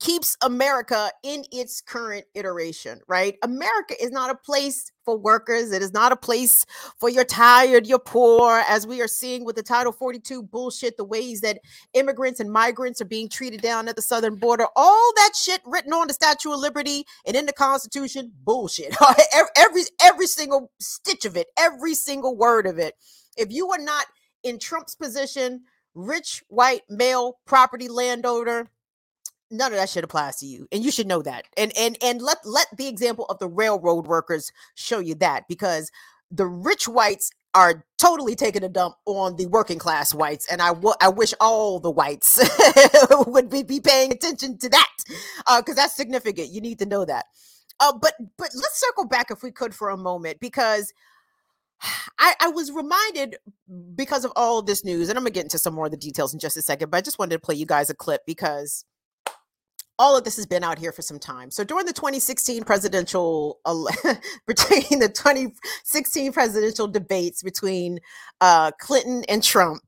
keeps 0.00 0.36
America 0.42 1.10
in 1.22 1.44
its 1.50 1.80
current 1.80 2.24
iteration, 2.34 3.00
right? 3.08 3.36
America 3.42 3.94
is 4.00 4.10
not 4.10 4.30
a 4.30 4.34
place 4.34 4.92
for 5.04 5.16
workers. 5.16 5.72
It 5.72 5.82
is 5.82 5.92
not 5.92 6.12
a 6.12 6.16
place 6.16 6.64
for 7.00 7.08
you're 7.08 7.24
tired, 7.24 7.86
you're 7.86 7.98
poor, 7.98 8.62
as 8.68 8.86
we 8.86 9.00
are 9.00 9.08
seeing 9.08 9.44
with 9.44 9.56
the 9.56 9.62
Title 9.62 9.92
42 9.92 10.42
bullshit, 10.42 10.96
the 10.96 11.04
ways 11.04 11.40
that 11.40 11.60
immigrants 11.94 12.38
and 12.38 12.52
migrants 12.52 13.00
are 13.00 13.06
being 13.06 13.28
treated 13.28 13.62
down 13.62 13.88
at 13.88 13.96
the 13.96 14.02
southern 14.02 14.36
border. 14.36 14.66
All 14.76 15.12
that 15.16 15.32
shit 15.34 15.62
written 15.64 15.92
on 15.92 16.06
the 16.06 16.14
Statue 16.14 16.52
of 16.52 16.60
Liberty 16.60 17.04
and 17.26 17.34
in 17.34 17.46
the 17.46 17.52
Constitution, 17.52 18.32
bullshit. 18.44 18.94
every 19.56 19.82
every 20.02 20.26
single 20.26 20.70
stitch 20.80 21.24
of 21.24 21.36
it, 21.36 21.48
every 21.58 21.94
single 21.94 22.36
word 22.36 22.66
of 22.66 22.78
it. 22.78 22.94
If 23.36 23.50
you 23.50 23.70
are 23.70 23.78
not 23.78 24.06
in 24.42 24.58
Trump's 24.58 24.94
position, 24.94 25.62
rich 25.94 26.42
white 26.48 26.82
male 26.88 27.38
property 27.46 27.88
landowner, 27.88 28.68
none 29.50 29.72
of 29.72 29.78
that 29.78 29.88
shit 29.88 30.04
applies 30.04 30.36
to 30.36 30.46
you 30.46 30.68
and 30.72 30.84
you 30.84 30.90
should 30.90 31.06
know 31.06 31.22
that 31.22 31.44
and 31.56 31.72
and 31.78 31.96
and 32.02 32.20
let 32.20 32.38
let 32.44 32.66
the 32.76 32.86
example 32.86 33.24
of 33.26 33.38
the 33.38 33.48
railroad 33.48 34.06
workers 34.06 34.52
show 34.74 34.98
you 34.98 35.14
that 35.14 35.44
because 35.48 35.90
the 36.30 36.46
rich 36.46 36.86
whites 36.86 37.30
are 37.54 37.84
totally 37.96 38.34
taking 38.34 38.62
a 38.62 38.68
dump 38.68 38.94
on 39.06 39.36
the 39.36 39.46
working 39.46 39.78
class 39.78 40.12
whites 40.12 40.46
and 40.50 40.60
I, 40.60 40.68
w- 40.68 40.94
I 41.00 41.08
wish 41.08 41.32
all 41.40 41.80
the 41.80 41.90
whites 41.90 42.38
would 43.26 43.48
be, 43.48 43.62
be 43.62 43.80
paying 43.80 44.12
attention 44.12 44.58
to 44.58 44.68
that 44.68 44.88
because 45.06 45.76
uh, 45.78 45.82
that's 45.82 45.96
significant 45.96 46.50
you 46.50 46.60
need 46.60 46.78
to 46.80 46.86
know 46.86 47.04
that. 47.04 47.26
Uh, 47.80 47.92
but 47.92 48.14
but 48.36 48.50
let's 48.54 48.80
circle 48.80 49.06
back 49.06 49.30
if 49.30 49.42
we 49.42 49.50
could 49.50 49.74
for 49.74 49.88
a 49.88 49.96
moment 49.96 50.40
because 50.40 50.92
I, 52.18 52.34
I, 52.40 52.48
was 52.48 52.72
reminded 52.72 53.36
because 53.94 54.24
of 54.24 54.32
all 54.34 54.62
this 54.62 54.84
news, 54.84 55.08
and 55.08 55.16
I'm 55.16 55.22
gonna 55.22 55.30
get 55.30 55.44
into 55.44 55.58
some 55.58 55.74
more 55.74 55.84
of 55.84 55.92
the 55.92 55.96
details 55.96 56.34
in 56.34 56.40
just 56.40 56.56
a 56.56 56.62
second, 56.62 56.90
but 56.90 56.96
I 56.96 57.00
just 57.02 57.20
wanted 57.20 57.36
to 57.36 57.38
play 57.38 57.54
you 57.54 57.66
guys 57.66 57.88
a 57.88 57.94
clip 57.94 58.22
because 58.26 58.84
all 59.98 60.16
of 60.16 60.24
this 60.24 60.36
has 60.36 60.46
been 60.46 60.62
out 60.62 60.78
here 60.78 60.92
for 60.92 61.02
some 61.02 61.18
time. 61.18 61.50
So 61.50 61.64
during 61.64 61.86
the 61.86 61.92
2016 61.92 62.62
presidential, 62.64 63.60
between 64.46 65.00
the 65.00 65.08
2016 65.08 66.32
presidential 66.32 66.86
debates 66.86 67.42
between 67.42 67.98
uh, 68.40 68.70
Clinton 68.78 69.24
and 69.28 69.42
Trump, 69.42 69.82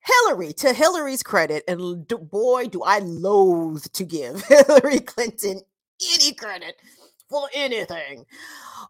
Hillary, 0.00 0.52
to 0.54 0.72
Hillary's 0.72 1.22
credit, 1.22 1.64
and 1.66 2.06
boy, 2.30 2.68
do 2.68 2.82
I 2.82 3.00
loathe 3.00 3.84
to 3.92 4.04
give 4.04 4.42
Hillary 4.48 5.00
Clinton 5.00 5.60
any 6.00 6.32
credit 6.32 6.76
for 7.28 7.48
anything. 7.52 8.24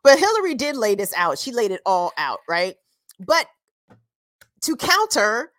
But 0.02 0.18
Hillary 0.18 0.54
did 0.54 0.76
lay 0.76 0.94
this 0.94 1.14
out. 1.16 1.38
She 1.38 1.52
laid 1.52 1.70
it 1.70 1.80
all 1.86 2.12
out, 2.18 2.40
right? 2.48 2.76
But 3.18 3.46
to 4.62 4.76
counter, 4.76 5.52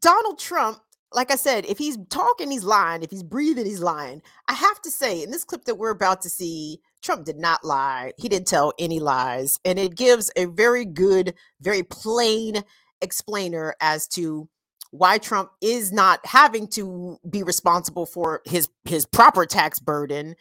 Donald 0.00 0.38
Trump, 0.38 0.78
like 1.14 1.30
I 1.30 1.36
said, 1.36 1.64
if 1.66 1.78
he's 1.78 1.96
talking, 2.10 2.50
he's 2.50 2.64
lying. 2.64 3.02
If 3.02 3.10
he's 3.10 3.22
breathing, 3.22 3.66
he's 3.66 3.80
lying. 3.80 4.20
I 4.48 4.54
have 4.54 4.82
to 4.82 4.90
say, 4.90 5.22
in 5.22 5.30
this 5.30 5.44
clip 5.44 5.64
that 5.64 5.76
we're 5.76 5.90
about 5.90 6.22
to 6.22 6.28
see, 6.28 6.80
Trump 7.02 7.24
did 7.24 7.38
not 7.38 7.64
lie. 7.64 8.12
He 8.18 8.28
didn't 8.28 8.48
tell 8.48 8.72
any 8.78 8.98
lies. 9.00 9.60
And 9.64 9.78
it 9.78 9.96
gives 9.96 10.30
a 10.36 10.46
very 10.46 10.84
good, 10.84 11.34
very 11.60 11.82
plain 11.84 12.64
explainer 13.00 13.74
as 13.80 14.08
to 14.08 14.48
why 14.90 15.18
Trump 15.18 15.50
is 15.60 15.92
not 15.92 16.24
having 16.24 16.68
to 16.68 17.18
be 17.28 17.42
responsible 17.42 18.06
for 18.06 18.42
his 18.44 18.68
his 18.84 19.04
proper 19.06 19.44
tax 19.44 19.80
burden 19.80 20.36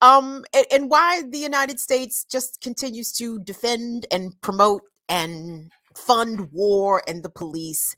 um 0.00 0.44
and, 0.54 0.66
and 0.70 0.90
why 0.90 1.22
the 1.28 1.38
United 1.38 1.80
States 1.80 2.24
just 2.24 2.60
continues 2.60 3.12
to 3.12 3.40
defend 3.40 4.06
and 4.12 4.40
promote 4.42 4.82
and 5.08 5.72
fund 5.96 6.52
war 6.52 7.02
and 7.08 7.24
the 7.24 7.28
police 7.28 7.96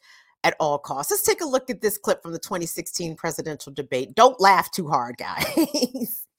at 0.48 0.56
all 0.58 0.78
costs. 0.78 1.10
Let's 1.10 1.22
take 1.22 1.40
a 1.40 1.46
look 1.46 1.70
at 1.70 1.80
this 1.80 1.98
clip 1.98 2.22
from 2.22 2.32
the 2.32 2.38
2016 2.38 3.14
presidential 3.16 3.72
debate. 3.72 4.14
Don't 4.14 4.40
laugh 4.40 4.70
too 4.70 4.88
hard, 4.88 5.16
guys. 5.16 6.24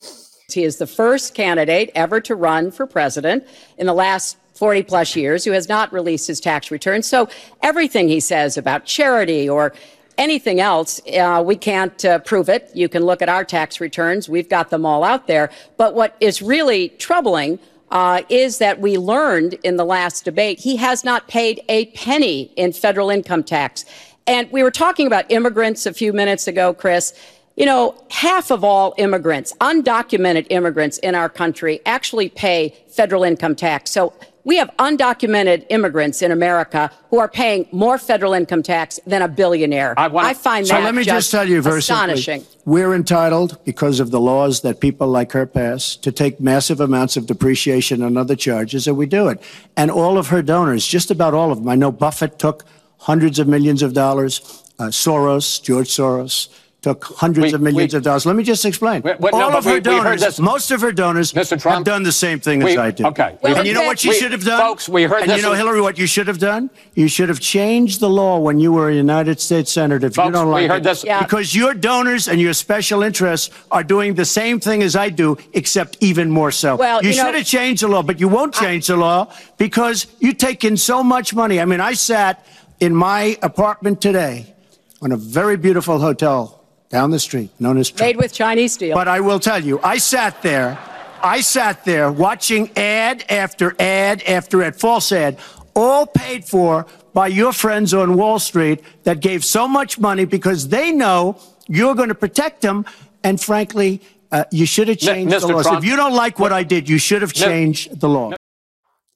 He 0.52 0.64
is 0.64 0.78
the 0.78 0.88
first 0.88 1.36
candidate 1.36 1.92
ever 1.94 2.20
to 2.22 2.34
run 2.34 2.72
for 2.72 2.88
president 2.88 3.46
in 3.78 3.86
the 3.86 3.94
last 3.94 4.36
40 4.56 4.82
plus 4.82 5.16
years 5.16 5.46
who 5.46 5.52
has 5.52 5.70
not 5.70 5.94
released 5.94 6.26
his 6.26 6.40
tax 6.40 6.72
returns. 6.72 7.06
So 7.06 7.30
everything 7.62 8.08
he 8.08 8.20
says 8.20 8.58
about 8.58 8.86
charity 8.86 9.48
or 9.48 9.74
anything 10.18 10.60
else, 10.60 11.00
uh, 11.16 11.44
we 11.46 11.56
can't 11.56 12.04
uh, 12.04 12.18
prove 12.18 12.50
it. 12.50 12.72
You 12.74 12.90
can 12.90 13.06
look 13.06 13.22
at 13.22 13.30
our 13.30 13.46
tax 13.46 13.80
returns. 13.80 14.28
We've 14.28 14.50
got 14.50 14.72
them 14.72 14.88
all 14.88 15.04
out 15.04 15.28
there. 15.28 15.52
But 15.78 15.94
what 15.94 16.16
is 16.20 16.42
really 16.42 16.90
troubling 16.90 17.60
uh, 17.92 18.22
is 18.30 18.58
that 18.60 18.80
we 18.80 18.98
learned 18.98 19.56
in 19.64 19.78
the 19.78 19.86
last 19.86 20.26
debate 20.26 20.60
he 20.60 20.76
has 20.76 21.04
not 21.04 21.28
paid 21.28 21.62
a 21.70 21.88
penny 21.88 22.52
in 22.56 22.72
federal 22.72 23.10
income 23.10 23.44
tax. 23.44 23.86
And 24.28 24.52
we 24.52 24.62
were 24.62 24.72
talking 24.72 25.08
about 25.08 25.30
immigrants 25.32 25.86
a 25.86 25.94
few 25.94 26.14
minutes 26.14 26.48
ago, 26.48 26.74
Chris. 26.74 27.14
You 27.56 27.66
know, 27.66 28.02
half 28.10 28.52
of 28.52 28.64
all 28.64 28.94
immigrants, 28.98 29.54
undocumented 29.60 30.48
immigrants 30.50 30.98
in 31.00 31.14
our 31.14 31.28
country, 31.28 31.82
actually 31.86 32.30
pay 32.30 32.74
federal 32.88 33.24
income 33.24 33.56
tax. 33.56 33.92
So 33.92 34.14
we 34.44 34.58
have 34.58 34.70
undocumented 34.78 35.66
immigrants 35.70 36.22
in 36.22 36.32
America 36.32 36.92
who 37.10 37.20
are 37.20 37.28
paying 37.28 37.68
more 37.72 37.98
federal 37.98 38.34
income 38.34 38.64
tax 38.64 39.00
than 39.06 39.22
a 39.22 39.28
billionaire. 39.28 39.94
I, 39.98 40.08
want, 40.08 40.28
I 40.28 40.34
find 40.34 40.66
so 40.66 40.76
that 40.76 40.84
let 40.84 40.96
me 40.96 41.04
just, 41.04 41.16
just 41.16 41.32
tell 41.32 41.48
you 41.48 41.62
very 41.62 41.80
astonishing. 41.80 42.42
Simply, 42.42 42.60
we're 42.66 42.94
entitled, 42.94 43.64
because 43.66 44.00
of 44.00 44.12
the 44.12 44.20
laws 44.20 44.62
that 44.62 44.80
people 44.80 45.08
like 45.08 45.32
her 45.34 45.46
pass, 45.46 45.96
to 45.98 46.12
take 46.12 46.40
massive 46.40 46.80
amounts 46.80 47.18
of 47.18 47.26
depreciation 47.26 48.02
and 48.04 48.18
other 48.18 48.36
charges, 48.36 48.88
and 48.88 48.98
we 48.98 49.06
do 49.06 49.28
it. 49.28 49.42
And 49.76 49.92
all 49.92 50.18
of 50.18 50.28
her 50.28 50.42
donors, 50.42 50.86
just 50.86 51.12
about 51.12 51.34
all 51.34 51.52
of 51.52 51.60
them, 51.60 51.70
I 51.70 51.76
know 51.76 51.92
Buffett 51.92 52.40
took 52.40 52.66
hundreds 53.00 53.40
of 53.40 53.48
millions 53.48 53.82
of 53.82 53.94
dollars, 53.94 54.64
uh, 54.80 54.86
Soros, 54.86 55.62
George 55.62 55.90
Soros, 55.90 56.50
took 56.82 57.04
hundreds 57.04 57.52
we, 57.52 57.54
of 57.54 57.62
millions 57.62 57.94
we, 57.94 57.98
of 57.98 58.04
dollars. 58.04 58.26
Let 58.26 58.36
me 58.38 58.44
just 58.44 58.64
explain. 58.64 59.02
We, 59.02 59.12
All 59.12 59.52
no, 59.52 59.58
of 59.58 59.66
her 59.66 59.82
donors, 59.82 60.40
most 60.40 60.72
of 60.72 60.80
her 60.80 60.94
donors, 60.94 61.34
Mr. 61.34 61.60
Trump, 61.60 61.80
have 61.80 61.84
done 61.84 62.04
the 62.04 62.12
same 62.12 62.40
thing 62.40 62.64
as 62.64 62.78
I 62.78 62.92
did. 62.92 63.06
Okay. 63.08 63.38
Well, 63.42 63.58
and 63.58 63.68
you 63.68 63.74
know 63.74 63.86
what 63.86 64.04
you 64.06 64.14
should 64.14 64.32
have 64.32 64.46
done? 64.46 64.62
Folks, 64.62 64.88
we 64.88 65.04
heard 65.04 65.24
and 65.24 65.32
this. 65.32 65.38
you 65.38 65.44
know, 65.44 65.54
Hillary, 65.54 65.82
what 65.82 65.98
you 65.98 66.08
should 66.08 66.28
have 66.28 66.40
done? 66.40 66.70
You 66.94 67.10
should 67.10 67.28
have 67.28 67.42
changed 67.42 68.00
the 68.00 68.10
law 68.10 68.40
when 68.40 68.60
you 68.60 68.72
were 68.72 68.90
a 68.90 68.96
United 68.96 69.42
States 69.42 69.72
Senator. 69.72 70.08
If 70.08 70.16
folks, 70.16 70.28
you 70.28 70.32
don't 70.32 70.50
like 70.50 70.62
we 70.64 70.68
heard 70.68 70.82
it, 70.82 70.84
this. 70.84 71.04
Yeah. 71.04 71.22
Because 71.22 71.54
your 71.54 71.74
donors 71.74 72.30
and 72.30 72.40
your 72.40 72.54
special 72.54 73.04
interests 73.04 73.54
are 73.72 73.84
doing 73.84 74.14
the 74.16 74.26
same 74.26 74.62
thing 74.62 74.82
as 74.82 74.96
I 74.96 75.10
do, 75.10 75.38
except 75.54 75.98
even 76.00 76.32
more 76.32 76.52
so. 76.52 76.78
Well, 76.78 77.02
you, 77.02 77.10
you 77.10 77.14
should 77.16 77.26
know, 77.26 77.34
have 77.34 77.46
changed 77.46 77.84
the 77.84 77.90
law, 77.90 78.04
but 78.04 78.22
you 78.22 78.30
won't 78.30 78.54
change 78.54 78.90
I, 78.90 78.94
the 78.94 79.00
law 79.00 79.34
because 79.58 80.08
you 80.20 80.34
take 80.34 80.64
in 80.64 80.78
so 80.78 81.04
much 81.04 81.34
money. 81.36 81.60
I 81.60 81.66
mean, 81.66 81.82
I 81.82 81.94
sat 81.94 82.46
in 82.80 82.96
my 82.96 83.38
apartment 83.42 84.02
today 84.02 84.56
on 85.02 85.12
a 85.12 85.18
very 85.18 85.58
beautiful 85.58 86.00
hotel 86.00 86.59
down 86.90 87.12
the 87.12 87.20
street, 87.20 87.52
known 87.60 87.78
as 87.78 87.90
Trump. 87.90 88.02
Made 88.02 88.18
with 88.18 88.34
Chinese 88.34 88.74
steel. 88.74 88.96
But 88.96 89.08
I 89.08 89.20
will 89.20 89.40
tell 89.40 89.64
you, 89.64 89.80
I 89.84 89.98
sat 90.00 90.42
there, 90.42 90.78
I 91.22 91.42
sat 91.42 91.86
there 91.86 92.12
watching 92.12 92.72
ad 92.78 93.26
after 93.30 93.76
ad 93.80 94.24
after 94.24 94.64
ad, 94.64 94.76
false 94.76 95.12
ad, 95.12 95.38
all 95.76 96.06
paid 96.08 96.46
for 96.46 96.86
by 97.14 97.28
your 97.28 97.54
friends 97.54 97.94
on 97.94 98.16
Wall 98.18 98.40
Street 98.40 98.82
that 99.04 99.20
gave 99.20 99.46
so 99.46 99.68
much 99.68 100.00
money 100.00 100.26
because 100.26 100.68
they 100.70 100.92
know 100.92 101.40
you're 101.68 101.96
going 101.96 102.10
to 102.10 102.16
protect 102.16 102.62
them. 102.62 102.86
And 103.24 103.40
frankly, 103.40 104.02
uh, 104.32 104.46
you 104.52 104.66
should 104.66 104.88
have 104.88 104.98
changed 104.98 105.34
M- 105.34 105.42
the 105.42 105.48
laws. 105.48 105.66
Trump, 105.66 105.84
if 105.84 105.90
you 105.90 105.96
don't 105.96 106.14
like 106.14 106.40
what 106.40 106.52
I 106.54 106.64
did, 106.64 106.88
you 106.90 106.98
should 106.98 107.22
have 107.22 107.34
changed 107.34 107.92
M- 107.92 108.00
the 108.00 108.10
law. 108.10 108.32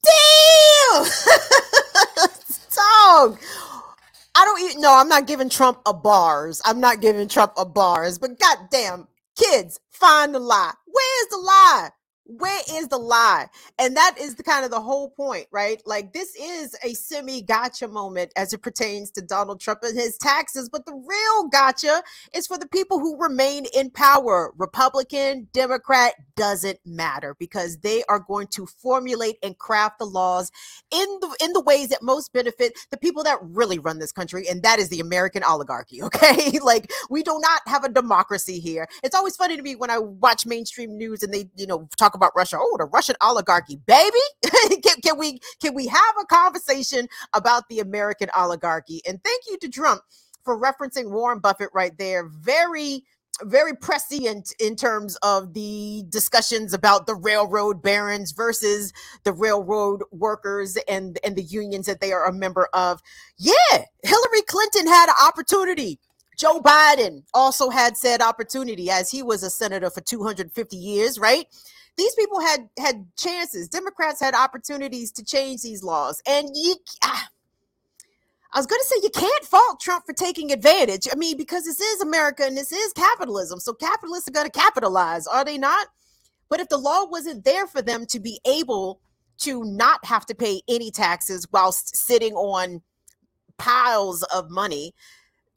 Damn! 0.03 1.05
Dog! 2.75 3.39
I 4.35 4.45
don't 4.45 4.61
even 4.63 4.81
know. 4.81 4.93
I'm 4.95 5.09
not 5.09 5.27
giving 5.27 5.49
Trump 5.49 5.81
a 5.85 5.93
bars. 5.93 6.61
I'm 6.65 6.79
not 6.79 7.01
giving 7.01 7.27
Trump 7.29 7.53
a 7.57 7.65
bars. 7.65 8.19
But 8.19 8.39
goddamn, 8.39 9.07
kids, 9.37 9.79
find 9.91 10.35
the 10.35 10.39
lie. 10.39 10.73
Where's 10.87 11.29
the 11.31 11.37
lie? 11.37 11.89
Where 12.25 12.61
is 12.71 12.87
the 12.87 12.97
lie? 12.97 13.47
And 13.77 13.97
that 13.97 14.15
is 14.19 14.35
the 14.35 14.43
kind 14.43 14.63
of 14.63 14.71
the 14.71 14.81
whole 14.81 15.09
point 15.09 15.47
right? 15.51 15.81
Like 15.85 16.13
this 16.13 16.35
is 16.35 16.75
a 16.83 16.93
semi 16.93 17.41
gotcha 17.41 17.87
moment 17.87 18.31
as 18.35 18.53
it 18.53 18.61
pertains 18.61 19.11
to 19.11 19.21
donald 19.21 19.59
trump 19.59 19.79
and 19.83 19.97
his 19.97 20.17
taxes 20.17 20.69
but 20.69 20.85
the 20.85 20.93
real 20.93 21.47
gotcha 21.49 22.01
is 22.33 22.47
for 22.47 22.57
the 22.57 22.67
people 22.67 22.99
who 22.99 23.21
remain 23.21 23.65
in 23.75 23.89
power. 23.89 24.53
Republican 24.57 25.47
democrat 25.53 26.13
doesn't 26.35 26.79
matter 26.85 27.35
because 27.39 27.79
they 27.79 28.03
are 28.07 28.19
going 28.19 28.47
to 28.47 28.65
formulate 28.65 29.37
and 29.43 29.57
craft 29.57 29.99
the 29.99 30.05
laws 30.05 30.51
in 30.91 31.05
the 31.21 31.37
in 31.43 31.53
the 31.53 31.61
ways 31.61 31.89
that 31.89 32.01
most 32.01 32.31
benefit 32.33 32.77
the 32.91 32.97
people 32.97 33.23
that 33.23 33.37
really 33.41 33.79
run 33.79 33.99
this 33.99 34.11
country 34.11 34.47
and 34.47 34.63
that 34.63 34.79
is 34.79 34.89
the 34.89 34.99
american 34.99 35.43
oligarchy 35.43 36.01
okay? 36.03 36.57
Like 36.59 36.91
we 37.09 37.23
do 37.23 37.37
not 37.39 37.61
have 37.67 37.83
a 37.83 37.89
democracy 37.89 38.59
here. 38.59 38.87
It's 39.03 39.15
always 39.15 39.35
funny 39.35 39.57
to 39.57 39.61
me 39.61 39.75
when 39.75 39.89
i 39.89 39.97
watch 39.97 40.45
mainstream 40.45 40.97
news 40.97 41.23
and 41.23 41.33
they 41.33 41.49
you 41.55 41.67
know 41.67 41.87
talk 41.97 42.13
talk 42.13 42.15
about 42.23 42.35
Russia. 42.35 42.57
Oh, 42.59 42.75
the 42.77 42.85
Russian 42.85 43.15
oligarchy, 43.21 43.77
baby. 43.85 44.17
can, 44.83 45.01
can 45.03 45.17
we 45.17 45.39
can 45.61 45.73
we 45.73 45.87
have 45.87 46.15
a 46.21 46.25
conversation 46.25 47.07
about 47.33 47.67
the 47.69 47.79
American 47.79 48.29
oligarchy? 48.35 49.01
And 49.07 49.21
thank 49.23 49.43
you 49.49 49.57
to 49.59 49.69
Trump 49.69 50.01
for 50.43 50.59
referencing 50.59 51.11
Warren 51.11 51.39
Buffett 51.39 51.69
right 51.73 51.97
there. 51.97 52.27
Very 52.27 53.03
very 53.41 53.75
prescient 53.75 54.53
in 54.59 54.75
terms 54.75 55.17
of 55.23 55.55
the 55.55 56.03
discussions 56.09 56.71
about 56.71 57.07
the 57.07 57.15
railroad 57.15 57.81
barons 57.81 58.31
versus 58.31 58.93
the 59.23 59.33
railroad 59.33 60.03
workers 60.11 60.77
and 60.87 61.19
and 61.25 61.35
the 61.35 61.43
unions 61.43 61.87
that 61.87 61.99
they 61.99 62.13
are 62.13 62.25
a 62.25 62.31
member 62.31 62.69
of. 62.73 63.01
Yeah, 63.37 63.85
Hillary 64.03 64.43
Clinton 64.47 64.87
had 64.87 65.09
an 65.09 65.15
opportunity 65.27 65.99
Joe 66.37 66.59
Biden 66.59 67.23
also 67.33 67.69
had 67.69 67.97
said 67.97 68.21
opportunity 68.21 68.89
as 68.89 69.09
he 69.11 69.23
was 69.23 69.43
a 69.43 69.49
senator 69.49 69.89
for 69.89 70.01
250 70.01 70.75
years, 70.75 71.19
right? 71.19 71.45
These 71.97 72.15
people 72.15 72.41
had 72.41 72.69
had 72.79 73.07
chances. 73.17 73.69
Democrats 73.69 74.19
had 74.19 74.33
opportunities 74.35 75.11
to 75.13 75.23
change 75.25 75.61
these 75.61 75.83
laws, 75.83 76.21
and 76.27 76.49
you. 76.53 76.75
Ah, 77.03 77.29
I 78.53 78.59
was 78.59 78.67
going 78.67 78.81
to 78.81 78.87
say 78.87 78.95
you 79.03 79.09
can't 79.09 79.45
fault 79.45 79.79
Trump 79.79 80.05
for 80.05 80.13
taking 80.13 80.51
advantage. 80.51 81.07
I 81.11 81.15
mean, 81.15 81.37
because 81.37 81.65
this 81.65 81.79
is 81.79 82.01
America 82.01 82.43
and 82.45 82.55
this 82.55 82.71
is 82.71 82.93
capitalism. 82.93 83.59
So 83.59 83.73
capitalists 83.73 84.27
are 84.27 84.31
going 84.31 84.49
to 84.49 84.59
capitalize, 84.59 85.25
are 85.27 85.43
they 85.43 85.57
not? 85.57 85.87
But 86.49 86.59
if 86.59 86.69
the 86.69 86.77
law 86.77 87.05
wasn't 87.05 87.45
there 87.45 87.67
for 87.67 87.81
them 87.81 88.05
to 88.07 88.19
be 88.19 88.39
able 88.45 89.01
to 89.39 89.63
not 89.63 90.05
have 90.05 90.25
to 90.27 90.35
pay 90.35 90.61
any 90.69 90.91
taxes 90.91 91.47
whilst 91.51 91.95
sitting 91.95 92.33
on 92.33 92.81
piles 93.57 94.23
of 94.33 94.51
money, 94.51 94.93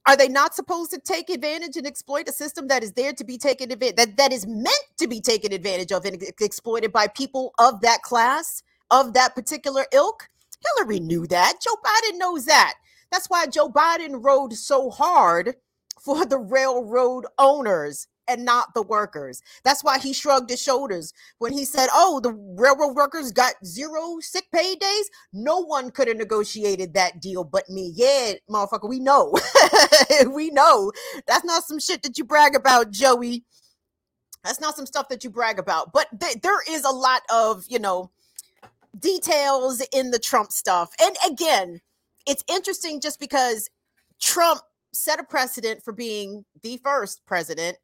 are 0.07 0.16
they 0.16 0.28
not 0.28 0.54
supposed 0.54 0.90
to 0.92 1.00
take 1.00 1.30
advantage 1.30 1.76
and 1.76 1.86
exploit 1.86 2.28
a 2.28 2.32
system 2.32 2.68
that 2.68 2.84
is 2.84 2.92
there 2.92 3.12
to 3.12 3.24
be 3.24 3.36
taken 3.36 3.72
advantage 3.72 3.96
that, 3.96 4.16
that 4.16 4.32
is 4.32 4.46
meant 4.46 4.74
to 4.98 5.09
be 5.09 5.20
taken 5.20 5.52
advantage 5.52 5.92
of 5.92 6.04
and 6.04 6.22
exploited 6.40 6.92
by 6.92 7.09
people 7.09 7.52
of 7.59 7.80
that 7.80 8.02
class, 8.02 8.62
of 8.90 9.14
that 9.14 9.34
particular 9.34 9.84
ilk? 9.92 10.28
Hillary 10.76 11.00
knew 11.00 11.26
that. 11.26 11.59
Joe 11.62 11.76
Biden 11.84 12.18
knows 12.18 12.46
that. 12.46 12.74
That's 13.11 13.28
why 13.28 13.46
Joe 13.46 13.68
Biden 13.68 14.24
rode 14.24 14.54
so 14.54 14.90
hard 14.90 15.54
for 16.00 16.24
the 16.24 16.38
railroad 16.38 17.26
owners 17.38 18.07
and 18.29 18.45
not 18.45 18.74
the 18.74 18.83
workers. 18.83 19.43
That's 19.64 19.85
why 19.85 19.99
he 19.99 20.12
shrugged 20.12 20.51
his 20.51 20.62
shoulders 20.62 21.12
when 21.39 21.53
he 21.53 21.64
said, 21.64 21.89
Oh, 21.93 22.20
the 22.20 22.33
railroad 22.33 22.95
workers 22.95 23.33
got 23.33 23.55
zero 23.64 24.18
sick 24.20 24.45
pay 24.53 24.74
days. 24.77 25.11
No 25.33 25.61
one 25.61 25.91
could 25.91 26.09
have 26.09 26.16
negotiated 26.16 26.95
that 26.95 27.20
deal 27.20 27.45
but 27.45 27.68
me. 27.68 27.93
Yeah, 27.95 28.35
motherfucker, 28.51 28.89
we 28.89 29.01
know. 29.01 29.35
we 30.31 30.51
know. 30.51 30.93
That's 31.27 31.45
not 31.45 31.64
some 31.64 31.79
shit 31.79 32.03
that 32.03 32.18
you 32.18 32.24
brag 32.24 32.55
about, 32.55 32.91
Joey. 32.91 33.45
That's 34.45 34.61
not 34.61 34.77
some 34.77 34.87
stuff 34.87 35.09
that 35.09 35.24
you 35.24 35.31
brag 35.31 35.59
about. 35.59 35.93
But 35.93 36.09
th- 36.20 36.41
there 36.43 36.62
is 36.68 36.85
a 36.85 36.91
lot 36.91 37.22
of, 37.33 37.64
you 37.68 37.79
know, 37.79 38.11
details 38.99 39.83
in 39.93 40.11
the 40.11 40.18
Trump 40.18 40.53
stuff. 40.53 40.91
And 41.01 41.16
again, 41.29 41.81
it's 42.27 42.45
interesting 42.49 43.01
just 43.01 43.20
because 43.20 43.68
Trump 44.20 44.61
set 44.93 45.20
a 45.20 45.24
precedent 45.24 45.83
for 45.85 45.93
being 45.93 46.45
the 46.62 46.79
first 46.79 47.24
president 47.27 47.77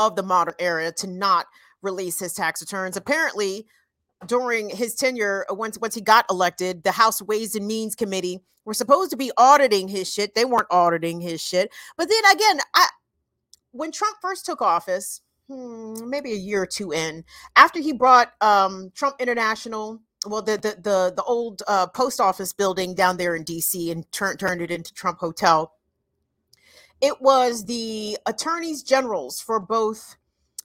of 0.00 0.16
the 0.16 0.22
modern 0.22 0.54
era 0.58 0.90
to 0.92 1.06
not 1.06 1.46
release 1.82 2.18
his 2.18 2.32
tax 2.32 2.60
returns. 2.60 2.96
Apparently, 2.96 3.66
during 4.26 4.70
his 4.70 4.94
tenure, 4.94 5.46
uh, 5.50 5.54
once 5.54 5.78
once 5.78 5.94
he 5.94 6.00
got 6.00 6.24
elected, 6.30 6.82
the 6.82 6.92
House 6.92 7.22
Ways 7.22 7.54
and 7.54 7.66
Means 7.66 7.94
Committee 7.94 8.40
were 8.64 8.74
supposed 8.74 9.10
to 9.10 9.16
be 9.16 9.30
auditing 9.36 9.88
his 9.88 10.12
shit. 10.12 10.34
They 10.34 10.44
weren't 10.44 10.66
auditing 10.70 11.20
his 11.20 11.40
shit. 11.40 11.70
But 11.96 12.08
then 12.08 12.32
again, 12.32 12.60
I 12.74 12.88
when 13.72 13.92
Trump 13.92 14.16
first 14.20 14.46
took 14.46 14.62
office, 14.62 15.20
hmm, 15.48 16.08
maybe 16.08 16.32
a 16.32 16.36
year 16.36 16.62
or 16.62 16.66
two 16.66 16.92
in, 16.92 17.24
after 17.56 17.80
he 17.80 17.92
brought 17.92 18.32
um, 18.40 18.90
Trump 18.94 19.16
International, 19.20 20.00
well, 20.26 20.42
the 20.42 20.56
the 20.56 20.80
the, 20.80 21.12
the 21.16 21.22
old 21.24 21.62
uh, 21.68 21.86
post 21.88 22.20
office 22.20 22.52
building 22.52 22.94
down 22.94 23.18
there 23.18 23.34
in 23.34 23.44
D.C. 23.44 23.90
and 23.90 24.10
turned 24.12 24.38
turned 24.40 24.62
it 24.62 24.70
into 24.70 24.92
Trump 24.94 25.18
Hotel. 25.18 25.72
It 27.00 27.20
was 27.20 27.64
the 27.64 28.18
attorneys 28.26 28.82
generals 28.82 29.40
for 29.40 29.58
both 29.58 30.16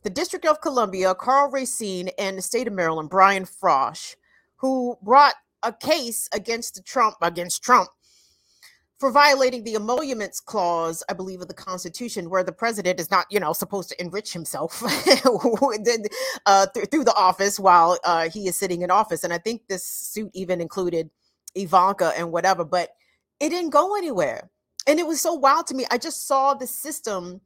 the 0.04 0.10
District 0.10 0.46
of 0.46 0.62
Columbia, 0.62 1.16
Karl 1.16 1.50
Racine, 1.50 2.10
and 2.20 2.38
the 2.38 2.42
state 2.42 2.68
of 2.68 2.74
Maryland, 2.74 3.10
Brian 3.10 3.46
Frosh, 3.46 4.16
who 4.58 4.98
brought 5.02 5.36
a 5.64 5.74
case 5.74 6.30
against 6.34 6.86
Trump 6.86 7.16
against 7.22 7.64
Trump 7.64 7.90
for 9.00 9.12
violating 9.12 9.64
the 9.64 9.76
emoluments 9.76 10.40
clause, 10.40 11.04
I 11.10 11.14
believe, 11.14 11.42
of 11.42 11.48
the 11.48 11.54
Constitution, 11.54 12.30
where 12.30 12.44
the 12.44 12.52
president 12.52 13.00
is 13.00 13.12
not, 13.12 13.26
you 13.30 13.40
know, 13.40 13.52
supposed 13.52 13.90
to 13.90 14.02
enrich 14.02 14.32
himself 14.32 14.82
uh, 14.86 16.66
through 16.68 17.04
the 17.04 17.14
office 17.16 17.60
while 17.60 17.98
uh, 18.04 18.30
he 18.30 18.48
is 18.48 18.56
sitting 18.56 18.84
in 18.84 18.92
office. 18.92 19.24
And 19.24 19.34
I 19.34 19.38
think 19.38 19.68
this 19.68 19.86
suit 19.86 20.32
even 20.34 20.62
included 20.62 21.10
Ivanka 21.56 22.14
and 22.18 22.32
whatever, 22.32 22.64
but 22.64 22.92
it 23.40 23.50
didn't 23.50 23.72
go 23.72 23.98
anywhere. 23.98 24.50
And 24.88 25.00
it 25.00 25.08
was 25.08 25.22
so 25.22 25.34
wild 25.34 25.68
to 25.68 25.76
me. 25.76 25.86
I 25.90 25.98
just 25.98 26.28
saw 26.28 26.54
the 26.54 26.68
system 26.68 27.42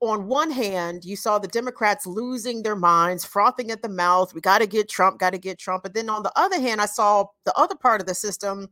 on 0.00 0.26
one 0.26 0.50
hand, 0.50 1.04
you 1.04 1.16
saw 1.16 1.38
the 1.38 1.48
Democrats 1.48 2.06
losing 2.06 2.62
their 2.62 2.76
minds, 2.76 3.24
frothing 3.24 3.70
at 3.70 3.82
the 3.82 3.88
mouth. 3.88 4.34
We 4.34 4.40
got 4.40 4.58
to 4.58 4.66
get 4.66 4.88
Trump, 4.88 5.18
got 5.18 5.30
to 5.30 5.38
get 5.38 5.58
Trump. 5.58 5.82
But 5.82 5.94
then 5.94 6.10
on 6.10 6.22
the 6.22 6.32
other 6.36 6.60
hand, 6.60 6.80
I 6.80 6.86
saw 6.86 7.26
the 7.44 7.54
other 7.56 7.74
part 7.74 8.00
of 8.00 8.06
the 8.06 8.14
system 8.14 8.68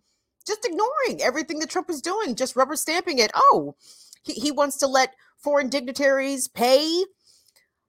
just 0.46 0.64
ignoring 0.64 1.22
everything 1.22 1.58
that 1.60 1.70
Trump 1.70 1.88
was 1.88 2.02
doing, 2.02 2.34
just 2.34 2.56
rubber 2.56 2.76
stamping 2.76 3.18
it. 3.18 3.30
Oh, 3.34 3.76
he, 4.22 4.34
he 4.34 4.52
wants 4.52 4.76
to 4.78 4.86
let 4.86 5.14
foreign 5.38 5.68
dignitaries 5.68 6.48
pay 6.48 7.04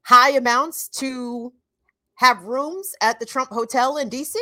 high 0.04 0.32
amounts 0.32 0.88
to 0.90 1.54
have 2.16 2.44
rooms 2.44 2.94
at 3.02 3.20
the 3.20 3.26
Trump 3.26 3.50
Hotel 3.50 3.98
in 3.98 4.10
DC? 4.10 4.36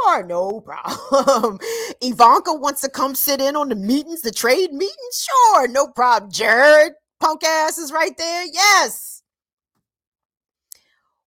Sure, 0.00 0.24
no 0.24 0.60
problem. 0.60 1.58
Ivanka 2.00 2.54
wants 2.54 2.80
to 2.82 2.88
come 2.88 3.14
sit 3.14 3.40
in 3.40 3.56
on 3.56 3.68
the 3.68 3.76
meetings, 3.76 4.22
the 4.22 4.30
trade 4.30 4.72
meetings? 4.72 5.26
Sure, 5.28 5.68
no 5.68 5.88
problem. 5.88 6.30
Jared, 6.30 6.92
punk 7.20 7.44
ass 7.44 7.78
is 7.78 7.92
right 7.92 8.16
there. 8.16 8.44
Yes. 8.52 9.22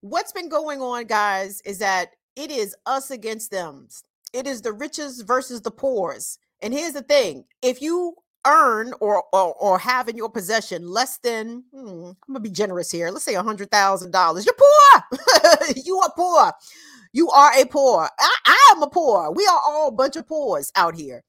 What's 0.02 0.32
been 0.32 0.50
going 0.50 0.82
on, 0.82 1.06
guys, 1.06 1.62
is 1.62 1.80
that 1.80 2.10
it 2.36 2.52
is 2.52 2.76
us 2.86 3.12
against 3.12 3.52
them. 3.52 3.88
It 4.34 4.48
is 4.48 4.62
the 4.62 4.74
riches 4.74 5.22
versus 5.22 5.62
the 5.62 5.72
poors. 5.72 6.40
And 6.62 6.74
here's 6.74 6.94
the 6.94 7.02
thing 7.02 7.46
if 7.62 7.82
you 7.82 8.16
earn 8.46 8.94
or, 9.00 9.24
or, 9.34 9.54
or 9.56 9.80
have 9.80 10.10
in 10.10 10.18
your 10.18 10.30
possession 10.30 10.89
less 10.89 11.18
than, 11.20 11.64
hmm, 11.74 12.08
I'm 12.08 12.16
gonna 12.28 12.39
be 12.39 12.50
generous 12.50 12.92
here, 12.92 13.10
let's 13.12 13.26
say 13.26 13.36
a 13.36 13.44
hundred 13.44 13.72
thousand 13.72 14.12
dollars, 14.12 14.46
you're 14.46 14.56
poor. 14.56 15.20
you 15.86 16.00
are 16.00 16.12
poor. 16.16 16.52
You 17.14 17.30
are 17.30 17.52
a 17.60 17.66
poor. 17.66 18.10
I, 18.20 18.36
I 18.46 18.74
am 18.76 18.84
a 18.84 18.89
poor. 18.89 19.32
We 19.32 19.46
are 19.46 19.62
all 19.66 19.89
a 19.89 19.92
bunch 19.92 20.16
of 20.16 20.28
poors 20.28 20.72
out 20.76 20.96
here. 20.96 21.24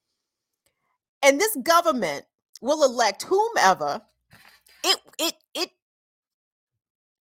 And 1.22 1.40
this 1.40 1.56
government 1.62 2.24
will 2.60 2.84
elect 2.84 3.24
whomever 3.24 4.02
it 4.84 4.98
it 5.18 5.34
it 5.54 5.70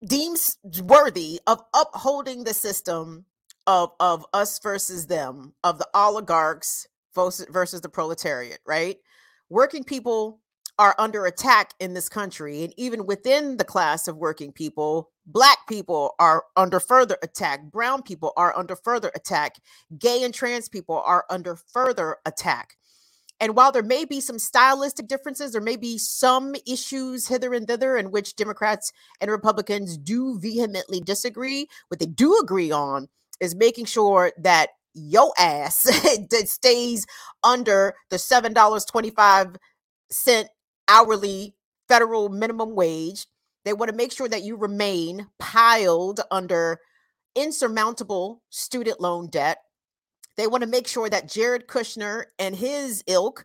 deems 0.06 0.58
worthy 0.82 1.40
of 1.46 1.62
upholding 1.74 2.44
the 2.44 2.54
system 2.54 3.24
of 3.66 3.92
of 4.00 4.26
us 4.32 4.58
versus 4.60 5.06
them 5.06 5.54
of 5.64 5.78
the 5.78 5.88
oligarchs 5.94 6.86
versus, 7.14 7.46
versus 7.50 7.80
the 7.80 7.88
proletariat 7.88 8.58
right 8.66 8.98
working 9.50 9.84
people 9.84 10.40
are 10.78 10.94
under 10.98 11.26
attack 11.26 11.74
in 11.78 11.92
this 11.92 12.08
country 12.08 12.62
and 12.62 12.72
even 12.78 13.04
within 13.04 13.58
the 13.58 13.64
class 13.64 14.08
of 14.08 14.16
working 14.16 14.50
people 14.50 15.10
black 15.26 15.58
people 15.68 16.14
are 16.18 16.44
under 16.56 16.80
further 16.80 17.18
attack 17.22 17.62
brown 17.70 18.02
people 18.02 18.32
are 18.36 18.56
under 18.56 18.74
further 18.76 19.10
attack 19.14 19.56
gay 19.98 20.22
and 20.24 20.32
trans 20.32 20.68
people 20.68 21.02
are 21.04 21.26
under 21.28 21.56
further 21.56 22.16
attack 22.24 22.76
and 23.40 23.56
while 23.56 23.72
there 23.72 23.82
may 23.82 24.04
be 24.04 24.20
some 24.20 24.38
stylistic 24.38 25.08
differences, 25.08 25.52
there 25.52 25.62
may 25.62 25.76
be 25.76 25.96
some 25.96 26.54
issues 26.66 27.26
hither 27.26 27.54
and 27.54 27.66
thither 27.66 27.96
in 27.96 28.10
which 28.10 28.36
Democrats 28.36 28.92
and 29.20 29.30
Republicans 29.30 29.96
do 29.96 30.38
vehemently 30.38 31.00
disagree. 31.00 31.66
What 31.88 32.00
they 32.00 32.06
do 32.06 32.38
agree 32.38 32.70
on 32.70 33.08
is 33.40 33.54
making 33.56 33.86
sure 33.86 34.30
that 34.38 34.70
yo 34.94 35.32
ass 35.38 35.82
that 36.30 36.48
stays 36.48 37.06
under 37.44 37.94
the 38.10 38.16
$7.25 38.16 39.56
hourly 40.88 41.54
federal 41.88 42.28
minimum 42.28 42.74
wage. 42.74 43.26
They 43.64 43.72
want 43.74 43.90
to 43.90 43.96
make 43.96 44.12
sure 44.12 44.28
that 44.28 44.42
you 44.42 44.56
remain 44.56 45.28
piled 45.38 46.20
under 46.30 46.80
insurmountable 47.36 48.42
student 48.50 49.00
loan 49.00 49.28
debt 49.28 49.58
they 50.36 50.48
want 50.48 50.62
to 50.62 50.68
make 50.70 50.88
sure 50.88 51.10
that 51.10 51.28
Jared 51.28 51.68
Kushner 51.68 52.24
and 52.38 52.56
his 52.56 53.04
ilk 53.06 53.44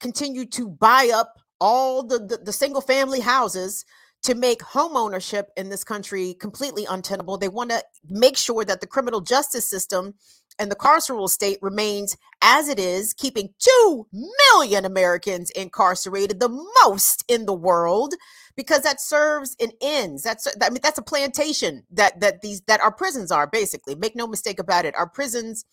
continue 0.00 0.46
to 0.46 0.68
buy 0.68 1.10
up 1.14 1.34
all 1.60 2.04
the, 2.04 2.18
the, 2.20 2.38
the 2.38 2.52
single 2.54 2.82
family 2.82 3.20
houses 3.20 3.84
to 4.24 4.34
make 4.34 4.62
home 4.62 4.96
ownership 4.96 5.50
in 5.56 5.68
this 5.68 5.84
country 5.84 6.34
completely 6.34 6.86
untenable. 6.86 7.36
They 7.36 7.48
want 7.48 7.70
to 7.70 7.82
make 8.08 8.36
sure 8.36 8.64
that 8.64 8.80
the 8.80 8.86
criminal 8.86 9.20
justice 9.20 9.68
system 9.68 10.14
and 10.58 10.70
the 10.70 10.76
carceral 10.76 11.28
state 11.28 11.58
remains 11.60 12.16
as 12.40 12.68
it 12.68 12.78
is, 12.78 13.12
keeping 13.12 13.50
2 13.58 14.06
million 14.52 14.84
Americans 14.84 15.50
incarcerated, 15.50 16.40
the 16.40 16.66
most 16.84 17.24
in 17.28 17.44
the 17.44 17.54
world, 17.54 18.14
because 18.56 18.82
that 18.82 19.00
serves 19.00 19.56
and 19.60 19.72
ends. 19.82 20.22
That's 20.22 20.46
I 20.62 20.70
mean 20.70 20.80
that's 20.82 20.98
a 20.98 21.02
plantation 21.02 21.84
that 21.90 22.20
that 22.20 22.40
these 22.40 22.62
that 22.62 22.80
our 22.80 22.92
prisons 22.92 23.30
are 23.30 23.46
basically. 23.46 23.94
Make 23.94 24.16
no 24.16 24.26
mistake 24.26 24.58
about 24.58 24.84
it. 24.84 24.94
Our 24.96 25.08
prisons 25.08 25.64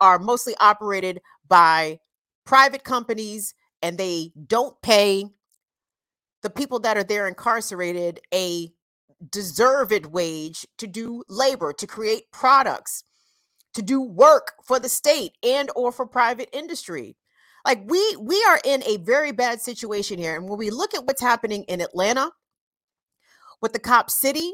are 0.00 0.18
mostly 0.18 0.54
operated 0.60 1.20
by 1.48 2.00
private 2.44 2.84
companies 2.84 3.54
and 3.82 3.96
they 3.96 4.32
don't 4.46 4.80
pay 4.82 5.26
the 6.44 6.50
people 6.50 6.80
that 6.80 6.98
are 6.98 7.04
there 7.04 7.28
incarcerated 7.28 8.20
a 8.34 8.70
deserved 9.30 10.06
wage 10.06 10.66
to 10.78 10.86
do 10.86 11.24
labor 11.28 11.72
to 11.72 11.88
create 11.88 12.30
products 12.32 13.04
to 13.74 13.82
do 13.82 14.00
work 14.00 14.52
for 14.64 14.80
the 14.80 14.88
state 14.88 15.32
and 15.42 15.70
or 15.76 15.92
for 15.92 16.06
private 16.06 16.48
industry. 16.52 17.16
Like 17.66 17.82
we 17.86 18.16
we 18.20 18.44
are 18.48 18.60
in 18.64 18.82
a 18.84 18.98
very 18.98 19.32
bad 19.32 19.60
situation 19.60 20.18
here 20.18 20.36
and 20.36 20.48
when 20.48 20.58
we 20.58 20.70
look 20.70 20.94
at 20.94 21.06
what's 21.06 21.22
happening 21.22 21.64
in 21.64 21.80
atlanta 21.80 22.30
with 23.62 23.72
the 23.72 23.78
cop 23.78 24.10
city 24.10 24.52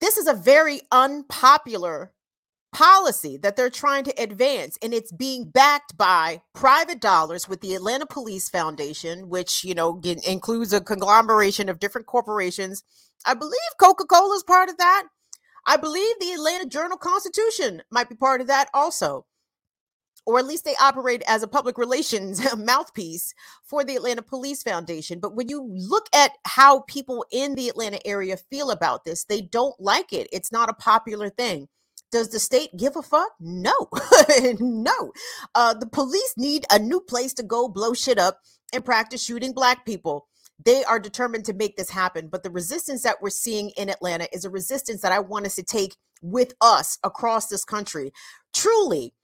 this 0.00 0.16
is 0.16 0.28
a 0.28 0.34
very 0.34 0.82
unpopular 0.92 2.12
policy 2.72 3.36
that 3.38 3.56
they're 3.56 3.70
trying 3.70 4.04
to 4.04 4.22
advance 4.22 4.78
and 4.82 4.92
it's 4.92 5.12
being 5.12 5.44
backed 5.44 5.96
by 5.96 6.40
private 6.54 7.00
dollars 7.00 7.48
with 7.48 7.60
the 7.60 7.74
Atlanta 7.74 8.06
Police 8.06 8.48
Foundation 8.48 9.28
which 9.28 9.64
you 9.64 9.74
know 9.74 10.00
includes 10.26 10.72
a 10.72 10.80
conglomeration 10.80 11.68
of 11.68 11.78
different 11.78 12.06
corporations 12.06 12.82
I 13.24 13.34
believe 13.34 13.58
Coca-Cola 13.80 14.34
is 14.36 14.42
part 14.42 14.68
of 14.68 14.76
that 14.76 15.04
I 15.66 15.76
believe 15.76 16.14
the 16.20 16.32
Atlanta 16.32 16.66
Journal 16.66 16.98
Constitution 16.98 17.82
might 17.90 18.08
be 18.08 18.14
part 18.14 18.40
of 18.40 18.46
that 18.48 18.68
also 18.74 19.24
or 20.28 20.38
at 20.38 20.46
least 20.46 20.66
they 20.66 20.76
operate 20.78 21.22
as 21.26 21.42
a 21.42 21.48
public 21.48 21.78
relations 21.78 22.42
mouthpiece 22.58 23.32
for 23.64 23.82
the 23.82 23.96
Atlanta 23.96 24.20
Police 24.20 24.62
Foundation. 24.62 25.20
But 25.20 25.34
when 25.34 25.48
you 25.48 25.66
look 25.66 26.06
at 26.14 26.32
how 26.44 26.80
people 26.80 27.24
in 27.32 27.54
the 27.54 27.70
Atlanta 27.70 27.98
area 28.06 28.36
feel 28.36 28.70
about 28.70 29.06
this, 29.06 29.24
they 29.24 29.40
don't 29.40 29.80
like 29.80 30.12
it. 30.12 30.28
It's 30.30 30.52
not 30.52 30.68
a 30.68 30.74
popular 30.74 31.30
thing. 31.30 31.66
Does 32.10 32.30
the 32.30 32.38
state 32.38 32.76
give 32.76 32.96
a 32.96 33.02
fuck? 33.02 33.30
No, 33.40 33.74
no. 34.60 35.12
Uh, 35.54 35.74
the 35.74 35.86
police 35.88 36.34
need 36.36 36.64
a 36.72 36.78
new 36.78 37.00
place 37.00 37.34
to 37.34 37.42
go 37.42 37.68
blow 37.68 37.94
shit 37.94 38.18
up 38.18 38.40
and 38.72 38.84
practice 38.84 39.22
shooting 39.22 39.52
black 39.52 39.84
people. 39.86 40.26
They 40.64 40.84
are 40.84 40.98
determined 40.98 41.44
to 41.46 41.54
make 41.54 41.76
this 41.76 41.90
happen. 41.90 42.28
But 42.28 42.42
the 42.42 42.50
resistance 42.50 43.02
that 43.02 43.22
we're 43.22 43.30
seeing 43.30 43.70
in 43.76 43.90
Atlanta 43.90 44.26
is 44.32 44.44
a 44.44 44.50
resistance 44.50 45.02
that 45.02 45.12
I 45.12 45.20
want 45.20 45.46
us 45.46 45.56
to 45.56 45.62
take 45.62 45.96
with 46.22 46.54
us 46.60 46.98
across 47.04 47.48
this 47.48 47.64
country. 47.64 48.12
Truly, 48.54 49.14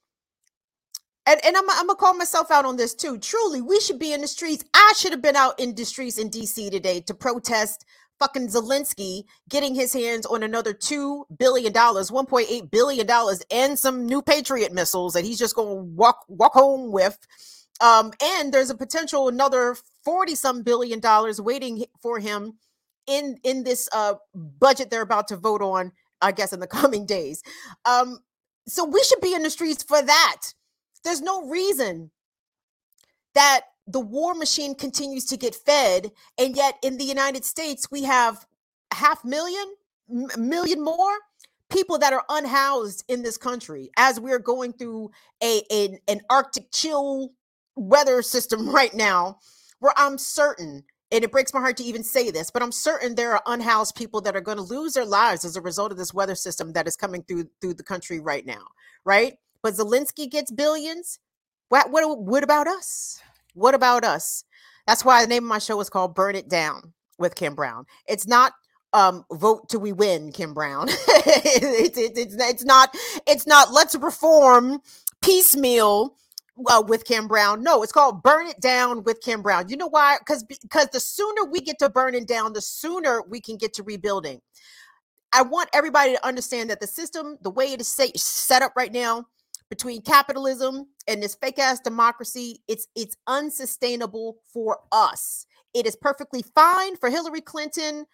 and, 1.26 1.40
and 1.44 1.56
I'm, 1.56 1.68
I'm 1.70 1.86
gonna 1.86 1.96
call 1.96 2.14
myself 2.14 2.50
out 2.50 2.66
on 2.66 2.76
this 2.76 2.94
too. 2.94 3.18
Truly, 3.18 3.62
we 3.62 3.80
should 3.80 3.98
be 3.98 4.12
in 4.12 4.20
the 4.20 4.28
streets. 4.28 4.64
I 4.74 4.92
should 4.96 5.12
have 5.12 5.22
been 5.22 5.36
out 5.36 5.58
in 5.58 5.74
the 5.74 5.84
streets 5.84 6.18
in 6.18 6.30
DC 6.30 6.70
today 6.70 7.00
to 7.02 7.14
protest 7.14 7.84
fucking 8.24 8.48
Zelensky 8.48 9.24
getting 9.48 9.74
his 9.74 9.92
hands 9.92 10.26
on 10.26 10.42
another 10.42 10.72
$2 10.74 11.24
billion, 11.38 11.72
$1.8 11.72 12.70
billion, 12.70 13.08
and 13.50 13.78
some 13.78 14.06
new 14.06 14.22
Patriot 14.22 14.72
missiles 14.72 15.12
that 15.12 15.24
he's 15.24 15.38
just 15.38 15.54
going 15.54 15.68
to 15.68 15.84
walk, 15.94 16.24
walk 16.28 16.54
home 16.54 16.90
with. 16.92 17.18
Um, 17.80 18.12
and 18.22 18.52
there's 18.52 18.70
a 18.70 18.76
potential 18.76 19.28
another 19.28 19.76
40 20.04 20.34
some 20.36 20.62
billion 20.62 21.00
dollars 21.00 21.40
waiting 21.40 21.84
for 22.00 22.20
him 22.20 22.54
in 23.06 23.36
in 23.42 23.64
this 23.64 23.88
uh, 23.92 24.14
budget 24.34 24.90
they're 24.90 25.02
about 25.02 25.28
to 25.28 25.36
vote 25.36 25.60
on 25.60 25.92
I 26.20 26.32
guess, 26.32 26.52
in 26.52 26.60
the 26.60 26.66
coming 26.80 27.06
days. 27.06 27.42
Um, 27.84 28.18
so 28.66 28.84
we 28.84 29.02
should 29.04 29.20
be 29.20 29.34
in 29.34 29.42
the 29.42 29.50
streets 29.50 29.82
for 29.82 30.00
that. 30.02 30.40
There's 31.04 31.20
no 31.20 31.46
reason 31.48 32.10
that 33.34 33.62
the 33.86 34.00
war 34.00 34.34
machine 34.34 34.74
continues 34.74 35.26
to 35.26 35.36
get 35.36 35.54
fed, 35.54 36.12
and 36.38 36.56
yet 36.56 36.76
in 36.82 36.98
the 36.98 37.04
United 37.04 37.44
States 37.44 37.88
we 37.90 38.04
have 38.04 38.46
half 38.92 39.24
million, 39.24 39.66
m- 40.10 40.28
million 40.48 40.82
more 40.82 41.14
people 41.70 41.98
that 41.98 42.12
are 42.12 42.24
unhoused 42.28 43.04
in 43.08 43.22
this 43.22 43.36
country 43.38 43.90
as 43.98 44.20
we're 44.20 44.38
going 44.40 44.72
through 44.72 45.10
a, 45.42 45.62
a 45.72 45.98
an 46.08 46.20
Arctic 46.30 46.72
chill 46.72 47.32
weather 47.76 48.22
system 48.22 48.68
right 48.74 48.94
now, 48.94 49.38
where 49.80 49.94
I'm 49.96 50.18
certain 50.18 50.84
and 51.12 51.24
it 51.24 51.32
breaks 51.32 51.54
my 51.54 51.60
heart 51.60 51.78
to 51.78 51.84
even 51.84 52.04
say 52.04 52.30
this, 52.32 52.50
but 52.50 52.62
I'm 52.62 52.72
certain 52.72 53.14
there 53.14 53.32
are 53.34 53.42
unhoused 53.46 53.96
people 53.96 54.20
that 54.22 54.36
are 54.36 54.42
going 54.42 54.58
to 54.58 54.64
lose 54.64 54.94
their 54.94 55.06
lives 55.06 55.44
as 55.46 55.56
a 55.56 55.62
result 55.62 55.92
of 55.92 55.98
this 55.98 56.14
weather 56.14 56.34
system 56.36 56.72
that 56.74 56.88
is 56.88 56.96
coming 56.96 57.22
through 57.24 57.46
through 57.60 57.74
the 57.74 57.84
country 57.84 58.20
right 58.20 58.46
now, 58.46 58.62
right? 59.06 59.34
But 59.62 59.74
Zelensky 59.74 60.30
gets 60.30 60.52
billions. 60.52 61.20
What 61.70 61.90
what 61.90 62.18
what 62.20 62.44
about 62.44 62.68
us? 62.68 63.22
What 63.54 63.74
about 63.74 64.04
us? 64.04 64.44
That's 64.86 65.04
why 65.04 65.22
the 65.22 65.28
name 65.28 65.44
of 65.44 65.48
my 65.48 65.58
show 65.58 65.80
is 65.80 65.88
called 65.88 66.14
Burn 66.14 66.36
It 66.36 66.48
Down 66.48 66.92
with 67.18 67.34
Kim 67.34 67.54
Brown. 67.54 67.86
It's 68.06 68.26
not 68.26 68.52
um, 68.92 69.24
vote 69.32 69.68
till 69.68 69.80
we 69.80 69.92
win, 69.92 70.32
Kim 70.32 70.54
Brown. 70.54 70.88
it's, 70.90 71.98
it's, 71.98 72.64
not 72.64 72.94
it's 73.26 73.46
not 73.46 73.72
let's 73.72 73.94
reform 73.94 74.80
piecemeal 75.22 76.16
uh, 76.66 76.82
with 76.86 77.04
Kim 77.04 77.26
Brown. 77.26 77.62
No, 77.62 77.82
it's 77.82 77.92
called 77.92 78.22
Burn 78.22 78.46
It 78.46 78.60
Down 78.60 79.02
with 79.04 79.20
Kim 79.20 79.42
Brown. 79.42 79.68
You 79.68 79.76
know 79.76 79.88
why? 79.88 80.18
Because 80.18 80.44
because 80.44 80.88
the 80.92 81.00
sooner 81.00 81.44
we 81.44 81.60
get 81.60 81.78
to 81.80 81.88
burning 81.88 82.24
down, 82.24 82.52
the 82.52 82.60
sooner 82.60 83.22
we 83.28 83.40
can 83.40 83.56
get 83.56 83.74
to 83.74 83.82
rebuilding. 83.82 84.40
I 85.32 85.42
want 85.42 85.68
everybody 85.72 86.12
to 86.12 86.24
understand 86.24 86.70
that 86.70 86.80
the 86.80 86.86
system, 86.86 87.38
the 87.42 87.50
way 87.50 87.72
it 87.72 87.80
is 87.80 87.88
set 88.14 88.62
up 88.62 88.72
right 88.76 88.92
now, 88.92 89.26
between 89.74 90.00
capitalism 90.02 90.86
and 91.08 91.20
this 91.20 91.34
fake 91.34 91.58
ass 91.58 91.80
democracy, 91.80 92.62
it's 92.68 92.86
it's 92.94 93.16
unsustainable 93.26 94.36
for 94.52 94.78
us. 94.92 95.46
It 95.74 95.84
is 95.84 95.96
perfectly 95.96 96.44
fine 96.54 96.96
for 96.96 97.10
Hillary 97.10 97.40
Clinton, 97.40 98.06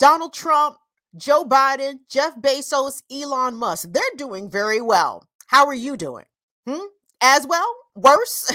Donald 0.00 0.34
Trump, 0.34 0.76
Joe 1.16 1.44
Biden, 1.44 2.00
Jeff 2.10 2.34
Bezos, 2.40 3.04
Elon 3.12 3.54
Musk. 3.54 3.90
They're 3.92 4.02
doing 4.16 4.50
very 4.50 4.80
well. 4.80 5.24
How 5.46 5.66
are 5.66 5.74
you 5.74 5.96
doing? 5.96 6.24
Hmm? 6.66 6.86
As 7.20 7.46
well? 7.46 7.72
Worse? 7.94 8.52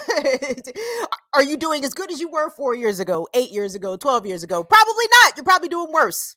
are 1.33 1.43
you 1.43 1.55
doing 1.55 1.85
as 1.85 1.93
good 1.93 2.11
as 2.11 2.19
you 2.19 2.29
were 2.29 2.49
four 2.49 2.75
years 2.75 2.99
ago, 2.99 3.25
eight 3.33 3.51
years 3.51 3.73
ago, 3.73 3.95
12 3.95 4.25
years 4.25 4.43
ago? 4.43 4.65
Probably 4.65 5.05
not. 5.23 5.37
You're 5.37 5.45
probably 5.45 5.69
doing 5.69 5.93
worse. 5.93 6.35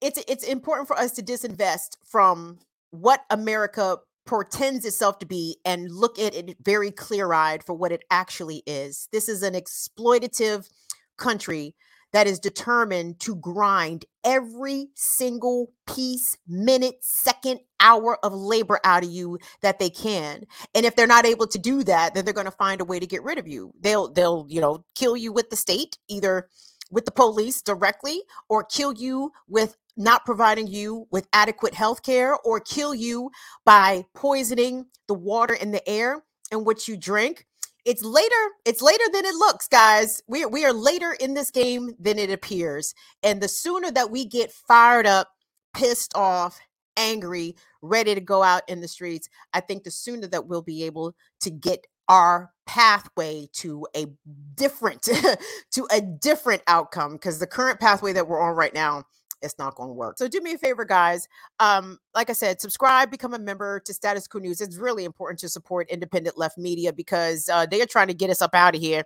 It's 0.00 0.22
it's 0.28 0.44
important 0.44 0.86
for 0.86 0.96
us 0.96 1.10
to 1.12 1.22
disinvest 1.22 1.96
from 2.04 2.60
what 2.90 3.24
America 3.30 3.96
portends 4.26 4.84
itself 4.84 5.18
to 5.20 5.26
be 5.26 5.58
and 5.64 5.90
look 5.90 6.18
at 6.18 6.34
it 6.34 6.56
very 6.62 6.90
clear 6.90 7.32
eyed 7.32 7.64
for 7.64 7.74
what 7.74 7.92
it 7.92 8.04
actually 8.10 8.62
is. 8.66 9.08
This 9.12 9.28
is 9.28 9.42
an 9.42 9.54
exploitative 9.54 10.68
country 11.16 11.74
that 12.12 12.26
is 12.26 12.38
determined 12.38 13.20
to 13.20 13.36
grind 13.36 14.04
every 14.24 14.88
single 14.94 15.72
piece, 15.86 16.36
minute, 16.46 16.96
second, 17.00 17.60
hour 17.80 18.18
of 18.24 18.32
labor 18.32 18.80
out 18.84 19.04
of 19.04 19.10
you 19.10 19.38
that 19.60 19.78
they 19.78 19.90
can. 19.90 20.44
And 20.74 20.86
if 20.86 20.96
they're 20.96 21.06
not 21.06 21.26
able 21.26 21.46
to 21.48 21.58
do 21.58 21.84
that, 21.84 22.14
then 22.14 22.24
they're 22.24 22.34
going 22.34 22.46
to 22.46 22.50
find 22.52 22.80
a 22.80 22.84
way 22.84 22.98
to 22.98 23.06
get 23.06 23.22
rid 23.22 23.38
of 23.38 23.46
you. 23.46 23.72
They'll 23.80 24.08
they'll, 24.08 24.46
you 24.48 24.60
know, 24.60 24.84
kill 24.94 25.16
you 25.16 25.32
with 25.32 25.50
the 25.50 25.56
state, 25.56 25.98
either 26.08 26.48
with 26.90 27.04
the 27.04 27.12
police 27.12 27.62
directly 27.62 28.22
or 28.48 28.64
kill 28.64 28.92
you 28.92 29.32
with 29.48 29.76
not 29.96 30.24
providing 30.24 30.66
you 30.66 31.06
with 31.10 31.28
adequate 31.32 31.74
health 31.74 32.02
care 32.02 32.36
or 32.38 32.60
kill 32.60 32.94
you 32.94 33.30
by 33.64 34.04
poisoning 34.14 34.86
the 35.08 35.14
water 35.14 35.56
and 35.60 35.72
the 35.72 35.86
air 35.88 36.22
in 36.52 36.64
which 36.64 36.88
you 36.88 36.96
drink. 36.96 37.46
It's 37.84 38.02
later 38.02 38.34
it's 38.64 38.82
later 38.82 39.04
than 39.12 39.24
it 39.24 39.34
looks 39.34 39.68
guys. 39.68 40.22
We, 40.26 40.44
we 40.46 40.64
are 40.64 40.72
later 40.72 41.12
in 41.20 41.34
this 41.34 41.50
game 41.50 41.90
than 42.00 42.18
it 42.18 42.30
appears. 42.30 42.94
And 43.22 43.40
the 43.40 43.48
sooner 43.48 43.90
that 43.92 44.10
we 44.10 44.24
get 44.24 44.52
fired 44.52 45.06
up 45.06 45.28
pissed 45.74 46.16
off 46.16 46.58
angry 46.96 47.54
ready 47.82 48.14
to 48.14 48.20
go 48.22 48.42
out 48.42 48.62
in 48.68 48.80
the 48.80 48.88
streets 48.88 49.28
i 49.52 49.60
think 49.60 49.84
the 49.84 49.90
sooner 49.90 50.26
that 50.26 50.46
we'll 50.46 50.62
be 50.62 50.82
able 50.82 51.14
to 51.38 51.50
get 51.50 51.86
our 52.08 52.52
pathway 52.66 53.48
to 53.52 53.86
a 53.96 54.06
different 54.54 55.02
to 55.72 55.86
a 55.90 56.00
different 56.00 56.62
outcome. 56.66 57.14
Because 57.14 57.38
the 57.38 57.46
current 57.46 57.80
pathway 57.80 58.12
that 58.12 58.28
we're 58.28 58.40
on 58.40 58.54
right 58.54 58.74
now 58.74 59.04
it's 59.42 59.58
not 59.58 59.74
going 59.74 59.88
to 59.90 59.92
work. 59.92 60.18
So 60.18 60.28
do 60.28 60.40
me 60.40 60.52
a 60.52 60.58
favor, 60.58 60.84
guys. 60.84 61.28
Um, 61.60 61.98
like 62.14 62.30
I 62.30 62.32
said, 62.32 62.60
subscribe, 62.60 63.10
become 63.10 63.34
a 63.34 63.38
member 63.38 63.80
to 63.80 63.94
Status 63.94 64.26
Quo 64.26 64.40
News. 64.40 64.60
It's 64.60 64.76
really 64.76 65.04
important 65.04 65.38
to 65.40 65.48
support 65.48 65.90
independent 65.90 66.38
left 66.38 66.58
media 66.58 66.92
because 66.92 67.48
uh, 67.52 67.66
they 67.66 67.80
are 67.82 67.86
trying 67.86 68.08
to 68.08 68.14
get 68.14 68.30
us 68.30 68.40
up 68.42 68.54
out 68.54 68.74
of 68.74 68.80
here 68.80 69.04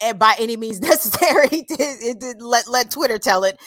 and 0.00 0.18
by 0.18 0.34
any 0.38 0.56
means 0.56 0.80
necessary. 0.82 1.66
let 2.40 2.68
let 2.68 2.90
Twitter 2.90 3.18
tell 3.18 3.44
it. 3.44 3.58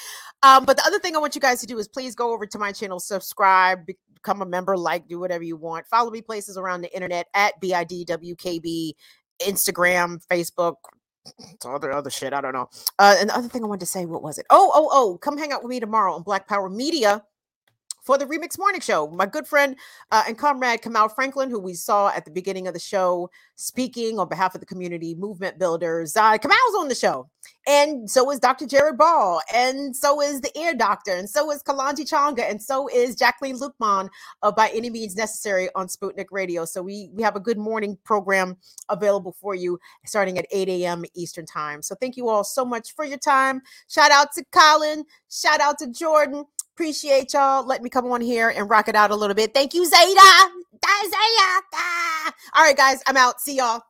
Um, 0.44 0.66
but 0.66 0.78
the 0.78 0.86
other 0.86 1.00
thing 1.00 1.16
I 1.16 1.20
want 1.20 1.36
you 1.36 1.42
guys 1.42 1.62
to 1.62 1.68
do 1.68 1.80
is 1.80 1.88
please 1.88 2.14
go 2.14 2.32
over 2.32 2.46
to 2.46 2.60
my 2.60 2.72
channel, 2.72 3.00
subscribe, 3.00 3.88
become 4.14 4.42
a 4.42 4.46
member, 4.46 4.78
like, 4.78 5.08
do 5.08 5.20
whatever 5.20 5.44
you 5.44 5.56
want. 5.56 5.88
Follow 5.88 6.12
me 6.12 6.22
places 6.22 6.58
around 6.58 6.82
the 6.82 6.94
internet 6.94 7.28
at 7.34 7.60
BIDWKB, 7.60 8.92
Instagram, 9.42 10.20
Facebook, 10.28 10.76
other 11.66 11.92
other 11.92 12.10
shit. 12.10 12.34
I 12.34 12.42
don't 12.42 12.54
know. 12.54 12.70
Uh, 13.00 13.16
and 13.20 13.30
the 13.30 13.38
other 13.38 13.48
thing 13.48 13.64
I 13.64 13.68
wanted 13.68 13.82
to 13.82 13.86
say, 13.86 14.06
what 14.06 14.24
was 14.24 14.38
it? 14.38 14.46
Oh, 14.50 14.72
oh, 14.74 14.90
oh! 14.92 15.18
Come 15.18 15.38
hang 15.38 15.52
out 15.52 15.64
with 15.64 15.70
me 15.70 15.80
tomorrow 15.80 16.14
on 16.14 16.24
Black 16.24 16.48
Power 16.48 16.70
Media 16.70 17.24
for 18.08 18.18
the 18.18 18.26
Remix 18.26 18.58
Morning 18.58 18.80
Show. 18.80 19.10
My 19.10 19.26
good 19.26 19.46
friend 19.46 19.76
uh, 20.12 20.24
and 20.26 20.38
comrade 20.38 20.82
Kamau 20.82 21.14
Franklin, 21.14 21.50
who 21.50 21.60
we 21.60 21.74
saw 21.74 22.08
at 22.08 22.24
the 22.24 22.32
beginning 22.32 22.66
of 22.66 22.74
the 22.74 22.80
show, 22.80 23.30
speaking 23.56 24.18
on 24.18 24.30
behalf 24.30 24.56
of 24.56 24.62
the 24.62 24.66
community 24.66 25.14
movement 25.14 25.60
builders. 25.60 26.16
Uh, 26.16 26.38
Kamau's 26.38 26.76
on 26.80 26.88
the 26.88 26.96
show, 26.96 27.30
and 27.68 28.10
so 28.10 28.32
is 28.32 28.40
Dr. 28.40 28.66
Jared 28.66 28.98
Ball, 28.98 29.42
and 29.54 29.94
so 29.94 30.22
is 30.22 30.40
the 30.40 30.58
Ear 30.58 30.74
Doctor, 30.74 31.12
and 31.12 31.30
so 31.30 31.52
is 31.52 31.62
Kalonji 31.62 32.10
Changa, 32.10 32.50
and 32.50 32.62
so 32.62 32.88
is 32.88 33.18
Jacqueline 33.18 33.60
Luqman 33.60 34.08
of 34.42 34.56
By 34.56 34.70
Any 34.74 34.90
Means 34.90 35.18
Necessary 35.18 35.68
on 35.76 35.88
Sputnik 35.88 36.28
Radio. 36.32 36.64
So 36.64 36.82
we 36.82 37.10
we 37.14 37.24
have 37.24 37.36
a 37.36 37.42
good 37.42 37.58
morning 37.58 37.98
program 38.06 38.56
available 38.88 39.34
for 39.34 39.54
you 39.54 39.78
starting 40.06 40.38
at 40.38 40.46
8 40.50 40.70
a.m. 40.70 41.04
Eastern 41.14 41.46
Time. 41.46 41.82
So 41.82 41.94
thank 41.96 42.16
you 42.16 42.30
all 42.30 42.46
so 42.46 42.64
much 42.64 42.96
for 42.96 43.04
your 43.04 43.18
time. 43.18 43.62
Shout 43.90 44.12
out 44.12 44.32
to 44.36 44.46
Colin. 44.54 45.04
Shout 45.30 45.60
out 45.60 45.78
to 45.80 45.88
Jordan. 45.88 46.46
Appreciate 46.78 47.34
y'all. 47.34 47.66
Let 47.66 47.82
me 47.82 47.90
come 47.90 48.06
on 48.12 48.22
here 48.22 48.50
and 48.50 48.70
rock 48.70 48.88
it 48.88 48.94
out 48.96 49.10
a 49.10 49.16
little 49.16 49.34
bit. 49.34 49.52
Thank 49.52 49.74
you, 49.74 49.82
Zayda. 49.90 50.52
All 52.54 52.64
right, 52.64 52.78
guys, 52.78 53.02
I'm 53.08 53.18
out. 53.18 53.42
See 53.42 53.56
y'all. 53.58 53.82